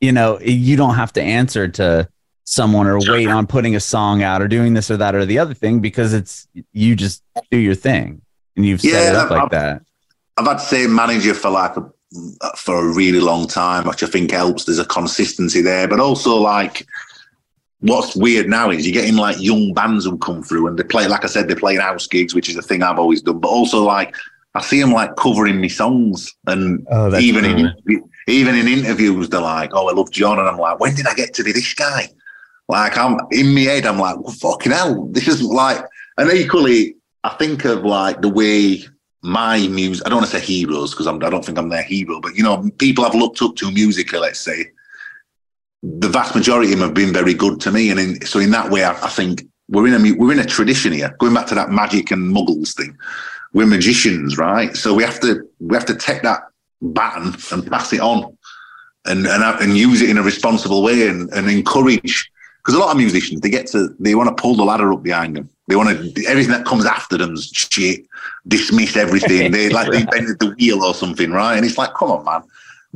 you 0.00 0.12
know, 0.12 0.40
you 0.40 0.76
don't 0.76 0.94
have 0.94 1.12
to 1.14 1.22
answer 1.22 1.68
to 1.68 2.08
someone 2.44 2.86
or 2.86 2.98
wait 3.00 3.28
on 3.28 3.46
putting 3.46 3.76
a 3.76 3.80
song 3.80 4.22
out 4.22 4.40
or 4.40 4.48
doing 4.48 4.72
this 4.72 4.90
or 4.90 4.96
that 4.96 5.14
or 5.14 5.26
the 5.26 5.38
other 5.38 5.52
thing 5.52 5.80
because 5.80 6.14
it's 6.14 6.48
you 6.72 6.96
just 6.96 7.22
do 7.50 7.58
your 7.58 7.74
thing 7.74 8.22
and 8.56 8.64
you've 8.64 8.80
set 8.80 8.92
yeah, 8.92 9.10
it 9.10 9.16
up 9.16 9.30
like 9.30 9.42
I've, 9.42 9.50
that. 9.50 9.82
I've 10.38 10.46
had 10.46 10.56
the 10.58 10.62
same 10.62 10.94
manager 10.94 11.34
for 11.34 11.50
like 11.50 11.76
a, 11.76 11.90
for 12.56 12.78
a 12.78 12.94
really 12.94 13.20
long 13.20 13.46
time, 13.46 13.86
which 13.86 14.02
I 14.02 14.06
think 14.06 14.30
helps. 14.30 14.64
There's 14.64 14.78
a 14.78 14.84
consistency 14.84 15.60
there, 15.60 15.88
but 15.88 16.00
also 16.00 16.36
like 16.36 16.86
what's 17.88 18.16
weird 18.16 18.48
now 18.48 18.70
is 18.70 18.86
you're 18.86 18.92
getting 18.92 19.16
like 19.16 19.40
young 19.40 19.72
bands 19.72 20.04
who 20.04 20.18
come 20.18 20.42
through 20.42 20.66
and 20.66 20.78
they 20.78 20.84
play, 20.84 21.06
like 21.06 21.24
I 21.24 21.28
said, 21.28 21.48
they 21.48 21.54
play 21.54 21.74
in 21.74 21.80
house 21.80 22.06
gigs, 22.06 22.34
which 22.34 22.48
is 22.48 22.56
a 22.56 22.62
thing 22.62 22.82
I've 22.82 22.98
always 22.98 23.22
done. 23.22 23.38
But 23.38 23.48
also 23.48 23.82
like 23.82 24.14
I 24.56 24.62
see 24.62 24.80
them 24.80 24.92
like 24.92 25.16
covering 25.16 25.60
me 25.60 25.68
songs, 25.68 26.34
and 26.46 26.86
Oh, 26.90 27.14
even 27.18 27.44
in 27.44 27.72
even 28.26 28.54
in 28.54 28.66
interviews, 28.66 29.28
they're 29.28 29.40
like, 29.40 29.70
"Oh, 29.74 29.88
I 29.88 29.92
love 29.92 30.10
Jon," 30.10 30.38
and 30.38 30.48
I'm 30.48 30.56
like, 30.56 30.80
"When 30.80 30.94
did 30.94 31.06
I 31.06 31.14
get 31.14 31.34
to 31.34 31.44
be 31.44 31.52
this 31.52 31.74
guy?" 31.74 32.08
Like 32.68 32.96
I'm 32.96 33.18
in 33.32 33.54
my 33.54 33.60
head, 33.60 33.86
I'm 33.86 33.98
like, 33.98 34.18
well, 34.18 34.32
"Fucking 34.32 34.72
hell, 34.72 35.08
this 35.12 35.28
is 35.28 35.42
like." 35.42 35.84
And 36.16 36.32
equally, 36.32 36.96
I 37.22 37.30
think 37.30 37.66
of 37.66 37.84
like 37.84 38.22
the 38.22 38.30
way 38.30 38.82
my 39.22 39.58
music. 39.68 40.06
I 40.06 40.08
don't 40.08 40.20
want 40.20 40.30
to 40.30 40.38
say 40.38 40.44
heroes 40.44 40.92
because 40.92 41.06
I 41.06 41.18
don't 41.18 41.44
think 41.44 41.58
I'm 41.58 41.68
their 41.68 41.82
hero, 41.82 42.20
but 42.20 42.34
you 42.34 42.42
know, 42.42 42.70
people 42.78 43.04
I've 43.04 43.14
looked 43.14 43.42
up 43.42 43.56
to 43.56 43.70
musically, 43.70 44.20
let's 44.20 44.40
say, 44.40 44.70
the 45.86 46.08
vast 46.08 46.34
majority 46.34 46.72
of 46.72 46.78
them 46.78 46.88
have 46.88 46.94
been 46.94 47.12
very 47.12 47.34
good 47.34 47.60
to 47.60 47.70
me, 47.70 47.90
and 47.90 48.00
in, 48.00 48.26
so 48.26 48.40
in 48.40 48.50
that 48.50 48.70
way, 48.70 48.82
I, 48.82 48.92
I 48.92 49.08
think 49.08 49.46
we're 49.68 49.86
in 49.86 49.94
a 49.94 50.18
we're 50.18 50.32
in 50.32 50.38
a 50.40 50.44
tradition 50.44 50.92
here. 50.92 51.14
Going 51.18 51.34
back 51.34 51.46
to 51.48 51.54
that 51.54 51.70
magic 51.70 52.10
and 52.10 52.34
muggles 52.34 52.74
thing, 52.74 52.96
we're 53.52 53.66
magicians, 53.66 54.36
right? 54.36 54.76
So 54.76 54.94
we 54.94 55.04
have 55.04 55.20
to 55.20 55.48
we 55.60 55.76
have 55.76 55.86
to 55.86 55.94
take 55.94 56.22
that 56.22 56.40
baton 56.82 57.36
and 57.52 57.70
pass 57.70 57.92
it 57.92 58.00
on, 58.00 58.36
and 59.04 59.26
and 59.26 59.42
and 59.62 59.76
use 59.76 60.02
it 60.02 60.10
in 60.10 60.18
a 60.18 60.22
responsible 60.22 60.82
way, 60.82 61.08
and, 61.08 61.30
and 61.32 61.48
encourage. 61.48 62.30
Because 62.58 62.74
a 62.74 62.80
lot 62.80 62.90
of 62.90 62.96
musicians, 62.96 63.40
they 63.42 63.50
get 63.50 63.68
to 63.68 63.94
they 64.00 64.16
want 64.16 64.28
to 64.28 64.42
pull 64.42 64.56
the 64.56 64.64
ladder 64.64 64.92
up 64.92 65.04
behind 65.04 65.36
them. 65.36 65.48
They 65.68 65.76
want 65.76 65.90
to 65.90 66.26
everything 66.26 66.52
that 66.52 66.66
comes 66.66 66.84
after 66.84 67.16
them's 67.16 67.48
shit. 67.54 68.06
Dismiss 68.48 68.96
everything. 68.96 69.52
They 69.56 69.68
like 69.68 69.90
they 69.92 70.00
invented 70.00 70.40
the 70.40 70.54
wheel 70.58 70.82
or 70.82 70.94
something, 70.94 71.30
right? 71.30 71.56
And 71.56 71.64
it's 71.64 71.78
like, 71.78 71.94
come 71.94 72.10
on, 72.10 72.24
man. 72.24 72.42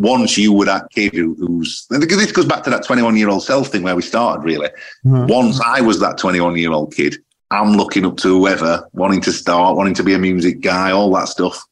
Once 0.00 0.38
you 0.38 0.52
were 0.52 0.64
that 0.64 0.90
kid 0.90 1.14
who, 1.14 1.34
who's 1.34 1.86
this 1.90 2.32
goes 2.32 2.46
back 2.46 2.64
to 2.64 2.70
that 2.70 2.84
21 2.84 3.16
year 3.16 3.28
old 3.28 3.42
self 3.42 3.68
thing 3.68 3.82
where 3.82 3.94
we 3.94 4.02
started 4.02 4.42
really. 4.42 4.68
Once 5.04 5.60
I 5.60 5.80
was 5.80 6.00
that 6.00 6.18
21 6.18 6.56
year 6.56 6.72
old 6.72 6.94
kid, 6.94 7.16
I'm 7.50 7.76
looking 7.76 8.06
up 8.06 8.16
to 8.18 8.28
whoever, 8.28 8.88
wanting 8.92 9.20
to 9.22 9.32
start, 9.32 9.76
wanting 9.76 9.94
to 9.94 10.02
be 10.02 10.14
a 10.14 10.18
music 10.18 10.60
guy, 10.60 10.90
all 10.92 11.12
that 11.14 11.28
stuff. 11.28 11.62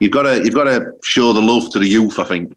You've 0.00 0.12
got 0.12 0.22
to 0.22 0.36
you've 0.44 0.54
got 0.54 0.64
to 0.64 0.92
show 1.02 1.32
the 1.32 1.40
love 1.40 1.72
to 1.72 1.78
the 1.78 1.88
youth. 1.88 2.18
I 2.18 2.24
think. 2.24 2.56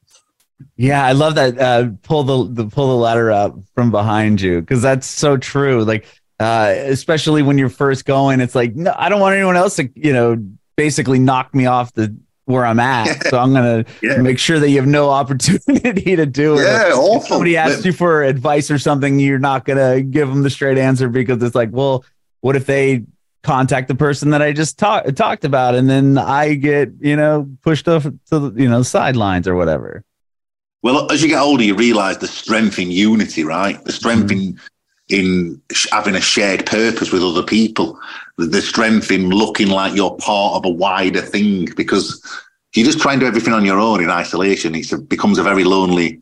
Yeah, 0.76 1.04
I 1.04 1.14
love 1.14 1.36
that. 1.36 1.58
Uh, 1.58 1.90
pull 2.04 2.24
the, 2.24 2.64
the 2.64 2.70
pull 2.70 2.90
the 2.90 2.96
ladder 2.96 3.32
up 3.32 3.58
from 3.74 3.90
behind 3.92 4.42
you 4.42 4.62
because 4.62 4.82
that's 4.82 5.08
so 5.08 5.38
true. 5.38 5.84
Like, 5.84 6.06
uh, 6.40 6.74
especially 6.76 7.42
when 7.42 7.58
you're 7.58 7.70
first 7.70 8.06
going, 8.06 8.42
it's 8.42 8.56
like 8.56 8.76
no, 8.76 8.94
I 8.96 9.10
don't 9.10 9.20
want 9.20 9.36
anyone 9.36 9.58
else 9.58 9.78
to, 9.78 9.90
you 9.96 10.14
know, 10.14 10.38
basically 10.76 11.20
knock 11.20 11.54
me 11.56 11.66
off 11.66 11.94
the 11.94 12.16
where 12.46 12.66
I'm 12.66 12.80
at. 12.80 13.26
So 13.30 13.38
I'm 13.40 13.54
gonna 13.54 13.86
Yeah. 14.02 14.18
make 14.18 14.40
sure 14.40 14.60
that 14.60 14.70
you 14.70 14.78
have 14.78 14.88
no 14.88 15.10
opportunity 15.22 16.16
to 16.16 16.26
do 16.26 16.58
it. 16.60 16.64
Yeah, 16.64 16.90
If 16.90 16.96
awful. 16.96 17.22
somebody 17.22 17.58
asks 17.58 17.86
you 17.86 17.94
for 17.94 18.24
advice 18.24 18.70
or 18.70 18.78
something, 18.78 19.20
you're 19.20 19.40
not 19.40 19.66
gonna 19.66 20.02
give 20.02 20.28
them 20.28 20.44
the 20.44 20.50
straight 20.50 20.78
answer 20.78 21.08
because 21.10 21.42
it's 21.44 21.56
like, 21.56 21.70
well, 21.72 22.04
what 22.42 22.56
if 22.56 22.66
they 22.66 23.04
contact 23.44 23.88
the 23.88 23.96
person 23.96 24.30
that 24.32 24.42
I 24.42 24.54
just 24.54 24.78
talked 24.78 25.16
talked 25.16 25.46
about, 25.46 25.76
and 25.76 25.90
then 25.90 26.18
I 26.18 26.54
get 26.56 26.92
you 27.00 27.16
know 27.16 27.50
pushed 27.62 27.88
off 27.88 28.04
to 28.04 28.40
the 28.40 28.54
you 28.62 28.70
know 28.70 28.84
sidelines 28.84 29.48
or 29.48 29.56
whatever. 29.56 30.04
Well, 30.84 31.12
as 31.12 31.22
you 31.22 31.30
get 31.30 31.40
older, 31.40 31.64
you 31.64 31.76
realise 31.76 32.18
the 32.18 32.28
strength 32.28 32.80
in 32.80 32.90
unity, 32.90 33.44
right? 33.44 33.84
The 33.84 33.92
strength 33.92 34.32
mm-hmm. 34.32 34.56
in 34.56 34.60
in 35.12 35.62
sh- 35.72 35.88
having 35.92 36.16
a 36.16 36.22
shared 36.22 36.66
purpose 36.66 37.12
with 37.12 37.24
other 37.24 37.44
people. 37.44 38.00
The, 38.38 38.46
the 38.46 38.62
strength 38.62 39.12
in 39.12 39.30
looking 39.30 39.68
like 39.70 39.96
you're 39.96 40.16
part 40.18 40.56
of 40.56 40.66
a 40.66 40.70
wider 40.70 41.22
thing. 41.22 41.68
Because 41.76 42.20
if 42.72 42.78
you 42.78 42.84
just 42.86 43.00
try 43.00 43.12
and 43.14 43.20
do 43.22 43.28
everything 43.28 43.54
on 43.54 43.66
your 43.66 43.80
own 43.80 44.02
in 44.04 44.10
isolation, 44.10 44.76
it 44.76 45.10
becomes 45.10 45.38
a 45.38 45.44
very 45.44 45.64
lonely 45.64 46.22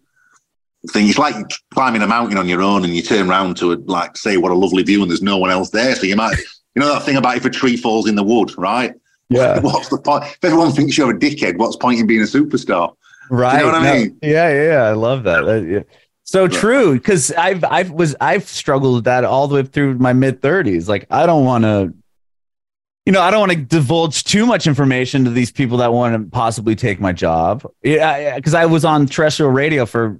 thing. 0.92 1.08
It's 1.10 1.18
like 1.18 1.36
climbing 1.74 2.02
a 2.02 2.08
mountain 2.08 2.38
on 2.38 2.48
your 2.48 2.62
own, 2.62 2.84
and 2.84 2.96
you 2.96 3.02
turn 3.02 3.30
around 3.30 3.58
to 3.58 3.76
like 3.86 4.18
say 4.18 4.38
what 4.38 4.52
a 4.52 4.56
lovely 4.56 4.84
view, 4.84 5.02
and 5.02 5.10
there's 5.12 5.22
no 5.22 5.38
one 5.38 5.52
else 5.52 5.70
there. 5.70 5.96
So 5.96 6.06
you 6.06 6.16
might, 6.16 6.38
you 6.76 6.80
know, 6.82 6.94
that 6.94 7.04
thing 7.04 7.18
about 7.18 7.38
if 7.38 7.46
a 7.46 7.50
tree 7.50 7.78
falls 7.78 8.08
in 8.08 8.16
the 8.16 8.24
wood, 8.24 8.52
right? 8.58 8.94
Yeah. 9.30 9.60
What's 9.62 9.90
the 9.90 9.98
point? 10.00 10.24
If 10.26 10.40
everyone 10.44 10.72
thinks 10.72 10.98
you're 10.98 11.12
a 11.16 11.20
dickhead, 11.20 11.58
what's 11.58 11.76
the 11.76 11.82
point 11.82 12.00
in 12.00 12.08
being 12.08 12.22
a 12.22 12.26
superstar? 12.26 12.96
Right. 13.30 13.64
what 13.64 13.76
I 13.76 13.84
No, 13.84 13.94
mean? 13.94 14.18
Yeah, 14.24 14.50
yeah, 14.50 14.64
yeah. 14.64 14.84
I 14.86 14.94
love 14.94 15.22
that. 15.24 15.42
That- 15.46 15.64
yeah. 15.66 15.84
So 16.32 16.44
Yeah. 16.44 16.60
true. 16.60 16.94
Because 16.94 17.32
I've 17.32 17.64
I've 17.64 17.90
was 17.90 18.16
I've 18.22 18.48
struggled 18.48 18.96
with 18.96 19.04
that 19.06 19.24
all 19.24 19.48
the 19.48 19.56
way 19.56 19.64
through 19.64 19.96
my 19.98 20.14
mid 20.14 20.42
thirties. 20.44 20.88
Like 20.88 21.08
I 21.10 21.26
don't 21.26 21.44
want 21.44 21.64
to, 21.64 21.92
you 23.08 23.12
know, 23.12 23.22
I 23.22 23.32
don't 23.32 23.40
want 23.40 23.52
to 23.54 23.58
divulge 23.58 24.24
too 24.26 24.46
much 24.46 24.68
information 24.68 25.24
to 25.26 25.32
these 25.32 25.52
people 25.52 25.78
that 25.80 25.92
want 25.92 26.14
to 26.14 26.30
possibly 26.30 26.76
take 26.76 27.00
my 27.00 27.14
job. 27.14 27.66
Yeah, 27.84 28.36
because 28.36 28.54
I 28.54 28.68
was 28.68 28.86
on 28.86 29.08
terrestrial 29.08 29.50
radio 29.52 29.88
for 29.88 30.20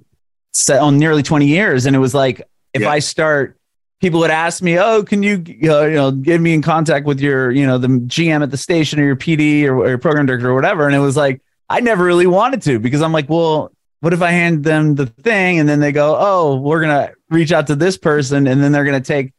on 0.68 0.98
nearly 0.98 1.22
twenty 1.22 1.46
years, 1.46 1.86
and 1.86 1.94
it 1.94 2.00
was 2.00 2.12
like 2.14 2.42
if 2.74 2.82
Yeah. 2.82 2.90
I 2.90 2.98
start. 2.98 3.56
People 4.00 4.20
would 4.20 4.30
ask 4.30 4.62
me, 4.62 4.78
"Oh, 4.78 5.02
can 5.02 5.22
you, 5.22 5.34
uh, 5.70 5.82
you 5.84 5.94
know, 5.94 6.10
get 6.10 6.40
me 6.40 6.54
in 6.54 6.62
contact 6.62 7.04
with 7.04 7.20
your, 7.20 7.50
you 7.50 7.66
know, 7.66 7.76
the 7.76 7.88
GM 7.88 8.42
at 8.42 8.50
the 8.50 8.56
station 8.56 8.98
or 8.98 9.04
your 9.04 9.14
PD 9.14 9.66
or, 9.66 9.76
or 9.76 9.88
your 9.90 9.98
program 9.98 10.24
director 10.24 10.48
or 10.48 10.54
whatever?" 10.54 10.86
And 10.86 10.96
it 10.96 11.00
was 11.00 11.18
like, 11.18 11.42
I 11.68 11.80
never 11.80 12.02
really 12.02 12.26
wanted 12.26 12.62
to 12.62 12.78
because 12.78 13.02
I'm 13.02 13.12
like, 13.12 13.28
well, 13.28 13.70
what 14.00 14.12
if 14.12 14.22
I 14.22 14.30
hand 14.30 14.64
them 14.64 14.94
the 14.94 15.06
thing 15.06 15.58
and 15.58 15.68
then 15.68 15.80
they 15.80 15.92
go, 15.92 16.16
oh, 16.18 16.56
we're 16.56 16.80
gonna 16.80 17.12
reach 17.28 17.52
out 17.52 17.66
to 17.68 17.76
this 17.76 17.96
person 17.98 18.46
and 18.46 18.62
then 18.62 18.72
they're 18.72 18.84
gonna 18.84 19.00
take, 19.00 19.32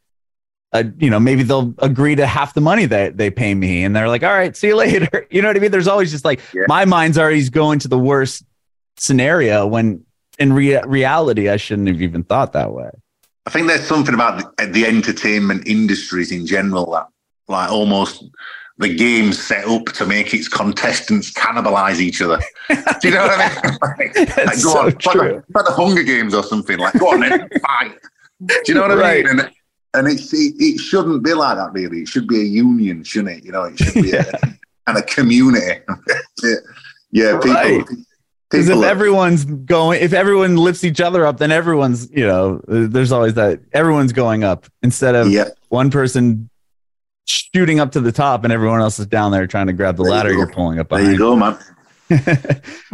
a, 0.72 0.84
you 0.98 1.10
know, 1.10 1.20
maybe 1.20 1.42
they'll 1.42 1.74
agree 1.78 2.14
to 2.14 2.26
half 2.26 2.54
the 2.54 2.60
money 2.60 2.86
that 2.86 3.16
they 3.18 3.30
pay 3.30 3.54
me 3.54 3.84
and 3.84 3.94
they're 3.94 4.08
like, 4.08 4.22
all 4.22 4.32
right, 4.32 4.56
see 4.56 4.68
you 4.68 4.76
later. 4.86 5.26
You 5.30 5.42
know 5.42 5.48
what 5.48 5.56
I 5.56 5.60
mean? 5.60 5.70
There's 5.70 5.88
always 5.88 6.10
just 6.10 6.24
like 6.24 6.40
Yeah. 6.54 6.62
my 6.68 6.84
mind's 6.84 7.18
already 7.18 7.46
going 7.50 7.78
to 7.80 7.88
the 7.88 7.98
worst 7.98 8.44
scenario 8.96 9.66
when 9.66 10.04
in 10.38 10.52
rea- 10.52 10.82
reality 10.86 11.48
I 11.48 11.56
shouldn't 11.56 11.88
have 11.88 12.00
even 12.00 12.22
thought 12.24 12.52
that 12.54 12.72
way. 12.72 12.90
I 13.46 13.50
think 13.50 13.66
there's 13.66 13.82
something 13.86 14.14
about 14.14 14.56
the, 14.56 14.66
the 14.66 14.86
entertainment 14.86 15.66
industries 15.66 16.30
in 16.30 16.46
general 16.46 16.92
that, 16.92 17.08
like, 17.48 17.70
almost 17.70 18.24
the 18.82 18.94
game's 18.94 19.42
set 19.42 19.66
up 19.66 19.86
to 19.86 20.04
make 20.04 20.34
its 20.34 20.48
contestants 20.48 21.32
cannibalize 21.32 22.00
each 22.00 22.20
other. 22.20 22.38
Do 22.68 23.08
you 23.08 23.14
know 23.14 23.26
what 23.26 23.40
I 23.40 23.48
mean? 23.48 23.78
Like, 23.82 24.16
like, 24.36 24.62
go 24.62 24.72
so 24.72 24.86
on, 24.86 24.92
true. 24.98 25.42
like 25.54 25.64
the 25.64 25.72
Hunger 25.72 26.02
Games 26.02 26.34
or 26.34 26.42
something. 26.42 26.78
Like, 26.78 26.94
go 26.94 27.12
on 27.12 27.20
then, 27.20 27.48
fight. 27.66 27.96
Do 28.44 28.54
you 28.66 28.74
know 28.74 28.82
what 28.82 29.02
I 29.02 29.14
mean? 29.16 29.28
And, 29.28 29.50
and 29.94 30.08
it's, 30.08 30.32
it, 30.32 30.54
it 30.58 30.78
shouldn't 30.78 31.22
be 31.22 31.32
like 31.34 31.56
that, 31.56 31.72
really. 31.72 32.00
It 32.00 32.08
should 32.08 32.26
be 32.26 32.40
a 32.40 32.44
union, 32.44 33.04
shouldn't 33.04 33.38
it? 33.38 33.44
You 33.44 33.52
know, 33.52 33.64
it 33.64 33.78
should 33.78 33.94
be 33.94 34.12
a, 34.12 34.24
and 34.86 34.98
a 34.98 35.02
community. 35.02 35.80
yeah, 36.42 36.54
yeah, 37.10 37.38
people. 37.38 37.52
Right. 37.52 37.84
Because 38.50 38.68
if 38.68 38.82
everyone's 38.82 39.46
going, 39.46 40.02
if 40.02 40.12
everyone 40.12 40.56
lifts 40.56 40.84
each 40.84 41.00
other 41.00 41.24
up, 41.24 41.38
then 41.38 41.50
everyone's, 41.50 42.10
you 42.10 42.26
know, 42.26 42.60
there's 42.68 43.10
always 43.10 43.34
that 43.34 43.60
everyone's 43.72 44.12
going 44.12 44.44
up 44.44 44.66
instead 44.82 45.14
of 45.14 45.30
yeah, 45.30 45.48
one 45.68 45.90
person 45.90 46.50
shooting 47.26 47.80
up 47.80 47.92
to 47.92 48.00
the 48.00 48.12
top 48.12 48.44
and 48.44 48.52
everyone 48.52 48.80
else 48.80 48.98
is 48.98 49.06
down 49.06 49.32
there 49.32 49.46
trying 49.46 49.66
to 49.68 49.72
grab 49.72 49.96
the 49.96 50.02
There 50.02 50.12
ladder 50.12 50.30
go. 50.32 50.38
you're 50.38 50.50
pulling 50.50 50.78
up 50.78 50.88
there 50.88 51.10
you 51.12 51.18
go, 51.18 51.36
man. 51.36 51.58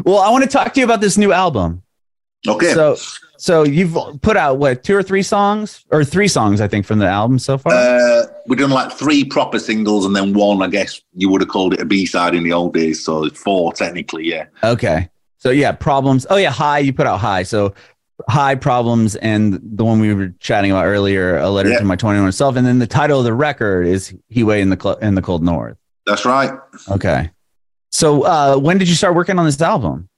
well, 0.04 0.18
I 0.18 0.30
want 0.30 0.44
to 0.44 0.50
talk 0.50 0.74
to 0.74 0.80
you 0.80 0.84
about 0.84 1.00
this 1.00 1.16
new 1.18 1.32
album. 1.32 1.82
Okay. 2.46 2.72
So, 2.72 2.96
so 3.36 3.64
you've 3.64 3.96
put 4.22 4.36
out 4.36 4.58
what 4.58 4.84
two 4.84 4.94
or 4.94 5.02
three 5.02 5.22
songs 5.22 5.84
or 5.90 6.04
three 6.04 6.28
songs, 6.28 6.60
I 6.60 6.68
think, 6.68 6.86
from 6.86 6.98
the 7.00 7.06
album 7.06 7.38
so 7.38 7.58
far. 7.58 7.72
Uh, 7.72 8.26
we've 8.46 8.58
done 8.58 8.70
like 8.70 8.92
three 8.92 9.24
proper 9.24 9.58
singles 9.58 10.04
and 10.04 10.14
then 10.14 10.34
one, 10.34 10.62
I 10.62 10.68
guess 10.68 11.00
you 11.14 11.28
would 11.30 11.40
have 11.40 11.50
called 11.50 11.74
it 11.74 11.80
a 11.80 11.84
B 11.84 12.06
side 12.06 12.34
in 12.34 12.44
the 12.44 12.52
old 12.52 12.74
days. 12.74 13.04
So 13.04 13.28
four 13.30 13.72
technically, 13.72 14.24
yeah. 14.24 14.46
okay. 14.62 15.08
So 15.38 15.50
yeah, 15.50 15.72
problems. 15.72 16.26
Oh 16.30 16.36
yeah, 16.36 16.50
high. 16.50 16.78
You 16.80 16.92
put 16.92 17.06
out 17.06 17.20
high. 17.20 17.44
So 17.44 17.74
high 18.28 18.54
problems 18.54 19.14
and 19.16 19.60
the 19.62 19.84
one 19.84 20.00
we 20.00 20.12
were 20.14 20.28
chatting 20.40 20.70
about 20.70 20.86
earlier, 20.86 21.36
a 21.38 21.48
letter 21.50 21.70
Yeah. 21.70 21.78
to 21.78 21.84
my 21.84 21.96
21 21.96 22.32
self, 22.32 22.56
and 22.56 22.66
then 22.66 22.78
the 22.78 22.86
title 22.86 23.18
of 23.20 23.24
the 23.24 23.32
record 23.34 23.86
is 23.86 24.14
"Heatwave 24.32 24.60
in 24.60 24.70
the 24.70 24.78
Cl- 24.80 24.96
in 24.96 25.14
the 25.14 25.22
Cold 25.22 25.42
North." 25.44 25.76
That's 26.06 26.24
right. 26.24 26.50
Okay. 26.90 27.30
So 27.90 28.22
uh, 28.22 28.56
when 28.56 28.78
did 28.78 28.88
you 28.88 28.94
start 28.94 29.14
working 29.14 29.38
on 29.38 29.44
this 29.46 29.60
album? 29.60 30.08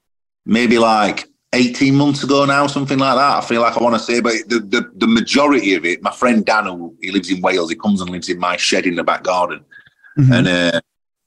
Maybe 0.46 0.78
like 0.78 1.28
18 1.52 1.94
months 1.94 2.22
ago 2.22 2.44
now, 2.44 2.66
something 2.68 2.98
like 2.98 3.16
that. 3.16 3.38
I 3.38 3.40
feel 3.46 3.60
like 3.60 3.76
I 3.76 3.82
want 3.82 3.94
to 3.96 3.98
say, 4.00 4.20
but 4.20 4.32
the, 4.48 4.60
the, 4.60 4.90
the 4.96 5.06
majority 5.06 5.74
of 5.74 5.84
it, 5.84 6.02
my 6.02 6.12
friend 6.12 6.44
Dan, 6.44 6.66
who 6.66 6.96
he 7.02 7.10
lives 7.10 7.30
in 7.30 7.40
Wales, 7.42 7.70
he 7.70 7.76
comes 7.76 8.00
and 8.00 8.08
lives 8.10 8.28
in 8.28 8.38
my 8.38 8.56
shed 8.56 8.86
in 8.86 8.94
the 8.94 9.04
back 9.04 9.24
garden. 9.24 9.64
Mhm. 10.18 10.32
And 10.38 10.48
uh, 10.48 10.80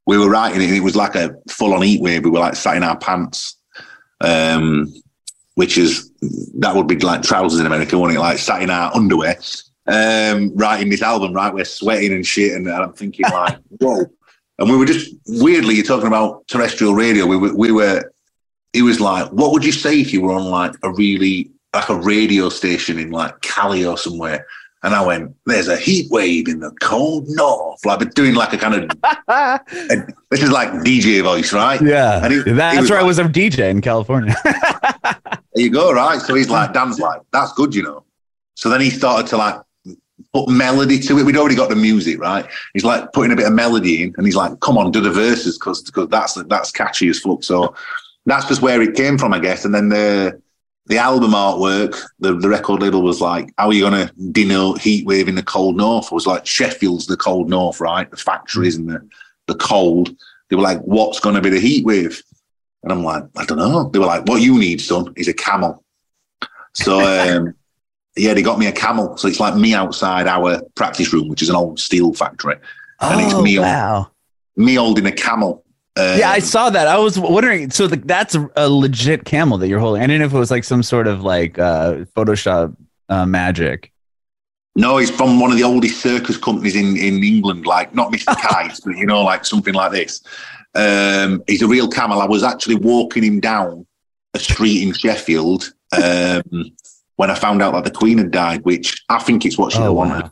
we 0.08 0.18
were 0.18 0.30
writing 0.30 0.62
it, 0.62 0.72
it 0.74 0.80
was 0.82 0.96
like 0.96 1.16
a 1.16 1.36
full 1.50 1.74
on 1.74 1.82
heat 1.82 2.02
wave. 2.02 2.24
We 2.24 2.32
were 2.32 2.40
like 2.40 2.56
sat 2.56 2.78
in 2.78 2.84
our 2.84 2.98
pants, 2.98 3.58
um, 4.22 4.94
which 5.56 5.78
is 5.78 6.12
that 6.58 6.76
would 6.76 6.88
be 6.88 6.98
like 7.00 7.22
trousers 7.22 7.60
in 7.60 7.66
America, 7.66 7.98
wouldn't 7.98 8.18
it? 8.18 8.22
Like 8.22 8.38
sat 8.38 8.62
in 8.62 8.70
our 8.70 8.94
underwear, 8.96 9.38
um, 9.88 10.56
writing 10.56 10.90
this 10.90 11.02
album, 11.02 11.34
right? 11.34 11.54
We're 11.54 11.66
sweating 11.66 12.14
and 12.14 12.26
shit, 12.26 12.54
and 12.54 12.68
I'm 12.70 12.94
thinking 12.94 13.26
like, 13.32 13.58
whoa. 13.80 14.06
And 14.60 14.70
we 14.70 14.78
were 14.78 14.86
just 14.86 15.16
weirdly, 15.28 15.76
you're 15.76 15.84
talking 15.84 16.08
about 16.08 16.48
terrestrial 16.48 16.94
radio. 16.94 17.26
We 17.26 17.38
were, 17.38 17.56
we 17.56 17.72
were, 17.72 18.12
it 18.74 18.84
was 18.84 19.00
like, 19.00 19.32
what 19.32 19.52
would 19.52 19.66
you 19.66 19.72
say 19.72 20.00
if 20.00 20.14
you 20.14 20.22
were 20.22 20.34
on 20.34 20.46
like 20.46 20.76
a 20.84 20.92
really 20.92 21.52
like 21.74 21.90
a 21.90 21.96
radio 21.96 22.50
station 22.50 23.00
in 23.00 23.10
like 23.10 23.42
Cali 23.42 23.86
or 23.86 23.98
somewhere? 23.98 24.46
And 24.84 24.94
I 24.94 25.06
went, 25.06 25.34
there's 25.46 25.70
a 25.70 25.78
heat 25.78 26.12
wave 26.12 26.50
in 26.50 26.60
the 26.60 26.72
cold 26.82 27.26
north. 27.30 27.86
Like, 27.86 28.00
but 28.00 28.16
doing 28.16 28.36
like 28.36 28.52
a 28.54 28.58
kind 28.58 28.76
of, 28.76 28.90
and 29.90 30.14
this 30.30 30.44
is 30.44 30.52
like 30.52 30.70
DJ 30.72 31.24
voice, 31.24 31.54
right? 31.54 31.82
yeah, 31.82 32.24
And 32.24 32.34
he- 32.34 32.44
he 32.44 32.52
that's 32.52 32.82
was 32.82 32.90
where 32.90 33.00
I 33.00 33.04
was 33.04 33.18
a 33.18 33.24
DJ 33.24 33.70
in 33.70 33.82
California. 33.82 34.36
There 35.56 35.64
you 35.66 35.70
go, 35.70 35.94
right? 35.94 36.20
So 36.20 36.34
he's 36.34 36.50
like, 36.50 36.74
Dan's 36.74 37.00
like, 37.00 37.22
that's 37.32 37.54
good, 37.54 37.76
you 37.76 37.84
know. 37.84 38.04
So 38.56 38.70
then 38.70 38.82
he 38.82 38.90
started 38.90 39.28
to 39.28 39.38
like 39.38 39.56
put 40.34 40.50
melody 40.50 40.98
to 41.02 41.20
it. 41.20 41.24
We'd 41.26 41.38
already 41.38 41.54
got 41.56 41.70
the 41.70 41.76
music, 41.76 42.20
right? 42.20 42.46
He's 42.74 42.84
like 42.84 43.14
putting 43.14 43.32
a 43.32 43.36
bit 43.36 43.46
of 43.46 43.54
melody 43.54 44.02
in 44.02 44.16
and 44.18 44.26
he's 44.26 44.36
like, 44.36 44.60
come 44.62 44.80
on, 44.80 44.92
do 44.92 45.00
the 45.00 45.12
verses 45.12 45.60
because 45.60 45.84
that's 46.10 46.34
that's 46.48 46.72
catchy 46.72 47.08
as 47.10 47.20
fuck. 47.20 47.44
So 47.44 47.76
that's 48.26 48.48
just 48.48 48.64
where 48.64 48.82
it 48.82 48.96
came 48.96 49.18
from, 49.20 49.32
I 49.32 49.38
guess. 49.40 49.64
And 49.64 49.76
then 49.76 49.90
the 49.90 50.42
the 50.88 50.98
album 50.98 51.32
artwork, 51.32 52.02
the, 52.20 52.34
the 52.34 52.50
record 52.50 52.82
label 52.82 53.02
was 53.02 53.22
like, 53.22 53.54
how 53.58 53.68
are 53.68 53.74
you 53.74 53.90
going 53.90 54.08
to 54.08 54.14
denote 54.32 54.80
heatwave 54.80 55.28
in 55.28 55.36
the 55.36 55.44
cold 55.44 55.78
north? 55.78 56.08
It 56.08 56.12
was 56.12 56.28
like 56.28 56.46
Sheffield's 56.46 57.08
the 57.08 57.16
cold 57.16 57.50
north, 57.50 57.80
right? 57.80 58.10
The 58.10 58.18
factories 58.18 58.76
and 58.76 58.90
the, 58.90 59.08
the 59.48 59.56
cold. 59.56 60.16
They 60.50 60.56
were 60.56 60.62
like, 60.62 60.82
what's 60.82 61.20
going 61.20 61.36
to 61.36 61.42
be 61.42 61.50
the 61.50 61.58
heatwave? 61.58 62.22
And 62.84 62.92
I'm 62.92 63.04
like, 63.04 63.24
I 63.38 63.46
don't 63.46 63.58
know. 63.58 63.90
They 63.90 64.00
were 64.00 64.06
like, 64.06 64.28
what 64.28 64.42
you 64.42 64.60
need, 64.60 64.82
son, 64.82 65.14
is 65.16 65.30
a 65.30 65.34
camel. 65.34 65.84
So, 66.74 67.00
um, 67.38 67.56
yeah, 68.18 68.34
they 68.34 68.42
got 68.42 68.60
me 68.60 68.68
a 68.68 68.74
camel. 68.74 69.16
So 69.16 69.30
it's 69.30 69.40
like 69.40 69.56
me 69.56 69.74
outside 69.74 70.28
our 70.28 70.62
practice 70.76 71.14
room, 71.14 71.30
which 71.30 71.42
is 71.42 71.50
an 71.50 71.56
old 71.56 71.80
steel 71.80 72.14
factory. 72.14 72.56
And 73.00 73.22
oh, 73.22 73.26
it's 73.26 73.42
me, 73.42 73.58
wow. 73.58 74.12
me 74.58 74.76
holding 74.76 75.06
a 75.06 75.12
camel. 75.12 75.63
Yeah, 75.98 76.32
I 76.32 76.40
saw 76.40 76.70
that. 76.70 76.88
I 76.88 76.98
was 76.98 77.20
wondering. 77.20 77.70
So 77.70 77.88
the, 77.88 77.98
that's 77.98 78.36
a 78.56 78.70
legit 78.70 79.26
camel 79.26 79.58
that 79.60 79.68
you're 79.68 79.80
holding. 79.80 80.02
I 80.02 80.08
didn't 80.08 80.22
know 80.22 80.26
if 80.26 80.34
it 80.34 80.40
was 80.40 80.52
like 80.52 80.64
some 80.64 80.84
sort 80.84 81.08
of 81.08 81.22
like 81.22 81.60
uh, 81.60 82.06
Photoshop 82.16 82.76
uh, 83.10 83.26
magic. 83.26 83.92
No, 84.76 84.98
he's 84.98 85.12
from 85.12 85.40
one 85.40 85.52
of 85.52 85.58
the 85.58 85.64
oldest 85.64 86.02
circus 86.02 86.38
companies 86.38 86.76
in, 86.76 86.98
in 86.98 87.24
England, 87.24 87.68
like 87.68 87.94
not 87.94 88.12
Mr. 88.12 88.36
Kite, 88.42 88.80
but 88.84 88.98
you 88.98 89.06
know, 89.06 89.24
like 89.24 89.46
something 89.46 89.74
like 89.74 89.92
this. 89.92 90.24
Um, 90.74 91.44
he's 91.48 91.62
a 91.62 91.68
real 91.68 91.88
camel. 91.88 92.22
I 92.22 92.26
was 92.26 92.44
actually 92.44 92.76
walking 92.76 93.24
him 93.24 93.40
down 93.40 93.86
a 94.34 94.40
street 94.40 94.82
in 94.82 94.94
Sheffield 94.94 95.72
um, 95.92 96.72
when 97.18 97.30
I 97.30 97.36
found 97.36 97.62
out 97.62 97.74
that 97.74 97.84
the 97.84 97.92
Queen 97.92 98.18
had 98.18 98.32
died, 98.32 98.66
which 98.66 99.04
I 99.10 99.20
think 99.20 99.46
it's 99.46 99.58
what 99.60 99.72
she'd 99.74 99.82
oh, 99.82 99.94
wanted. 99.94 100.24
Wow. 100.24 100.32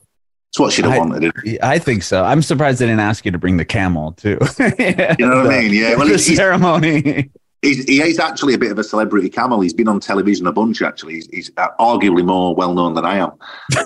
It's 0.51 0.59
what 0.59 0.73
she'd 0.73 0.83
have 0.83 0.95
I, 0.95 0.99
wanted. 0.99 1.33
I 1.63 1.79
think 1.79 2.03
so. 2.03 2.25
I'm 2.25 2.41
surprised 2.41 2.79
they 2.79 2.85
didn't 2.85 2.99
ask 2.99 3.23
you 3.23 3.31
to 3.31 3.37
bring 3.37 3.55
the 3.55 3.63
camel 3.63 4.11
too. 4.11 4.37
yeah, 4.59 5.15
you 5.19 5.25
know 5.25 5.43
what 5.43 5.53
I 5.53 5.61
mean? 5.61 5.73
Yeah. 5.73 5.95
Well, 5.95 6.07
the 6.07 6.13
he's, 6.13 6.35
ceremony. 6.35 7.29
He's, 7.61 7.85
he 7.85 8.01
is 8.01 8.19
actually 8.19 8.53
a 8.55 8.57
bit 8.57 8.69
of 8.69 8.77
a 8.77 8.83
celebrity 8.83 9.29
camel. 9.29 9.61
He's 9.61 9.73
been 9.73 9.87
on 9.87 10.01
television 10.01 10.47
a 10.47 10.51
bunch. 10.51 10.81
Actually, 10.81 11.13
he's, 11.13 11.27
he's 11.27 11.49
arguably 11.51 12.25
more 12.25 12.53
well 12.53 12.73
known 12.73 12.95
than 12.95 13.05
I 13.05 13.17
am. 13.17 13.31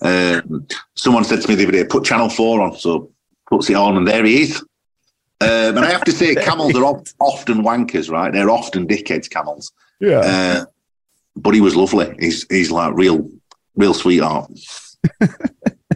um, 0.01 0.67
someone 0.95 1.23
said 1.23 1.41
to 1.41 1.47
me 1.47 1.53
the 1.53 1.63
other 1.65 1.71
day, 1.71 1.83
"Put 1.83 2.03
Channel 2.03 2.29
Four 2.29 2.61
on." 2.61 2.75
So 2.75 3.11
puts 3.47 3.69
it 3.69 3.75
on, 3.75 3.97
and 3.97 4.07
there 4.07 4.25
he 4.25 4.41
is. 4.41 4.61
Um, 5.41 5.77
and 5.77 5.79
I 5.79 5.91
have 5.91 6.03
to 6.05 6.11
say, 6.11 6.33
camels 6.45 6.75
are 6.75 6.83
often 6.83 7.63
wankers, 7.63 8.09
right? 8.09 8.31
They're 8.31 8.49
often 8.49 8.87
dickheads, 8.87 9.29
camels. 9.29 9.71
Yeah. 9.99 10.19
Uh, 10.19 10.65
but 11.35 11.53
he 11.53 11.61
was 11.61 11.75
lovely. 11.75 12.15
He's 12.19 12.45
he's 12.49 12.71
like 12.71 12.93
real, 12.95 13.29
real 13.75 13.93
sweetheart. 13.93 14.51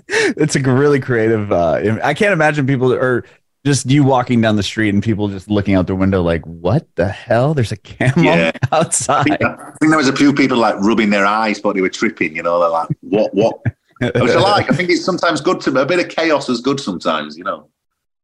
it's 0.10 0.55
a 0.55 0.60
really 0.60 0.99
creative. 0.99 1.51
Uh, 1.51 1.99
I 2.03 2.14
can't 2.14 2.34
imagine 2.34 2.68
people 2.68 2.93
or 2.93 3.26
just 3.66 3.86
you 3.89 4.03
walking 4.03 4.41
down 4.41 4.55
the 4.55 4.64
street 4.64 4.93
and 4.93 5.03
people 5.03 5.28
just 5.28 5.49
looking 5.49 5.76
out 5.76 5.88
their 5.88 5.95
window 5.95 6.22
like, 6.22 6.43
"What 6.45 6.88
the 6.95 7.07
hell? 7.07 7.53
There's 7.53 7.72
a 7.72 7.78
camel 7.78 8.24
yeah. 8.24 8.51
outside." 8.72 9.32
I 9.32 9.38
think, 9.38 9.43
I 9.43 9.72
think, 9.80 9.89
there 9.89 9.97
was 9.97 10.07
a 10.07 10.16
few 10.16 10.34
people 10.34 10.57
like 10.57 10.76
rubbing 10.80 11.10
their 11.10 11.26
eyes, 11.26 11.60
but 11.60 11.76
they 11.76 11.82
were 11.82 11.89
tripping. 11.89 12.36
You 12.36 12.43
know, 12.43 12.60
they're 12.60 12.70
like, 12.70 12.89
"What? 13.01 13.34
What?" 13.34 13.62
Which 14.01 14.14
I 14.16 14.39
like. 14.39 14.72
I 14.72 14.76
think 14.76 14.89
it's 14.89 15.03
sometimes 15.03 15.41
good 15.41 15.60
to 15.62 15.78
a 15.80 15.86
bit 15.86 15.99
of 15.99 16.10
chaos 16.10 16.47
is 16.49 16.62
good 16.62 16.80
sometimes. 16.80 17.38
You 17.38 17.43
know. 17.43 17.70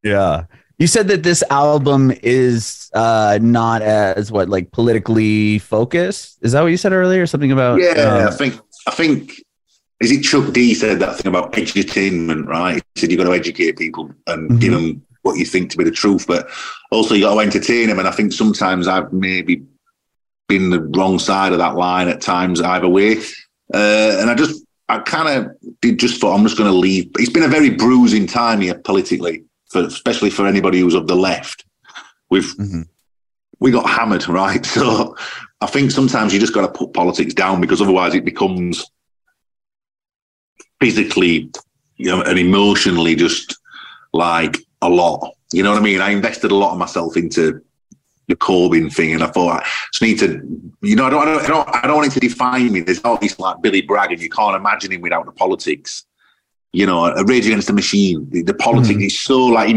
Yeah. 0.04 0.46
You 0.78 0.88
said 0.88 1.08
that 1.08 1.24
this 1.24 1.42
album 1.50 2.12
is 2.22 2.90
uh, 2.94 3.40
not 3.42 3.82
as 3.82 4.32
what 4.32 4.50
like 4.50 4.72
politically 4.72 5.60
focused. 5.60 6.38
Is 6.42 6.52
that 6.52 6.62
what 6.62 6.68
you 6.68 6.78
said 6.78 6.92
earlier? 6.92 7.26
Something 7.26 7.52
about 7.52 7.80
yeah. 7.80 7.92
Um, 7.92 8.28
I 8.28 8.32
think 8.32 8.60
I 8.88 8.92
think 8.92 9.42
is 10.02 10.12
it 10.12 10.24
Chuck 10.24 10.52
D 10.54 10.74
said 10.74 11.00
that 11.00 11.18
thing 11.18 11.28
about 11.28 11.54
edutainment, 11.54 12.48
right? 12.48 12.84
He 12.96 13.02
said 13.02 13.12
you've 13.12 13.20
got 13.20 13.26
to 13.26 13.34
educate 13.34 13.78
people 13.78 14.12
and 14.28 14.50
mm-hmm. 14.50 14.60
give 14.60 14.74
them 14.74 15.06
what 15.22 15.38
you 15.38 15.46
think 15.46 15.72
to 15.72 15.78
be 15.78 15.84
the 15.84 15.91
truth, 15.91 16.28
but 16.28 16.50
also 16.91 17.16
you 17.16 17.22
got 17.22 17.34
to 17.34 17.39
entertain 17.39 17.88
them. 17.88 18.00
And 18.00 18.08
I 18.08 18.12
think 18.12 18.34
sometimes 18.34 18.88
I've 18.88 19.12
maybe 19.12 19.64
been 20.48 20.70
the 20.70 20.82
wrong 20.82 21.18
side 21.18 21.52
of 21.52 21.58
that 21.60 21.76
line 21.76 22.08
at 22.08 22.22
times, 22.22 22.62
either 22.62 22.88
way. 22.88 23.18
Uh, 23.74 24.18
and 24.20 24.30
I 24.30 24.36
just 24.36 24.64
I 24.89 25.00
kind 25.00 25.28
of 25.30 25.52
did 25.82 26.00
just 26.00 26.22
thought 26.22 26.36
I'm 26.36 26.43
just 26.43 26.58
going 26.58 26.70
to 26.70 26.78
leave. 26.78 27.10
It's 27.18 27.32
been 27.32 27.43
a 27.43 27.48
very 27.48 27.72
bruising 27.72 28.28
time 28.28 28.62
here 28.62 28.76
politically 28.76 29.43
for 29.70 29.82
especially 29.82 30.30
for 30.30 30.46
anybody 30.46 30.80
who's 30.80 30.93
of 30.93 31.08
the 31.08 31.16
left. 31.16 31.66
We've 32.30 32.56
mm-hmm. 32.58 32.82
we 33.60 33.72
got 33.72 33.89
hammered, 33.89 34.28
right? 34.30 34.66
So 34.66 35.16
I 35.62 35.68
think 35.68 35.91
sometimes 35.91 36.34
you 36.34 36.39
just 36.39 36.54
got 36.54 36.62
to 36.62 36.78
put 36.80 36.93
politics 36.93 37.34
down 37.34 37.62
because 37.62 37.82
otherwise 37.82 38.14
it 38.14 38.26
becomes 38.26 38.86
physically, 40.86 41.50
you 41.98 42.06
know, 42.06 42.22
and 42.22 42.38
emotionally 42.38 43.16
just 43.16 43.58
like 44.14 44.58
a 44.84 44.90
lot. 44.90 45.34
You 45.52 45.64
know 45.64 45.72
what 45.72 45.80
I 45.80 45.84
mean? 45.84 46.00
I 46.00 46.12
invested 46.12 46.52
a 46.52 46.56
lot 46.56 46.74
of 46.74 46.78
myself 46.78 47.18
into 47.18 47.60
the 48.28 48.36
Corbyn 48.36 48.94
thing, 48.94 49.14
and 49.14 49.24
I 49.24 49.28
thought 49.28 49.64
I 49.64 49.68
just 49.92 50.02
need 50.04 50.20
to, 50.20 50.28
you 50.82 50.96
know, 50.96 51.06
I 51.06 51.10
don't, 51.10 51.28
I 51.28 51.48
don't, 51.48 51.76
I 51.76 51.88
don't 51.88 51.96
want 51.96 52.08
it 52.08 52.20
to 52.20 52.20
define 52.20 52.72
me. 52.72 52.82
There's 52.82 53.02
all 53.04 53.18
these 53.18 53.40
like 53.40 53.64
Billy 53.64 53.82
Bragg, 53.82 54.12
and 54.12 54.22
you 54.22 54.30
can't 54.30 54.56
imagine 54.56 54.92
him 54.92 55.02
without 55.02 55.26
the 55.26 55.32
politics 55.32 56.06
you 56.76 56.86
know, 56.86 57.06
a 57.06 57.24
Rage 57.24 57.46
Against 57.46 57.68
the 57.68 57.74
Machine. 57.74 58.30
The, 58.32 58.42
the 58.42 58.54
politics 58.54 59.00
mm. 59.00 59.06
is 59.06 59.18
so 59.18 59.46
like 59.46 59.70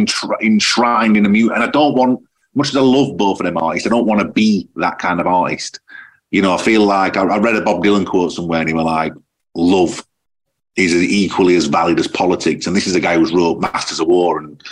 enshrined 0.43 1.17
in 1.17 1.25
a 1.25 1.29
mute, 1.29 1.53
and 1.53 1.63
I 1.63 1.69
don't 1.69 1.95
want, 1.95 2.21
much 2.57 2.71
as 2.71 2.77
I 2.77 2.81
love 2.81 3.17
both 3.17 3.39
of 3.39 3.47
them 3.47 3.57
artists, 3.57 3.87
I 3.87 3.91
don't 3.91 4.07
want 4.07 4.21
to 4.21 4.27
be 4.27 4.69
that 4.75 4.99
kind 4.99 5.21
of 5.21 5.29
artist. 5.29 5.79
You 6.33 6.43
know, 6.43 6.53
I 6.53 6.59
feel 6.59 6.85
like 6.85 7.17
I, 7.17 7.23
I 7.23 7.39
read 7.39 7.55
a 7.55 7.63
Bob 7.63 7.85
Dylan 7.85 8.05
quote 8.05 8.33
somewhere, 8.33 8.59
and 8.59 8.69
he 8.69 8.75
was 8.75 8.85
like, 8.85 9.13
"Love 9.55 10.05
is 10.79 10.95
equally 10.95 11.57
as 11.57 11.67
valid 11.67 11.99
as 11.99 12.07
politics." 12.07 12.67
And 12.67 12.75
this 12.75 12.87
is 12.87 12.95
a 12.95 13.01
guy 13.01 13.17
who's 13.17 13.33
wrote 13.33 13.61
Masters 13.61 14.01
of 14.01 14.09
War, 14.09 14.39
and 14.39 14.63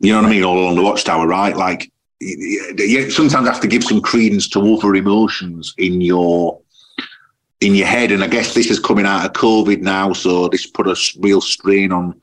you 0.00 0.12
know 0.12 0.22
what 0.22 0.28
I 0.28 0.30
mean, 0.30 0.44
all 0.44 0.58
along 0.58 0.76
the 0.76 0.82
Watchtower, 0.82 1.26
right? 1.26 1.56
Like, 1.56 1.90
you 2.20 3.10
sometimes 3.10 3.48
have 3.48 3.60
to 3.60 3.68
give 3.68 3.84
some 3.84 4.00
credence 4.00 4.48
to 4.50 4.74
other 4.74 4.94
emotions 4.94 5.74
in 5.78 6.00
your 6.00 6.60
in 7.60 7.74
your 7.74 7.86
head. 7.86 8.10
And 8.12 8.22
I 8.24 8.28
guess 8.28 8.54
this 8.54 8.70
is 8.70 8.80
coming 8.80 9.06
out 9.06 9.24
of 9.24 9.32
COVID 9.32 9.80
now, 9.80 10.12
so 10.12 10.48
this 10.48 10.66
put 10.66 10.88
a 10.88 10.96
real 11.20 11.40
strain 11.40 11.92
on 11.92 12.20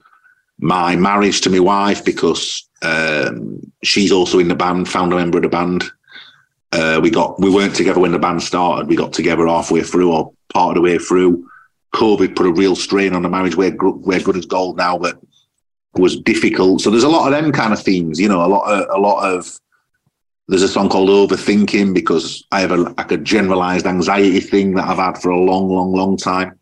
my 0.60 0.96
marriage 0.96 1.42
to 1.42 1.50
my 1.50 1.60
wife 1.60 2.04
because 2.04 2.68
um, 2.82 3.60
she's 3.84 4.12
also 4.12 4.40
in 4.40 4.50
the 4.50 4.56
band, 4.56 4.90
founder 4.90 5.16
member 5.16 5.38
of 5.38 5.44
the 5.44 5.50
band. 5.50 5.86
Uh, 6.72 7.00
we 7.02 7.10
got 7.10 7.40
we 7.40 7.50
weren't 7.50 7.76
together 7.76 8.00
when 8.00 8.12
the 8.12 8.20
band 8.20 8.44
started. 8.44 8.88
We 8.88 8.96
got 8.96 9.14
together 9.14 9.48
halfway 9.48 9.82
through 9.82 10.12
or 10.12 10.34
part 10.54 10.72
of 10.72 10.76
the 10.76 10.82
way 10.82 10.98
through. 10.98 11.50
COVID 11.96 12.36
put 12.36 12.46
a 12.46 12.52
real 12.52 12.76
strain 12.76 13.14
on 13.14 13.24
the 13.24 13.30
marriage. 13.30 13.56
We're 13.56 13.76
we're 13.76 14.20
good 14.20 14.38
as 14.38 14.46
gold 14.46 14.78
now, 14.78 14.98
but 14.98 15.20
was 15.96 16.20
difficult. 16.22 16.82
So 16.82 16.90
there's 16.90 17.04
a 17.04 17.10
lot 17.10 17.26
of 17.26 17.32
them 17.32 17.52
kind 17.52 17.74
of 17.74 17.82
themes. 17.82 18.20
You 18.20 18.30
know, 18.30 18.46
a 18.46 18.48
lot 18.48 18.72
of 18.72 18.88
a 18.96 19.00
lot 19.00 19.34
of 19.34 19.60
there's 20.50 20.64
a 20.64 20.68
song 20.68 20.90
called 20.90 21.10
Overthinking 21.10 21.94
because 21.94 22.44
I 22.52 22.62
have 22.62 22.72
a, 22.72 22.78
like 22.78 23.12
a 23.12 23.18
generalized 23.18 23.86
anxiety 23.86 24.40
thing 24.40 24.74
that 24.76 24.88
I've 24.88 24.98
had 24.98 25.20
for 25.20 25.30
a 25.30 25.40
long, 25.40 25.70
long, 25.70 25.94
long 25.94 26.18
time. 26.18 26.58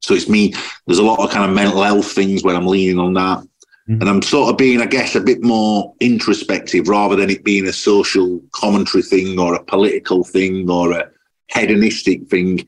So 0.00 0.14
it's 0.14 0.28
me. 0.28 0.54
There's 0.86 0.98
a 0.98 1.02
lot 1.02 1.18
of 1.18 1.30
kind 1.30 1.48
of 1.48 1.56
mental 1.56 1.82
health 1.82 2.12
things 2.12 2.44
where 2.44 2.54
I'm 2.54 2.66
leaning 2.66 2.98
on 2.98 3.14
that. 3.14 3.38
Mm-hmm. 3.38 4.00
And 4.00 4.08
I'm 4.10 4.22
sort 4.22 4.50
of 4.50 4.58
being, 4.58 4.82
I 4.82 4.86
guess, 4.86 5.14
a 5.14 5.20
bit 5.20 5.42
more 5.42 5.94
introspective 6.00 6.88
rather 6.88 7.16
than 7.16 7.30
it 7.30 7.42
being 7.42 7.66
a 7.66 7.72
social 7.72 8.40
commentary 8.52 9.02
thing 9.02 9.38
or 9.38 9.54
a 9.54 9.64
political 9.64 10.22
thing 10.22 10.68
or 10.70 10.92
a 10.92 11.10
hedonistic 11.48 12.28
thing. 12.28 12.66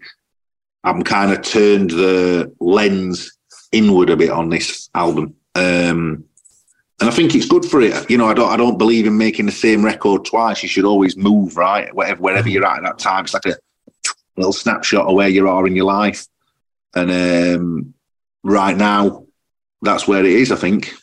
I'm 0.84 1.02
kind 1.02 1.32
of 1.32 1.42
turned 1.42 1.90
the 1.90 2.52
lens 2.60 3.36
inward 3.70 4.10
a 4.10 4.16
bit 4.16 4.30
on 4.30 4.50
this 4.50 4.88
album. 4.94 5.34
Um, 5.54 6.24
and 7.00 7.10
I 7.10 7.12
think 7.12 7.34
it's 7.34 7.48
good 7.48 7.64
for 7.64 7.80
it. 7.80 8.08
You 8.08 8.16
know, 8.16 8.26
I 8.28 8.34
don't 8.34 8.50
I 8.50 8.56
don't 8.56 8.78
believe 8.78 9.06
in 9.06 9.18
making 9.18 9.46
the 9.46 9.52
same 9.52 9.84
record 9.84 10.24
twice. 10.24 10.62
You 10.62 10.68
should 10.68 10.84
always 10.84 11.16
move 11.16 11.56
right, 11.56 11.92
whatever 11.94 12.20
wherever 12.20 12.48
you're 12.48 12.64
at 12.64 12.78
at 12.78 12.82
that 12.84 12.98
time. 12.98 13.24
It's 13.24 13.34
like 13.34 13.46
a 13.46 13.56
little 14.36 14.52
snapshot 14.52 15.06
of 15.06 15.14
where 15.14 15.28
you 15.28 15.48
are 15.48 15.66
in 15.66 15.74
your 15.74 15.86
life. 15.86 16.26
And 16.94 17.10
um, 17.10 17.94
right 18.44 18.76
now, 18.76 19.26
that's 19.82 20.06
where 20.06 20.24
it 20.24 20.30
is. 20.30 20.52
I 20.52 20.56
think. 20.56 20.94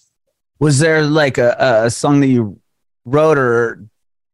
Was 0.60 0.80
there 0.80 1.04
like 1.04 1.38
a, 1.38 1.84
a 1.86 1.90
song 1.90 2.22
that 2.22 2.28
you 2.28 2.60
wrote, 3.04 3.38
or 3.38 3.84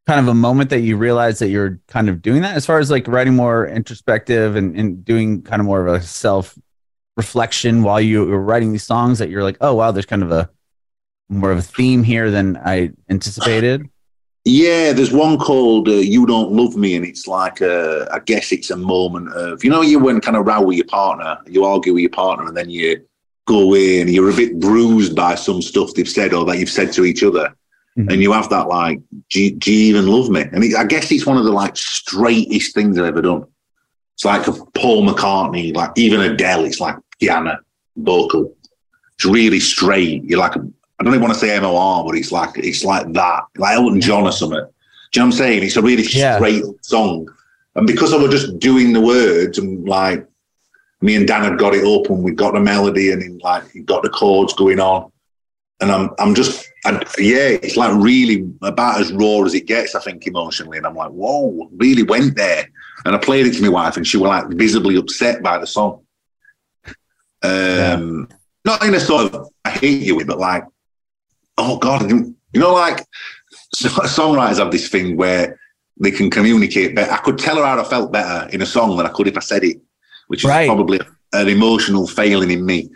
kind 0.07 0.19
of 0.19 0.27
a 0.27 0.33
moment 0.33 0.69
that 0.69 0.81
you 0.81 0.97
realized 0.97 1.39
that 1.39 1.49
you're 1.49 1.79
kind 1.87 2.09
of 2.09 2.21
doing 2.21 2.41
that, 2.41 2.55
as 2.55 2.65
far 2.65 2.79
as 2.79 2.91
like 2.91 3.07
writing 3.07 3.35
more 3.35 3.67
introspective 3.67 4.55
and, 4.55 4.75
and 4.75 5.03
doing 5.03 5.41
kind 5.41 5.59
of 5.59 5.65
more 5.65 5.85
of 5.85 5.93
a 5.93 6.01
self 6.01 6.57
reflection 7.17 7.81
while 7.83 8.01
you 8.01 8.25
were 8.25 8.41
writing 8.41 8.71
these 8.71 8.83
songs? 8.83 9.19
That 9.19 9.29
you're 9.29 9.43
like, 9.43 9.57
oh 9.61 9.73
wow, 9.75 9.91
there's 9.91 10.05
kind 10.05 10.23
of 10.23 10.31
a 10.31 10.49
more 11.29 11.51
of 11.51 11.57
a 11.57 11.63
theme 11.63 12.03
here 12.03 12.29
than 12.29 12.57
I 12.57 12.91
anticipated. 13.09 13.89
Yeah, 14.47 14.93
there's 14.93 15.11
one 15.11 15.39
called 15.39 15.89
uh, 15.89 15.93
"You 15.93 16.27
Don't 16.27 16.51
Love 16.51 16.75
Me," 16.75 16.95
and 16.95 17.03
it's 17.03 17.25
like 17.25 17.61
a, 17.61 18.07
I 18.11 18.19
guess 18.19 18.51
it's 18.51 18.69
a 18.69 18.77
moment 18.77 19.33
of 19.33 19.63
you 19.63 19.71
know 19.71 19.81
you 19.81 19.97
went 19.97 20.23
kind 20.23 20.37
of 20.37 20.45
row 20.45 20.61
with 20.61 20.77
your 20.77 20.85
partner, 20.85 21.39
you 21.47 21.65
argue 21.65 21.95
with 21.95 22.01
your 22.01 22.11
partner, 22.11 22.45
and 22.45 22.55
then 22.55 22.69
you 22.69 23.03
go 23.47 23.61
away 23.61 24.01
and 24.01 24.09
you're 24.09 24.29
a 24.29 24.35
bit 24.35 24.59
bruised 24.59 25.15
by 25.15 25.35
some 25.35 25.61
stuff 25.61 25.93
they've 25.93 26.09
said 26.09 26.33
or 26.33 26.45
that 26.45 26.57
you've 26.57 26.69
said 26.69 26.91
to 26.93 27.05
each 27.05 27.23
other, 27.23 27.55
mm-hmm. 27.97 28.09
and 28.09 28.21
you 28.21 28.31
have 28.33 28.49
that 28.49 28.67
like, 28.67 28.99
do 29.29 29.43
you, 29.43 29.55
do 29.55 29.73
you 29.73 29.95
even 29.95 30.07
love 30.07 30.29
me? 30.29 30.41
And 30.41 30.63
it, 30.63 30.75
I 30.75 30.85
guess 30.85 31.11
it's 31.11 31.25
one 31.25 31.37
of 31.37 31.45
the 31.45 31.51
like 31.51 31.75
straightest 31.77 32.73
things 32.73 32.97
I've 32.97 33.05
ever 33.05 33.21
done. 33.21 33.45
It's 34.15 34.25
like 34.25 34.47
a 34.47 34.53
Paul 34.73 35.05
McCartney, 35.05 35.75
like 35.75 35.91
even 35.97 36.21
Adele. 36.21 36.65
It's 36.65 36.79
like 36.79 36.95
piano, 37.19 37.57
vocal. 37.97 38.55
It's 39.15 39.25
really 39.25 39.59
straight. 39.59 40.23
You're 40.23 40.39
like, 40.39 40.55
I 40.55 41.03
don't 41.03 41.13
even 41.13 41.21
want 41.21 41.33
to 41.33 41.39
say 41.39 41.59
MOR, 41.59 42.05
but 42.05 42.15
it's 42.15 42.31
like 42.31 42.57
it's 42.57 42.83
like 42.83 43.11
that, 43.13 43.43
like 43.57 43.75
Elton 43.75 43.99
John 43.99 44.23
or 44.23 44.31
something. 44.31 44.59
Do 44.59 45.19
you 45.19 45.21
know 45.21 45.27
what 45.27 45.33
I'm 45.35 45.37
saying? 45.37 45.63
It's 45.63 45.75
a 45.75 45.81
really 45.81 46.03
Yeah. 46.03 46.37
straight 46.37 46.63
song, 46.81 47.27
and 47.75 47.85
because 47.85 48.13
I 48.13 48.17
was 48.17 48.31
just 48.31 48.59
doing 48.59 48.93
the 48.93 49.01
words 49.01 49.57
and 49.57 49.87
like 49.87 50.25
me 51.01 51.15
and 51.15 51.27
Dan 51.27 51.43
had 51.43 51.59
got 51.59 51.75
it 51.75 51.85
up 51.85 52.09
and 52.09 52.23
we 52.23 52.31
got 52.31 52.53
the 52.53 52.59
melody 52.59 53.11
and 53.11 53.21
then, 53.21 53.39
like 53.43 53.63
got 53.85 54.03
the 54.03 54.09
chords 54.09 54.53
going 54.53 54.79
on, 54.79 55.11
and 55.81 55.91
I'm 55.91 56.09
I'm 56.19 56.35
just 56.35 56.65
I, 56.85 56.91
yeah, 57.17 57.57
it's 57.63 57.75
like 57.77 57.93
really 57.95 58.47
about 58.61 59.01
as 59.01 59.11
raw 59.11 59.43
as 59.43 59.53
it 59.55 59.65
gets, 59.65 59.95
I 59.95 59.99
think 60.01 60.25
emotionally, 60.27 60.77
and 60.77 60.85
I'm 60.85 60.95
like, 60.95 61.09
whoa, 61.09 61.69
really 61.75 62.03
went 62.03 62.35
there, 62.35 62.69
and 63.05 63.15
I 63.15 63.17
played 63.17 63.47
it 63.47 63.53
to 63.55 63.61
my 63.63 63.69
wife, 63.69 63.97
and 63.97 64.05
she 64.07 64.17
was 64.17 64.27
like 64.29 64.47
visibly 64.49 64.95
upset 64.95 65.41
by 65.41 65.57
the 65.57 65.67
song. 65.67 66.01
Um, 67.43 68.27
not 68.63 68.83
in 68.83 68.95
a 68.95 68.99
sort 68.99 69.33
of 69.33 69.49
I 69.63 69.69
hate 69.71 70.01
you 70.01 70.23
but 70.25 70.39
like, 70.39 70.63
oh 71.57 71.77
god, 71.77 72.09
you 72.09 72.35
know, 72.53 72.73
like 72.73 73.05
so- 73.73 73.89
songwriters 73.89 74.57
have 74.59 74.71
this 74.71 74.89
thing 74.89 75.17
where 75.17 75.59
they 75.99 76.11
can 76.11 76.29
communicate 76.29 76.95
better. 76.95 77.11
I 77.11 77.17
could 77.17 77.37
tell 77.37 77.57
her 77.57 77.65
how 77.65 77.79
I 77.79 77.83
felt 77.83 78.11
better 78.11 78.49
in 78.49 78.61
a 78.61 78.65
song 78.65 78.97
than 78.97 79.05
I 79.05 79.09
could 79.09 79.27
if 79.27 79.37
I 79.37 79.41
said 79.41 79.63
it, 79.63 79.77
which 80.27 80.43
is 80.43 80.49
Right. 80.49 80.67
probably 80.67 80.99
an 81.33 81.47
emotional 81.47 82.07
failing 82.07 82.51
in 82.51 82.65
me 82.65 82.89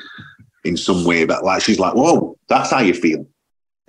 in 0.64 0.76
some 0.78 1.06
way. 1.06 1.26
But 1.26 1.44
like, 1.44 1.62
she's 1.62 1.80
like, 1.80 1.94
"Whoa, 1.94 2.38
that's 2.48 2.72
how 2.72 2.80
you 2.82 2.94
feel." 2.94 3.26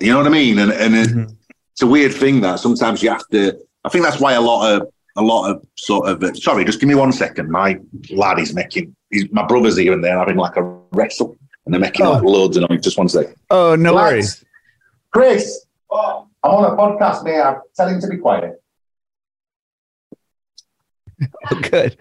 You 0.01 0.11
know 0.11 0.17
what 0.17 0.27
I 0.27 0.29
mean? 0.29 0.59
And 0.59 0.71
and 0.71 0.95
it- 0.95 1.09
Mhm. 1.09 1.35
it's 1.73 1.81
a 1.81 1.87
weird 1.87 2.13
thing 2.13 2.41
that 2.41 2.59
sometimes 2.59 3.01
you 3.03 3.09
have 3.09 3.27
to. 3.29 3.57
I 3.85 3.89
think 3.89 4.03
that's 4.03 4.19
why 4.19 4.33
a 4.33 4.41
lot 4.41 4.71
of 4.73 4.87
a 5.17 5.21
lot 5.21 5.49
of 5.51 5.63
sort 5.77 6.07
of. 6.09 6.23
Uh, 6.23 6.33
sorry, 6.33 6.65
just 6.65 6.79
give 6.79 6.89
me 6.89 6.95
one 6.95 7.11
second. 7.11 7.49
My 7.49 7.77
lad 8.11 8.39
is 8.39 8.53
making. 8.53 8.95
He's, 9.09 9.31
my 9.31 9.45
brother's 9.45 9.77
here 9.77 9.93
and 9.93 10.03
there 10.03 10.17
having 10.17 10.37
like 10.37 10.55
a 10.57 10.63
wrestle, 10.93 11.37
and 11.65 11.73
they're 11.73 11.81
making 11.81 12.05
Oh. 12.05 12.11
like 12.13 12.23
loads 12.23 12.57
of 12.57 12.69
noise. 12.69 12.81
Just 12.81 12.97
one 12.97 13.09
second. 13.09 13.35
Oh, 13.49 13.75
no 13.75 13.93
Lads, 13.93 14.11
worries. 14.11 14.45
Chris, 15.11 15.65
I'm 15.91 16.25
on 16.43 16.63
a 16.65 16.75
podcast, 16.77 17.23
mate. 17.23 17.41
I'm 17.41 17.57
telling 17.75 17.95
him 17.95 18.01
to 18.01 18.07
be 18.07 18.17
quiet. 18.17 18.61
Oh, 21.51 21.59
good. 21.69 21.97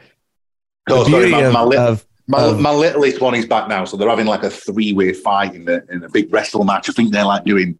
Oh, 0.88 1.04
sorry, 1.08 1.30
my, 1.30 1.42
of, 1.42 1.52
my, 1.52 1.76
of- 1.76 2.06
my, 2.26 2.52
my 2.52 2.70
littlest 2.72 3.20
one 3.20 3.34
is 3.34 3.44
back 3.46 3.68
now, 3.68 3.84
so 3.84 3.96
they're 3.96 4.08
having 4.08 4.26
like 4.26 4.42
a 4.44 4.50
three-way 4.50 5.12
fight 5.12 5.54
in 5.54 5.64
the 5.64 5.84
in 5.90 6.02
a 6.04 6.08
big 6.08 6.32
wrestle 6.32 6.64
match. 6.64 6.88
I 6.88 6.92
think 6.92 7.12
they're 7.12 7.24
like 7.24 7.44
doing 7.44 7.78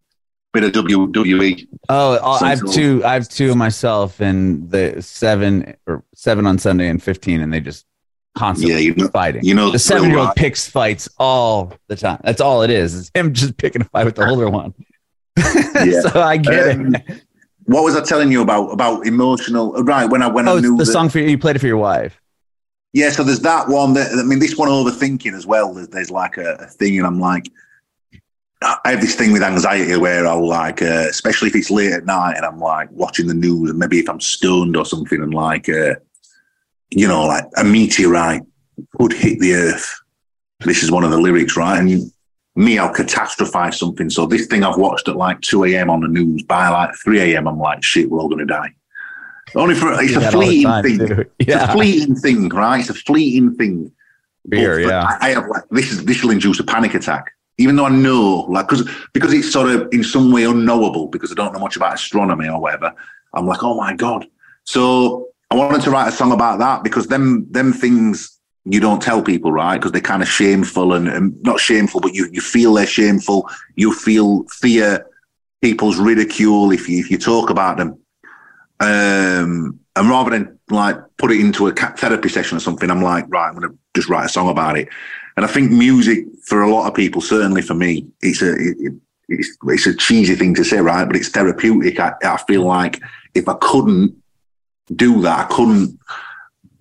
bit 0.52 0.64
of 0.64 0.72
WWE. 0.72 1.66
oh, 1.88 2.38
I 2.42 2.50
have 2.50 2.64
two. 2.70 3.02
I 3.04 3.14
have 3.14 3.28
two 3.28 3.54
myself, 3.54 4.20
and 4.20 4.70
the 4.70 5.00
seven 5.02 5.74
or 5.86 6.04
seven 6.14 6.46
on 6.46 6.58
Sunday 6.58 6.88
and 6.88 7.02
fifteen, 7.02 7.40
and 7.40 7.52
they 7.52 7.60
just 7.60 7.86
constantly 8.36 8.74
Yeah, 8.74 8.80
you 8.80 8.94
know, 8.94 9.08
fighting. 9.08 9.44
you 9.44 9.54
know 9.54 9.70
the 9.70 9.78
seven 9.78 10.10
year 10.10 10.18
old 10.18 10.34
picks 10.36 10.68
fights 10.68 11.08
all 11.18 11.72
the 11.88 11.96
time. 11.96 12.20
That's 12.24 12.40
all 12.40 12.62
it 12.62 12.70
is. 12.70 12.94
It's 12.98 13.10
him 13.14 13.32
just 13.34 13.56
picking 13.56 13.82
a 13.82 13.84
fight 13.84 14.06
with 14.06 14.16
the 14.16 14.28
older 14.28 14.48
one. 14.50 14.74
Yeah. 15.36 16.00
so 16.02 16.20
I 16.20 16.36
get 16.36 16.76
Um, 16.76 16.94
it. 16.94 17.22
What 17.64 17.84
was 17.84 17.94
I 17.94 18.02
telling 18.02 18.32
you 18.32 18.42
about 18.42 18.68
about 18.72 19.06
emotional? 19.06 19.72
Right 19.84 20.06
when 20.06 20.22
I 20.22 20.26
when 20.28 20.48
Oh, 20.48 20.56
I 20.56 20.60
knew 20.60 20.76
the 20.76 20.84
that- 20.84 20.92
song 20.92 21.08
for 21.08 21.18
you, 21.20 21.28
you 21.28 21.38
played 21.38 21.56
it 21.56 21.60
for 21.60 21.66
your 21.68 21.76
wife. 21.76 22.20
Yeah, 22.92 23.10
so 23.10 23.22
there's 23.22 23.38
that 23.40 23.68
one. 23.68 23.92
That 23.94 24.10
I 24.18 24.24
mean, 24.24 24.40
this 24.40 24.56
one 24.56 24.68
overthinking 24.68 25.32
as 25.34 25.46
well. 25.46 25.72
There's, 25.72 25.86
there's 25.88 26.10
like 26.10 26.36
a, 26.38 26.54
a 26.54 26.66
thing, 26.66 26.98
and 26.98 27.06
I'm 27.06 27.20
like, 27.20 27.48
I 28.62 28.90
have 28.90 29.00
this 29.00 29.14
thing 29.14 29.32
with 29.32 29.42
anxiety 29.42 29.96
where 29.96 30.26
I'll 30.26 30.46
like, 30.46 30.82
uh, 30.82 31.06
especially 31.08 31.48
if 31.48 31.56
it's 31.56 31.70
late 31.70 31.92
at 31.92 32.04
night, 32.04 32.36
and 32.36 32.44
I'm 32.44 32.58
like 32.58 32.90
watching 32.92 33.26
the 33.26 33.34
news, 33.34 33.70
and 33.70 33.78
maybe 33.78 33.98
if 33.98 34.08
I'm 34.08 34.20
stoned 34.20 34.76
or 34.76 34.84
something, 34.84 35.22
and 35.22 35.32
like, 35.32 35.68
uh, 35.68 35.94
you 36.90 37.08
know, 37.08 37.26
like 37.26 37.44
a 37.56 37.64
meteorite 37.64 38.42
would 38.98 39.12
hit 39.12 39.38
the 39.40 39.54
earth. 39.54 40.00
This 40.60 40.82
is 40.82 40.90
one 40.90 41.04
of 41.04 41.10
the 41.10 41.18
lyrics, 41.18 41.56
right? 41.56 41.78
And 41.78 42.12
me, 42.54 42.78
I'll 42.78 42.92
catastrophize 42.92 43.74
something. 43.74 44.10
So 44.10 44.26
this 44.26 44.46
thing 44.46 44.62
I've 44.62 44.76
watched 44.76 45.08
at 45.08 45.16
like 45.16 45.40
2 45.40 45.64
a.m. 45.64 45.88
on 45.88 46.00
the 46.00 46.08
news 46.08 46.42
by 46.42 46.68
like 46.68 46.94
3 46.96 47.20
a.m. 47.20 47.48
I'm 47.48 47.58
like, 47.58 47.82
shit, 47.82 48.10
we're 48.10 48.20
all 48.20 48.28
going 48.28 48.40
to 48.40 48.46
die. 48.46 48.74
Only 49.54 49.74
for 49.74 49.92
it's 50.00 50.14
a 50.14 50.20
that 50.20 50.34
all 50.34 50.40
the 50.40 50.46
fleeting 50.46 50.64
time, 50.64 50.84
thing. 50.84 50.98
too. 50.98 51.30
It's 51.38 51.62
a 51.62 51.72
fleeting 51.72 52.14
thing, 52.14 52.48
right? 52.50 52.80
It's 52.80 52.90
a 52.90 52.94
fleeting 52.94 53.56
thing. 53.56 53.90
Fear, 54.50 54.82
But 54.82 54.88
yeah. 54.88 55.04
I, 55.04 55.18
I 55.20 55.28
have 55.30 55.48
like 55.48 55.64
this 55.70 55.90
is 55.90 56.04
this 56.04 56.22
will 56.22 56.30
induce 56.30 56.60
a 56.60 56.64
panic 56.64 56.94
attack. 56.94 57.32
Even 57.60 57.76
though 57.76 57.84
I 57.84 57.90
know, 57.90 58.46
like, 58.48 58.66
because 58.66 58.88
because 59.12 59.32
it's 59.34 59.52
sort 59.52 59.70
of 59.70 59.88
in 59.92 60.02
some 60.02 60.32
way 60.32 60.44
unknowable 60.44 61.08
because 61.08 61.30
I 61.30 61.34
don't 61.34 61.52
know 61.52 61.60
much 61.60 61.76
about 61.76 61.94
astronomy 61.94 62.48
or 62.48 62.58
whatever. 62.58 62.94
I'm 63.34 63.46
like, 63.46 63.62
oh 63.62 63.74
my 63.74 63.94
god. 63.94 64.26
So 64.64 65.28
I 65.50 65.56
wanted 65.56 65.82
to 65.82 65.90
write 65.90 66.08
a 66.08 66.12
song 66.12 66.32
about 66.32 66.58
that 66.60 66.82
because 66.82 67.08
them 67.08 67.46
them 67.50 67.72
things 67.72 68.40
you 68.64 68.80
don't 68.80 69.02
tell 69.02 69.22
people, 69.22 69.52
right? 69.52 69.76
Because 69.76 69.92
they're 69.92 70.00
kind 70.00 70.22
of 70.22 70.28
shameful 70.28 70.94
and, 70.94 71.06
and 71.08 71.42
not 71.42 71.60
shameful, 71.60 72.00
but 72.00 72.14
you 72.14 72.28
you 72.32 72.40
feel 72.40 72.74
they're 72.74 72.86
shameful. 72.86 73.48
You 73.76 73.92
feel 73.92 74.44
fear 74.44 75.06
people's 75.60 75.98
ridicule 75.98 76.72
if 76.72 76.88
you 76.88 76.98
if 76.98 77.10
you 77.10 77.18
talk 77.18 77.50
about 77.50 77.76
them. 77.76 77.98
Um, 78.80 79.80
and 79.96 80.08
rather 80.08 80.30
than 80.30 80.58
like 80.70 80.96
put 81.18 81.32
it 81.32 81.40
into 81.40 81.66
a 81.66 81.72
therapy 81.72 82.28
session 82.28 82.56
or 82.56 82.60
something, 82.60 82.90
I'm 82.90 83.02
like, 83.02 83.26
right, 83.28 83.48
I'm 83.48 83.60
to 83.60 83.76
just 83.94 84.08
write 84.08 84.26
a 84.26 84.28
song 84.28 84.48
about 84.48 84.78
it. 84.78 84.88
And 85.36 85.44
I 85.44 85.48
think 85.48 85.70
music 85.70 86.26
for 86.44 86.62
a 86.62 86.70
lot 86.70 86.88
of 86.88 86.94
people, 86.94 87.20
certainly 87.20 87.62
for 87.62 87.74
me, 87.74 88.06
it's 88.20 88.42
a 88.42 88.52
it, 88.54 88.76
it- 88.78 88.94
it's, 89.32 89.56
it's 89.62 89.86
a 89.86 89.94
cheesy 89.94 90.34
thing 90.34 90.56
to 90.56 90.64
say, 90.64 90.78
right? 90.80 91.04
But 91.04 91.14
it's 91.14 91.28
therapeutic. 91.28 92.00
I, 92.00 92.14
I 92.24 92.36
feel 92.48 92.62
like 92.66 93.00
if 93.32 93.48
I 93.48 93.54
couldn't 93.60 94.20
do 94.96 95.20
that, 95.22 95.38
I 95.38 95.54
couldn't 95.54 95.96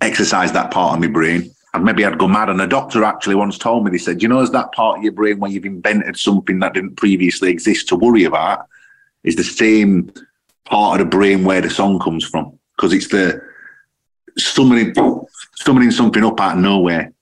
exercise 0.00 0.50
that 0.50 0.72
part 0.72 0.94
of 0.94 1.00
my 1.00 1.06
brain. 1.06 1.48
And 1.74 1.84
maybe 1.84 2.04
I'd 2.04 2.18
go 2.18 2.26
mad. 2.26 2.48
And 2.48 2.60
a 2.60 2.66
doctor 2.66 3.04
actually 3.04 3.36
once 3.36 3.56
told 3.56 3.84
me, 3.84 3.92
they 3.92 3.98
said, 3.98 4.20
you 4.20 4.26
know, 4.26 4.40
is 4.40 4.50
that 4.50 4.72
part 4.72 4.98
of 4.98 5.04
your 5.04 5.12
brain 5.12 5.38
where 5.38 5.48
you've 5.48 5.64
invented 5.64 6.16
something 6.18 6.58
that 6.58 6.74
didn't 6.74 6.96
previously 6.96 7.50
exist 7.50 7.86
to 7.90 7.94
worry 7.94 8.24
about 8.24 8.66
is 9.22 9.36
the 9.36 9.44
same 9.44 10.12
part 10.64 11.00
of 11.00 11.06
the 11.06 11.16
brain 11.16 11.44
where 11.44 11.60
the 11.60 11.70
song 11.70 12.00
comes 12.00 12.24
from. 12.24 12.58
Because 12.76 12.92
it's 12.92 13.06
the 13.06 13.40
summoning, 14.38 14.92
summoning 15.54 15.92
something 15.92 16.24
up 16.24 16.40
out 16.40 16.56
of 16.56 16.62
nowhere 16.64 17.12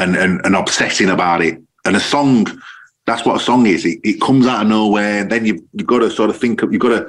and, 0.00 0.16
and, 0.16 0.40
and 0.44 0.56
obsessing 0.56 1.10
about 1.10 1.42
it. 1.42 1.60
And 1.84 1.96
a 1.96 2.00
song, 2.00 2.46
that's 3.06 3.24
what 3.24 3.36
a 3.36 3.44
song 3.44 3.66
is. 3.66 3.84
It, 3.84 4.00
it 4.02 4.20
comes 4.20 4.46
out 4.46 4.62
of 4.62 4.68
nowhere. 4.68 5.20
And 5.20 5.30
then 5.30 5.46
you've, 5.46 5.62
you've 5.72 5.86
got 5.86 6.00
to 6.00 6.10
sort 6.10 6.30
of 6.30 6.36
think, 6.38 6.62
of, 6.62 6.72
you've 6.72 6.82
got 6.82 6.98
to, 6.98 7.08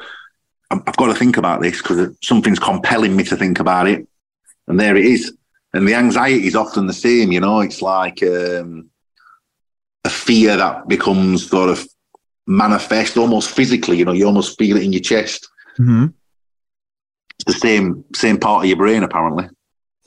I've 0.69 0.95
got 0.97 1.07
to 1.07 1.15
think 1.15 1.37
about 1.37 1.61
this 1.61 1.81
because 1.81 2.15
something's 2.23 2.59
compelling 2.59 3.15
me 3.15 3.23
to 3.25 3.35
think 3.35 3.59
about 3.59 3.87
it. 3.87 4.07
And 4.67 4.79
there 4.79 4.95
it 4.95 5.05
is. 5.05 5.35
And 5.73 5.87
the 5.87 5.95
anxiety 5.95 6.47
is 6.47 6.55
often 6.55 6.87
the 6.87 6.93
same, 6.93 7.31
you 7.31 7.39
know, 7.39 7.61
it's 7.61 7.81
like 7.81 8.21
um, 8.23 8.89
a 10.03 10.09
fear 10.09 10.57
that 10.57 10.87
becomes 10.87 11.49
sort 11.49 11.69
of 11.69 11.85
manifest 12.47 13.17
almost 13.17 13.51
physically, 13.51 13.97
you 13.97 14.05
know, 14.05 14.11
you 14.11 14.25
almost 14.25 14.57
feel 14.57 14.77
it 14.77 14.83
in 14.83 14.93
your 14.93 15.01
chest. 15.01 15.47
Mhm. 15.77 16.13
It's 17.39 17.53
the 17.53 17.59
same 17.59 18.03
same 18.13 18.37
part 18.37 18.63
of 18.63 18.67
your 18.67 18.77
brain, 18.77 19.03
apparently. 19.03 19.47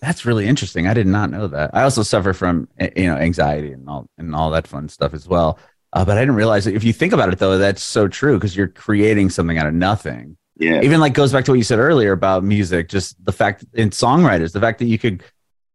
That's 0.05 0.27
really 0.27 0.47
interesting. 0.47 0.87
I 0.87 0.93
did 0.93 1.07
not 1.07 1.31
know 1.31 1.47
that. 1.49 1.71
I 1.73 1.83
also 1.83 2.03
suffer 2.03 2.35
from 2.35 2.69
eh, 2.79 2.91
you 2.95 3.07
know 3.07 3.17
anxiety 3.17 3.73
and 3.73 3.89
all 3.89 4.09
and 4.19 4.35
all 4.35 4.51
that 4.51 4.67
fun 4.67 4.89
stuff 4.89 5.15
as 5.15 5.27
well. 5.27 5.59
Uh, 5.95 6.05
but 6.05 6.19
I 6.19 6.21
didn't 6.21 6.35
realize 6.35 6.67
that 6.67 6.75
if 6.75 6.85
you 6.85 6.93
think 6.93 7.13
about 7.13 7.33
it 7.33 7.39
though, 7.39 7.57
that's 7.57 7.83
so 7.83 8.07
true 8.07 8.35
because 8.35 8.55
you're 8.55 8.69
creating 8.69 9.31
something 9.31 9.57
out 9.57 9.67
of 9.67 9.73
nothing. 9.73 10.37
Yeah. 10.57 10.83
Even 10.83 11.01
like 11.01 11.15
goes 11.15 11.33
back 11.33 11.47
to 11.47 11.53
what 11.53 11.57
you 11.57 11.65
said 11.65 11.79
earlier 11.79 12.13
about 12.13 12.45
music, 12.45 12.89
just 12.89 13.23
the 13.25 13.33
fact 13.33 13.65
in 13.73 13.91
songwriters, 13.91 14.53
the 14.53 14.61
fact 14.61 14.79
that 14.81 14.87
you 14.87 14.99
could 14.99 15.23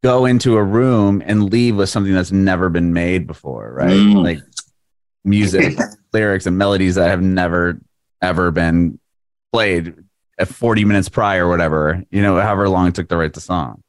go 0.04 0.26
into 0.26 0.58
a 0.58 0.64
room 0.64 1.24
and 1.26 1.52
leave 1.52 1.76
with 1.76 1.90
something 1.90 2.14
that's 2.14 2.32
never 2.32 2.70
been 2.70 2.94
made 2.94 3.26
before, 3.26 3.74
right? 3.74 3.90
Mm. 3.90 4.24
Like 4.24 4.40
music, 5.24 5.78
lyrics, 6.14 6.46
and 6.46 6.58
melodies 6.58 6.96
that 6.96 7.10
have 7.10 7.22
never 7.22 7.82
ever 8.22 8.52
been 8.52 9.00
played 9.52 9.96
at 10.38 10.48
40 10.48 10.86
minutes 10.86 11.10
prior 11.10 11.46
or 11.46 11.50
whatever, 11.50 12.04
you 12.12 12.22
know, 12.22 12.40
however 12.40 12.70
long 12.70 12.88
it 12.88 12.96
took 12.96 13.10
to 13.10 13.18
write 13.18 13.34
the 13.34 13.42
song. 13.42 13.84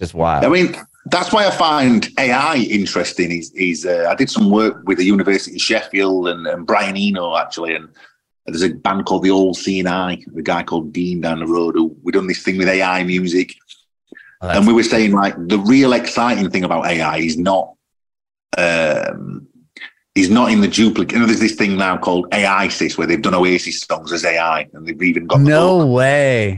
Just 0.00 0.14
wild. 0.14 0.44
I 0.44 0.48
mean, 0.48 0.74
that's 1.06 1.32
why 1.32 1.46
I 1.46 1.50
find 1.50 2.08
AI 2.18 2.56
interesting. 2.56 3.30
Is 3.30 3.52
is 3.52 3.86
uh, 3.86 4.06
I 4.10 4.14
did 4.14 4.30
some 4.30 4.50
work 4.50 4.82
with 4.84 4.98
the 4.98 5.04
University 5.04 5.56
of 5.56 5.60
Sheffield 5.60 6.28
and, 6.28 6.46
and 6.46 6.66
Brian 6.66 6.96
Eno 6.96 7.36
actually, 7.36 7.74
and 7.74 7.88
there's 8.46 8.62
a 8.62 8.70
band 8.70 9.06
called 9.06 9.22
the 9.22 9.30
All 9.30 9.54
Seeing 9.54 9.86
I, 9.86 10.22
the 10.26 10.42
guy 10.42 10.62
called 10.62 10.92
Dean 10.92 11.20
down 11.20 11.40
the 11.40 11.46
road 11.46 11.74
who 11.74 11.96
we 12.02 12.12
done 12.12 12.26
this 12.26 12.42
thing 12.42 12.58
with 12.58 12.68
AI 12.68 13.04
music, 13.04 13.54
Oh, 14.40 14.48
and 14.48 14.66
we 14.66 14.72
were 14.72 14.82
saying 14.82 15.12
like 15.12 15.34
the 15.48 15.58
real 15.58 15.92
exciting 15.92 16.50
thing 16.50 16.64
about 16.64 16.86
AI 16.86 17.18
is 17.18 17.38
not 17.38 17.74
um 18.58 19.46
is 20.14 20.30
not 20.30 20.50
in 20.50 20.60
the 20.60 20.68
duplicate. 20.68 21.12
You 21.12 21.20
know, 21.20 21.26
there's 21.26 21.40
this 21.40 21.54
thing 21.54 21.76
now 21.76 21.96
called 21.96 22.28
AISIS 22.30 22.96
where 22.96 23.06
they've 23.06 23.20
done 23.20 23.34
Oasis 23.34 23.80
songs 23.80 24.12
as 24.12 24.24
AI, 24.24 24.68
and 24.72 24.86
they've 24.86 25.02
even 25.02 25.26
got 25.26 25.38
the 25.38 25.44
no 25.44 25.78
book. 25.78 25.94
way. 25.94 26.56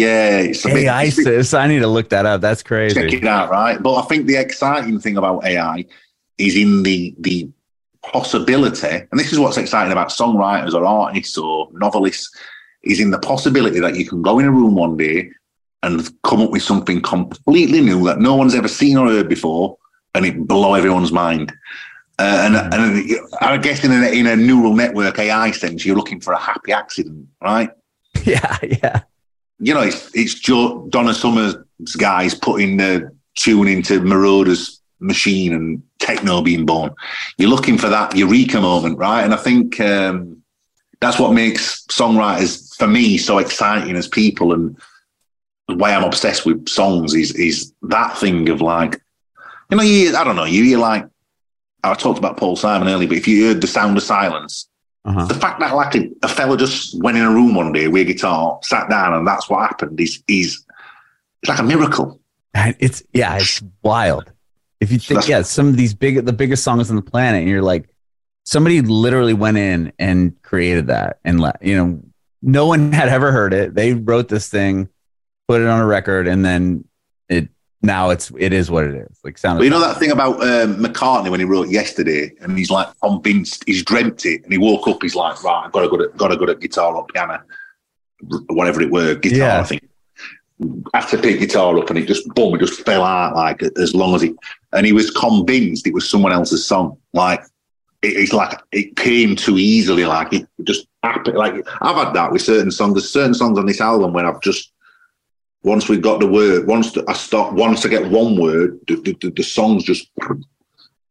Yeah, 0.00 0.38
it's 0.38 0.64
a 0.64 0.68
bit- 0.68 1.26
it's 1.26 1.54
I 1.54 1.66
need 1.66 1.80
to 1.80 1.86
look 1.88 2.08
that 2.10 2.26
up. 2.26 2.40
That's 2.40 2.62
crazy. 2.62 2.94
check 2.94 3.12
it 3.12 3.26
out, 3.26 3.50
right? 3.50 3.82
But 3.82 3.94
I 3.96 4.02
think 4.02 4.26
the 4.26 4.36
exciting 4.36 4.98
thing 5.00 5.16
about 5.16 5.44
AI 5.44 5.84
is 6.38 6.56
in 6.56 6.82
the 6.82 7.14
the 7.18 7.48
possibility, 8.02 8.88
and 9.10 9.20
this 9.20 9.32
is 9.32 9.38
what's 9.38 9.58
exciting 9.58 9.92
about 9.92 10.08
songwriters 10.08 10.74
or 10.74 10.84
artists 10.84 11.36
or 11.36 11.68
novelists, 11.72 12.34
is 12.82 13.00
in 13.00 13.10
the 13.10 13.18
possibility 13.18 13.78
that 13.80 13.96
you 13.96 14.06
can 14.06 14.22
go 14.22 14.38
in 14.38 14.46
a 14.46 14.50
room 14.50 14.74
one 14.74 14.96
day 14.96 15.30
and 15.82 16.08
come 16.22 16.40
up 16.40 16.50
with 16.50 16.62
something 16.62 17.00
completely 17.00 17.80
new 17.80 18.04
that 18.04 18.18
no 18.18 18.34
one's 18.34 18.54
ever 18.54 18.68
seen 18.68 18.96
or 18.96 19.08
heard 19.08 19.28
before, 19.28 19.76
and 20.14 20.24
it 20.26 20.46
blow 20.46 20.74
everyone's 20.74 21.12
mind. 21.12 21.52
Uh, 22.18 22.42
and, 22.44 22.74
and 22.74 23.18
I 23.40 23.56
guess 23.56 23.82
in 23.82 23.92
a, 23.92 24.08
in 24.08 24.26
a 24.26 24.36
neural 24.36 24.74
network 24.74 25.18
AI 25.18 25.52
sense, 25.52 25.86
you're 25.86 25.96
looking 25.96 26.20
for 26.20 26.34
a 26.34 26.38
happy 26.38 26.72
accident, 26.72 27.26
right? 27.42 27.70
Yeah, 28.24 28.58
yeah. 28.62 29.02
You 29.60 29.74
know, 29.74 29.82
it's 29.82 30.10
it's 30.14 30.34
Joe, 30.34 30.86
Donna 30.88 31.14
Summer's 31.14 31.54
guys 31.98 32.34
putting 32.34 32.78
the 32.78 33.14
tune 33.36 33.68
into 33.68 34.00
Moroder's 34.00 34.80
machine 35.00 35.52
and 35.52 35.82
techno 35.98 36.42
being 36.42 36.66
born. 36.66 36.94
You're 37.38 37.50
looking 37.50 37.78
for 37.78 37.88
that 37.88 38.16
eureka 38.16 38.60
moment, 38.60 38.98
right? 38.98 39.22
And 39.22 39.32
I 39.32 39.36
think 39.36 39.80
um, 39.80 40.42
that's 41.00 41.18
what 41.18 41.32
makes 41.32 41.86
songwriters 41.86 42.74
for 42.76 42.86
me 42.86 43.18
so 43.18 43.38
exciting 43.38 43.96
as 43.96 44.08
people, 44.08 44.52
and 44.52 44.76
the 45.68 45.76
way 45.76 45.92
I'm 45.92 46.04
obsessed 46.04 46.46
with 46.46 46.68
songs 46.68 47.14
is 47.14 47.32
is 47.34 47.72
that 47.82 48.16
thing 48.18 48.48
of 48.48 48.60
like, 48.60 49.00
you 49.70 49.76
know, 49.76 49.82
you 49.82 50.16
I 50.16 50.24
don't 50.24 50.36
know, 50.36 50.44
you 50.44 50.62
you 50.64 50.78
like 50.78 51.06
I 51.82 51.94
talked 51.94 52.18
about 52.18 52.36
Paul 52.36 52.56
Simon 52.56 52.88
earlier, 52.88 53.08
but 53.08 53.16
if 53.16 53.28
you 53.28 53.46
heard 53.46 53.60
the 53.60 53.66
sound 53.66 53.96
of 53.96 54.02
silence, 54.02 54.68
uh-huh. 55.04 55.26
the 55.26 55.34
fact 55.34 55.60
that 55.60 55.74
like 55.74 55.94
a, 55.94 56.10
a, 56.22 56.28
fella 56.28 56.56
just 56.56 57.00
went 57.02 57.16
in 57.16 57.24
a 57.24 57.30
room 57.30 57.54
one 57.54 57.72
day 57.72 57.88
with 57.88 58.02
a 58.02 58.12
guitar, 58.12 58.58
sat 58.62 58.90
down, 58.90 59.14
and 59.14 59.26
that's 59.26 59.48
what 59.48 59.60
happened 59.60 59.98
is 59.98 60.22
is 60.28 60.64
it's 61.42 61.48
like 61.48 61.58
a 61.58 61.62
miracle. 61.62 62.20
It's 62.54 63.02
yeah, 63.12 63.36
it's 63.36 63.62
wild. 63.82 64.30
If 64.80 64.92
you 64.92 64.98
think, 64.98 65.28
yeah, 65.28 65.42
some 65.42 65.68
of 65.68 65.76
these 65.76 65.94
big, 65.94 66.24
the 66.24 66.32
biggest 66.32 66.64
songs 66.64 66.90
on 66.90 66.96
the 66.96 67.02
planet, 67.02 67.40
and 67.40 67.50
you're 67.50 67.62
like, 67.62 67.88
somebody 68.44 68.80
literally 68.82 69.34
went 69.34 69.56
in 69.56 69.92
and 69.98 70.40
created 70.42 70.88
that, 70.88 71.18
and 71.24 71.40
let 71.40 71.62
you 71.62 71.76
know, 71.76 72.02
no 72.42 72.66
one 72.66 72.92
had 72.92 73.08
ever 73.08 73.32
heard 73.32 73.54
it. 73.54 73.74
They 73.74 73.94
wrote 73.94 74.28
this 74.28 74.48
thing, 74.50 74.88
put 75.48 75.62
it 75.62 75.66
on 75.66 75.80
a 75.80 75.86
record, 75.86 76.28
and 76.28 76.44
then 76.44 76.84
it 77.28 77.48
now 77.82 78.10
it's 78.10 78.30
it 78.38 78.52
is 78.52 78.70
what 78.70 78.84
it 78.84 78.94
is. 78.94 79.18
Like 79.24 79.38
sound. 79.38 79.58
Well, 79.58 79.64
you 79.64 79.70
know 79.70 79.80
that 79.80 79.96
thing 79.98 80.10
about 80.10 80.42
um, 80.42 80.76
McCartney 80.76 81.30
when 81.30 81.40
he 81.40 81.46
wrote 81.46 81.68
yesterday, 81.68 82.32
and 82.40 82.56
he's 82.56 82.70
like 82.70 82.88
convinced 83.02 83.64
he's 83.66 83.82
dreamt 83.82 84.26
it, 84.26 84.42
and 84.44 84.52
he 84.52 84.58
woke 84.58 84.86
up, 84.86 85.02
he's 85.02 85.14
like, 85.14 85.42
right, 85.42 85.62
I've 85.64 85.72
got 85.72 85.82
to 85.82 85.88
go 85.88 85.96
to 85.96 86.08
got 86.16 86.28
to 86.28 86.36
go 86.36 86.46
to 86.46 86.54
guitar 86.54 86.94
or 86.94 87.06
piano, 87.06 87.42
whatever 88.48 88.82
it 88.82 88.90
were, 88.90 89.14
guitar. 89.14 89.38
Yeah. 89.38 89.60
I 89.60 89.64
think. 89.64 89.82
After 90.92 91.16
pick 91.16 91.40
guitar 91.40 91.78
up, 91.78 91.88
and 91.88 91.98
it 91.98 92.06
just 92.06 92.28
boom, 92.34 92.54
it 92.54 92.58
just 92.58 92.84
fell 92.84 93.02
out 93.02 93.34
like 93.34 93.62
as 93.78 93.94
long 93.94 94.14
as 94.14 94.20
he, 94.20 94.34
and 94.74 94.84
he 94.84 94.92
was 94.92 95.10
convinced 95.10 95.86
it 95.86 95.94
was 95.94 96.06
someone 96.06 96.32
else's 96.32 96.66
song. 96.66 96.98
Like 97.14 97.40
it, 98.02 98.08
it's 98.08 98.34
like 98.34 98.60
it 98.70 98.94
came 98.96 99.36
too 99.36 99.56
easily, 99.56 100.04
like 100.04 100.34
it 100.34 100.46
just 100.64 100.86
happened. 101.02 101.38
Like 101.38 101.66
I've 101.80 101.96
had 101.96 102.12
that 102.12 102.30
with 102.30 102.42
certain 102.42 102.70
songs. 102.70 102.92
There's 102.92 103.10
certain 103.10 103.32
songs 103.32 103.58
on 103.58 103.64
this 103.64 103.80
album 103.80 104.12
when 104.12 104.26
I've 104.26 104.42
just 104.42 104.70
once 105.62 105.88
we 105.88 105.98
got 105.98 106.20
the 106.20 106.26
word, 106.26 106.66
once 106.66 106.96
I 107.08 107.12
start, 107.12 107.54
once 107.54 107.84
I 107.84 107.88
get 107.88 108.10
one 108.10 108.40
word, 108.40 108.80
the, 108.86 108.96
the, 108.96 109.30
the 109.30 109.42
song's 109.42 109.84
just, 109.84 110.10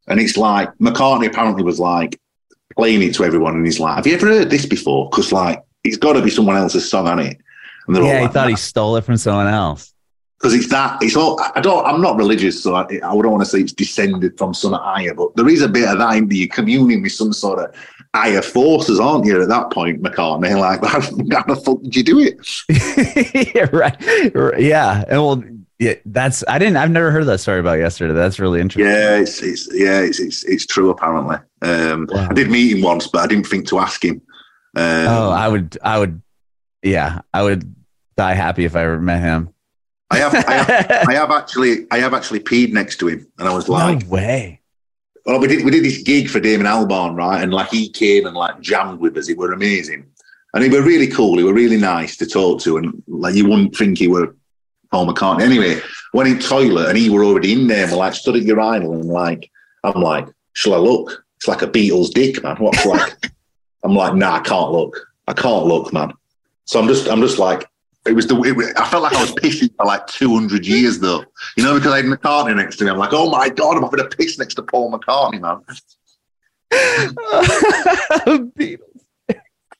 and 0.07 0.19
it's 0.19 0.37
like 0.37 0.69
McCartney 0.77 1.27
apparently 1.27 1.63
was 1.63 1.79
like 1.79 2.19
playing 2.75 3.03
it 3.03 3.13
to 3.15 3.23
everyone, 3.23 3.55
and 3.55 3.65
he's 3.65 3.79
like, 3.79 3.95
"Have 3.95 4.07
you 4.07 4.13
ever 4.13 4.27
heard 4.27 4.49
this 4.49 4.65
before?" 4.65 5.09
Because 5.09 5.31
like 5.31 5.63
it's 5.83 5.97
got 5.97 6.13
to 6.13 6.21
be 6.21 6.29
someone 6.29 6.55
else's 6.55 6.89
song 6.89 7.07
on 7.07 7.19
it. 7.19 7.39
And 7.87 7.95
yeah, 7.97 8.03
like, 8.03 8.21
he 8.21 8.27
thought 8.33 8.49
he 8.49 8.55
stole 8.55 8.95
it 8.97 9.03
from 9.03 9.17
someone 9.17 9.47
else. 9.47 9.93
Because 10.39 10.53
it's 10.53 10.69
that 10.69 10.97
it's 11.01 11.15
all. 11.15 11.39
I 11.55 11.59
don't. 11.59 11.85
I'm 11.85 12.01
not 12.01 12.15
religious, 12.17 12.63
so 12.63 12.75
I, 12.75 12.83
I 12.85 12.99
don't 12.99 13.31
want 13.31 13.43
to 13.43 13.49
say 13.49 13.59
it's 13.59 13.73
descended 13.73 14.37
from 14.37 14.53
some 14.53 14.73
higher, 14.73 15.13
but 15.13 15.35
there 15.35 15.49
is 15.49 15.61
a 15.61 15.67
bit 15.67 15.89
of 15.89 15.99
that 15.99 16.15
in 16.15 16.27
the 16.27 16.47
communing 16.47 17.01
with 17.01 17.11
some 17.11 17.33
sort 17.33 17.59
of 17.59 17.75
higher 18.15 18.41
forces, 18.41 18.99
aren't 18.99 19.25
you? 19.25 19.41
At 19.41 19.49
that 19.49 19.71
point, 19.71 20.01
McCartney, 20.01 20.59
like, 20.59 20.83
how, 20.83 21.01
how 21.37 21.53
the 21.53 21.61
fuck 21.63 21.81
did 21.83 21.95
you 21.95 22.03
do 22.03 22.19
it? 22.19 23.55
yeah, 23.55 23.67
right. 23.71 24.59
Yeah, 24.59 25.03
and 25.07 25.21
well, 25.21 25.43
yeah, 25.79 25.93
that's 26.05 26.43
I 26.47 26.59
didn't. 26.59 26.77
I've 26.77 26.91
never 26.91 27.11
heard 27.11 27.25
that 27.25 27.39
story 27.39 27.59
about 27.59 27.79
yesterday. 27.79 28.13
That's 28.13 28.39
really 28.39 28.59
interesting. 28.59 28.91
Yeah, 28.91 29.17
it's, 29.17 29.41
it's 29.41 29.69
yeah, 29.73 30.01
it's, 30.01 30.19
it's 30.19 30.43
it's 30.43 30.65
true. 30.65 30.89
Apparently, 30.89 31.37
um, 31.61 32.07
wow. 32.11 32.27
I 32.29 32.33
did 32.33 32.49
meet 32.49 32.75
him 32.75 32.81
once, 32.81 33.07
but 33.07 33.19
I 33.19 33.27
didn't 33.27 33.47
think 33.47 33.67
to 33.69 33.79
ask 33.79 34.03
him. 34.03 34.21
Um, 34.75 35.07
oh, 35.07 35.29
I 35.31 35.47
would, 35.47 35.77
I 35.81 35.97
would, 35.97 36.21
yeah, 36.83 37.21
I 37.33 37.43
would 37.43 37.75
die 38.17 38.33
happy 38.33 38.65
if 38.65 38.75
I 38.75 38.83
ever 38.83 38.99
met 38.99 39.21
him. 39.21 39.53
I 40.11 40.17
have, 40.17 40.35
I 40.35 40.53
have, 40.53 41.07
I 41.07 41.13
have 41.13 41.31
actually, 41.31 41.85
I 41.91 41.99
have 41.99 42.13
actually 42.13 42.39
peed 42.39 42.73
next 42.73 42.97
to 42.97 43.07
him, 43.07 43.27
and 43.37 43.47
I 43.47 43.53
was 43.53 43.69
like, 43.69 44.03
"No 44.03 44.09
way!" 44.09 44.58
Well, 45.25 45.39
we 45.39 45.47
did 45.47 45.65
we 45.65 45.71
did 45.71 45.83
this 45.83 46.01
gig 46.01 46.29
for 46.29 46.39
Damon 46.39 46.67
Albarn, 46.67 47.15
right? 47.15 47.41
And 47.41 47.53
like 47.53 47.69
he 47.69 47.89
came 47.89 48.25
and 48.25 48.35
like 48.35 48.59
jammed 48.61 48.99
with 48.99 49.17
us. 49.17 49.29
It 49.29 49.37
were 49.37 49.53
amazing, 49.53 50.05
and 50.53 50.63
he 50.63 50.69
were 50.69 50.81
really 50.81 51.07
cool. 51.07 51.37
He 51.37 51.43
were 51.43 51.53
really 51.53 51.77
nice 51.77 52.17
to 52.17 52.25
talk 52.25 52.61
to, 52.61 52.77
and 52.77 53.03
like 53.07 53.35
you 53.35 53.47
wouldn't 53.47 53.75
think 53.75 53.97
he 53.97 54.07
were 54.07 54.35
Paul 54.91 55.07
McCartney. 55.07 55.41
Anyway, 55.41 55.79
went 56.13 56.29
in 56.29 56.39
toilet 56.39 56.89
and 56.89 56.97
he 56.97 57.09
were 57.09 57.23
already 57.23 57.53
in 57.53 57.67
there. 57.67 57.83
And 57.83 57.91
we're 57.91 57.97
like 57.97 58.13
stood 58.13 58.35
at 58.35 58.43
urinal 58.43 58.93
and 58.93 59.05
like 59.05 59.49
I'm 59.83 60.01
like, 60.01 60.27
shall 60.53 60.73
I 60.73 60.77
look? 60.77 61.23
It's 61.37 61.47
like 61.47 61.61
a 61.61 61.67
Beatles 61.67 62.11
dick, 62.11 62.43
man. 62.43 62.57
What's 62.57 62.85
like? 62.85 63.13
I'm 63.83 63.95
like, 63.95 64.15
nah, 64.15 64.35
I 64.35 64.39
can't 64.41 64.71
look. 64.71 64.99
I 65.27 65.33
can't 65.33 65.65
look, 65.65 65.93
man. 65.93 66.13
So 66.65 66.79
I'm 66.79 66.87
just 66.87 67.07
I'm 67.07 67.21
just 67.21 67.39
like 67.39 67.65
it 68.05 68.13
was 68.13 68.27
the. 68.27 68.39
It, 68.41 68.79
I 68.79 68.89
felt 68.89 69.03
like 69.03 69.13
I 69.13 69.21
was 69.21 69.33
pissing 69.33 69.75
for 69.75 69.85
like 69.85 70.07
200 70.07 70.65
years, 70.65 70.99
though. 70.99 71.23
You 71.57 71.63
know, 71.63 71.75
because 71.75 71.93
I 71.93 71.97
had 71.97 72.05
McCartney 72.05 72.55
next 72.55 72.77
to 72.77 72.85
me. 72.85 72.91
I'm 72.91 72.97
like, 72.97 73.13
oh 73.13 73.29
my 73.29 73.49
god, 73.49 73.77
I'm 73.77 73.83
having 73.83 73.99
a 73.99 74.05
piss 74.05 74.39
next 74.39 74.55
to 74.55 74.63
Paul 74.63 74.91
McCartney, 74.91 75.41
man. 75.41 75.61
Beatles. 78.57 78.85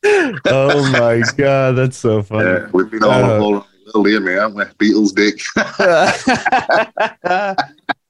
oh 0.45 0.91
my 0.93 1.21
god, 1.35 1.73
that's 1.73 1.97
so 1.97 2.23
funny. 2.23 2.49
Yeah, 2.49 2.69
we've 2.71 2.89
been 2.89 3.03
all, 3.03 3.11
uh, 3.11 3.39
all 3.39 3.67
little 3.85 4.03
near 4.03 4.19
me, 4.19 4.33
haven't 4.33 4.55
we? 4.55 4.63
Beatles 4.91 5.13
dick. 5.13 5.41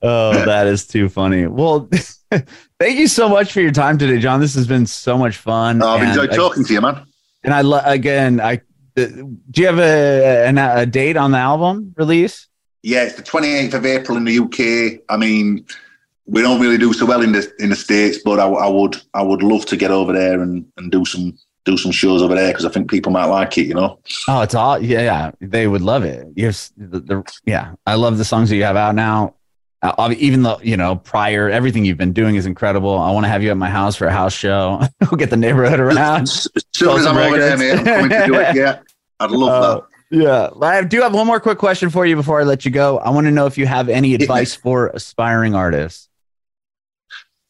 oh, 0.02 0.46
that 0.46 0.68
is 0.68 0.86
too 0.86 1.10
funny. 1.10 1.48
Well, 1.48 1.90
thank 2.80 3.00
you 3.00 3.08
so 3.08 3.30
much 3.30 3.52
for 3.52 3.62
your 3.62 3.72
time 3.72 3.98
today, 3.98 4.20
Jon. 4.20 4.40
This 4.40 4.56
has 4.56 4.68
been 4.68 4.86
so 4.86 5.18
much 5.18 5.38
fun. 5.38 5.82
Oh, 5.82 5.88
I've 5.88 6.08
enjoyed 6.08 6.32
talking 6.32 6.64
to 6.64 6.74
you, 6.74 6.82
man. 6.82 7.06
And 7.44 7.54
I 7.54 7.94
again, 7.94 8.42
I 8.42 8.62
do 9.08 9.62
you 9.62 9.68
have 9.68 9.80
a, 9.80 10.50
a, 10.50 10.82
a 10.82 10.86
date 10.86 11.18
on 11.18 11.32
the 11.32 11.38
album 11.38 11.94
release? 11.98 12.48
Yeah, 12.82 13.04
it's 13.04 13.16
the 13.16 13.24
28th 13.24 13.74
of 13.74 13.86
April 13.86 14.18
in 14.18 14.24
the 14.24 14.40
UK. 14.40 15.02
I 15.10 15.18
mean, 15.18 15.66
we 16.26 16.42
don't 16.42 16.62
really 16.62 16.78
do 16.78 16.94
so 16.94 17.06
well 17.06 17.22
in 17.22 17.32
the 17.32 17.52
in 17.60 17.70
the 17.70 17.76
states, 17.76 18.20
but 18.24 18.40
I, 18.40 18.48
I 18.48 18.68
would 18.68 18.98
I 19.14 19.22
would 19.22 19.42
love 19.42 19.66
to 19.68 19.78
get 19.78 19.92
over 19.92 20.14
there 20.14 20.42
and, 20.42 20.66
and 20.78 20.92
do 20.92 21.04
some 21.04 21.38
do 21.66 21.78
some 21.78 21.92
shows 21.92 22.22
over 22.22 22.36
there 22.36 22.52
because 22.52 22.66
I 22.66 22.70
think 22.70 22.90
people 22.90 23.12
might 23.12 23.26
like 23.26 23.58
it. 23.58 23.66
You 23.66 23.74
know. 23.74 24.00
Oh, 24.28 24.42
it's 24.42 24.56
all 24.56 24.80
yeah, 24.82 25.02
yeah. 25.02 25.32
They 25.42 25.68
would 25.68 25.82
love 25.82 26.04
it. 26.04 26.28
Yes, 26.36 26.72
the, 26.78 27.00
the, 27.00 27.34
yeah. 27.46 27.74
I 27.86 27.96
love 27.96 28.18
the 28.18 28.26
songs 28.26 28.50
that 28.50 28.56
you 28.56 28.64
have 28.64 28.76
out 28.78 28.96
now. 28.96 29.36
Uh, 29.82 30.14
even 30.18 30.44
though 30.44 30.60
you 30.62 30.76
know 30.76 30.98
prior 30.98 31.50
everything 31.50 31.86
you've 31.86 31.98
been 31.98 32.14
doing 32.14 32.36
is 32.36 32.46
incredible. 32.46 32.98
I 32.98 33.12
want 33.12 33.26
to 33.26 33.30
have 33.30 33.42
you 33.42 33.52
at 33.52 33.58
my 33.58 33.70
house 33.70 33.96
for 33.96 34.08
a 34.08 34.12
house 34.12 34.34
show. 34.34 34.82
we'll 35.02 35.18
get 35.18 35.30
the 35.30 35.38
neighborhood 35.38 35.80
around. 35.80 36.24
As 36.24 36.48
soon 36.74 37.00
as 37.00 37.06
I'm 37.06 37.18
over 37.18 37.38
there, 37.38 37.58
man, 37.58 37.80
I'm 37.80 37.86
coming 37.86 38.10
to 38.10 38.26
do 38.26 38.36
it. 38.36 38.56
Yeah. 38.56 38.80
I'd 39.20 39.32
love 39.32 39.50
uh, 39.50 39.74
that. 39.76 39.84
Yeah. 40.12 40.50
I 40.62 40.84
do 40.84 41.02
have 41.02 41.14
one 41.14 41.28
more 41.28 41.40
quick 41.40 41.58
question 41.58 41.90
for 41.90 42.06
you 42.06 42.16
before 42.16 42.40
I 42.40 42.44
let 42.44 42.66
you 42.66 42.72
go. 42.72 42.98
I 43.00 43.10
want 43.10 43.26
to 43.28 43.32
know 43.32 43.46
if 43.46 43.58
you 43.58 43.68
have 43.68 43.90
any 43.90 44.16
advice 44.16 44.56
for 44.56 44.88
aspiring 44.88 45.56
artists. 45.56 46.10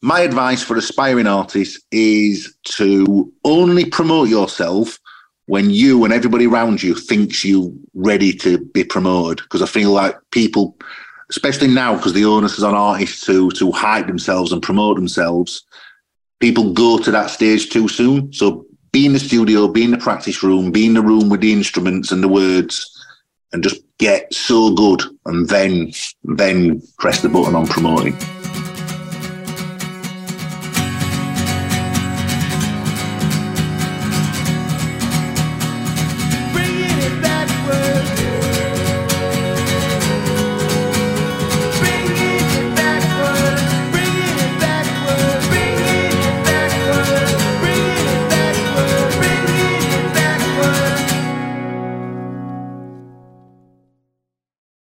My 0.02 0.20
advice 0.20 0.62
for 0.62 0.76
aspiring 0.76 1.26
artists 1.26 1.82
is 1.90 2.54
to 2.76 3.32
only 3.44 3.84
promote 3.84 4.28
yourself 4.28 4.98
when 5.46 5.68
you 5.68 6.04
and 6.04 6.12
everybody 6.12 6.46
around 6.46 6.82
you 6.82 6.94
thinks 6.94 7.44
you 7.44 7.78
ready 7.94 8.32
to 8.34 8.58
be 8.58 8.84
promoted. 8.84 9.38
Because 9.38 9.62
I 9.62 9.66
feel 9.66 9.90
like 9.90 10.16
people, 10.30 10.76
especially 11.28 11.68
now, 11.68 11.96
because 11.96 12.14
the 12.14 12.24
onus 12.24 12.56
is 12.56 12.64
on 12.64 12.74
artists 12.74 13.26
to 13.26 13.50
to 13.50 13.72
hype 13.72 14.06
themselves 14.06 14.52
and 14.52 14.62
promote 14.62 14.96
themselves, 14.96 15.64
people 16.40 16.72
go 16.72 16.98
to 16.98 17.10
that 17.10 17.30
stage 17.30 17.68
too 17.68 17.88
soon. 17.88 18.32
So 18.32 18.64
be 18.92 19.06
in 19.06 19.12
the 19.12 19.18
studio, 19.18 19.68
be 19.68 19.84
in 19.84 19.90
the 19.90 19.98
practice 19.98 20.42
room, 20.42 20.70
be 20.70 20.86
in 20.86 20.94
the 20.94 21.02
room 21.02 21.28
with 21.28 21.40
the 21.40 21.52
instruments 21.52 22.12
and 22.12 22.22
the 22.22 22.28
words, 22.28 22.86
and 23.52 23.62
just 23.62 23.82
get 23.98 24.32
so 24.32 24.74
good, 24.74 25.02
and 25.26 25.48
then 25.48 25.92
then 26.24 26.82
press 26.98 27.22
the 27.22 27.28
button 27.28 27.54
on 27.54 27.66
promoting. 27.66 28.16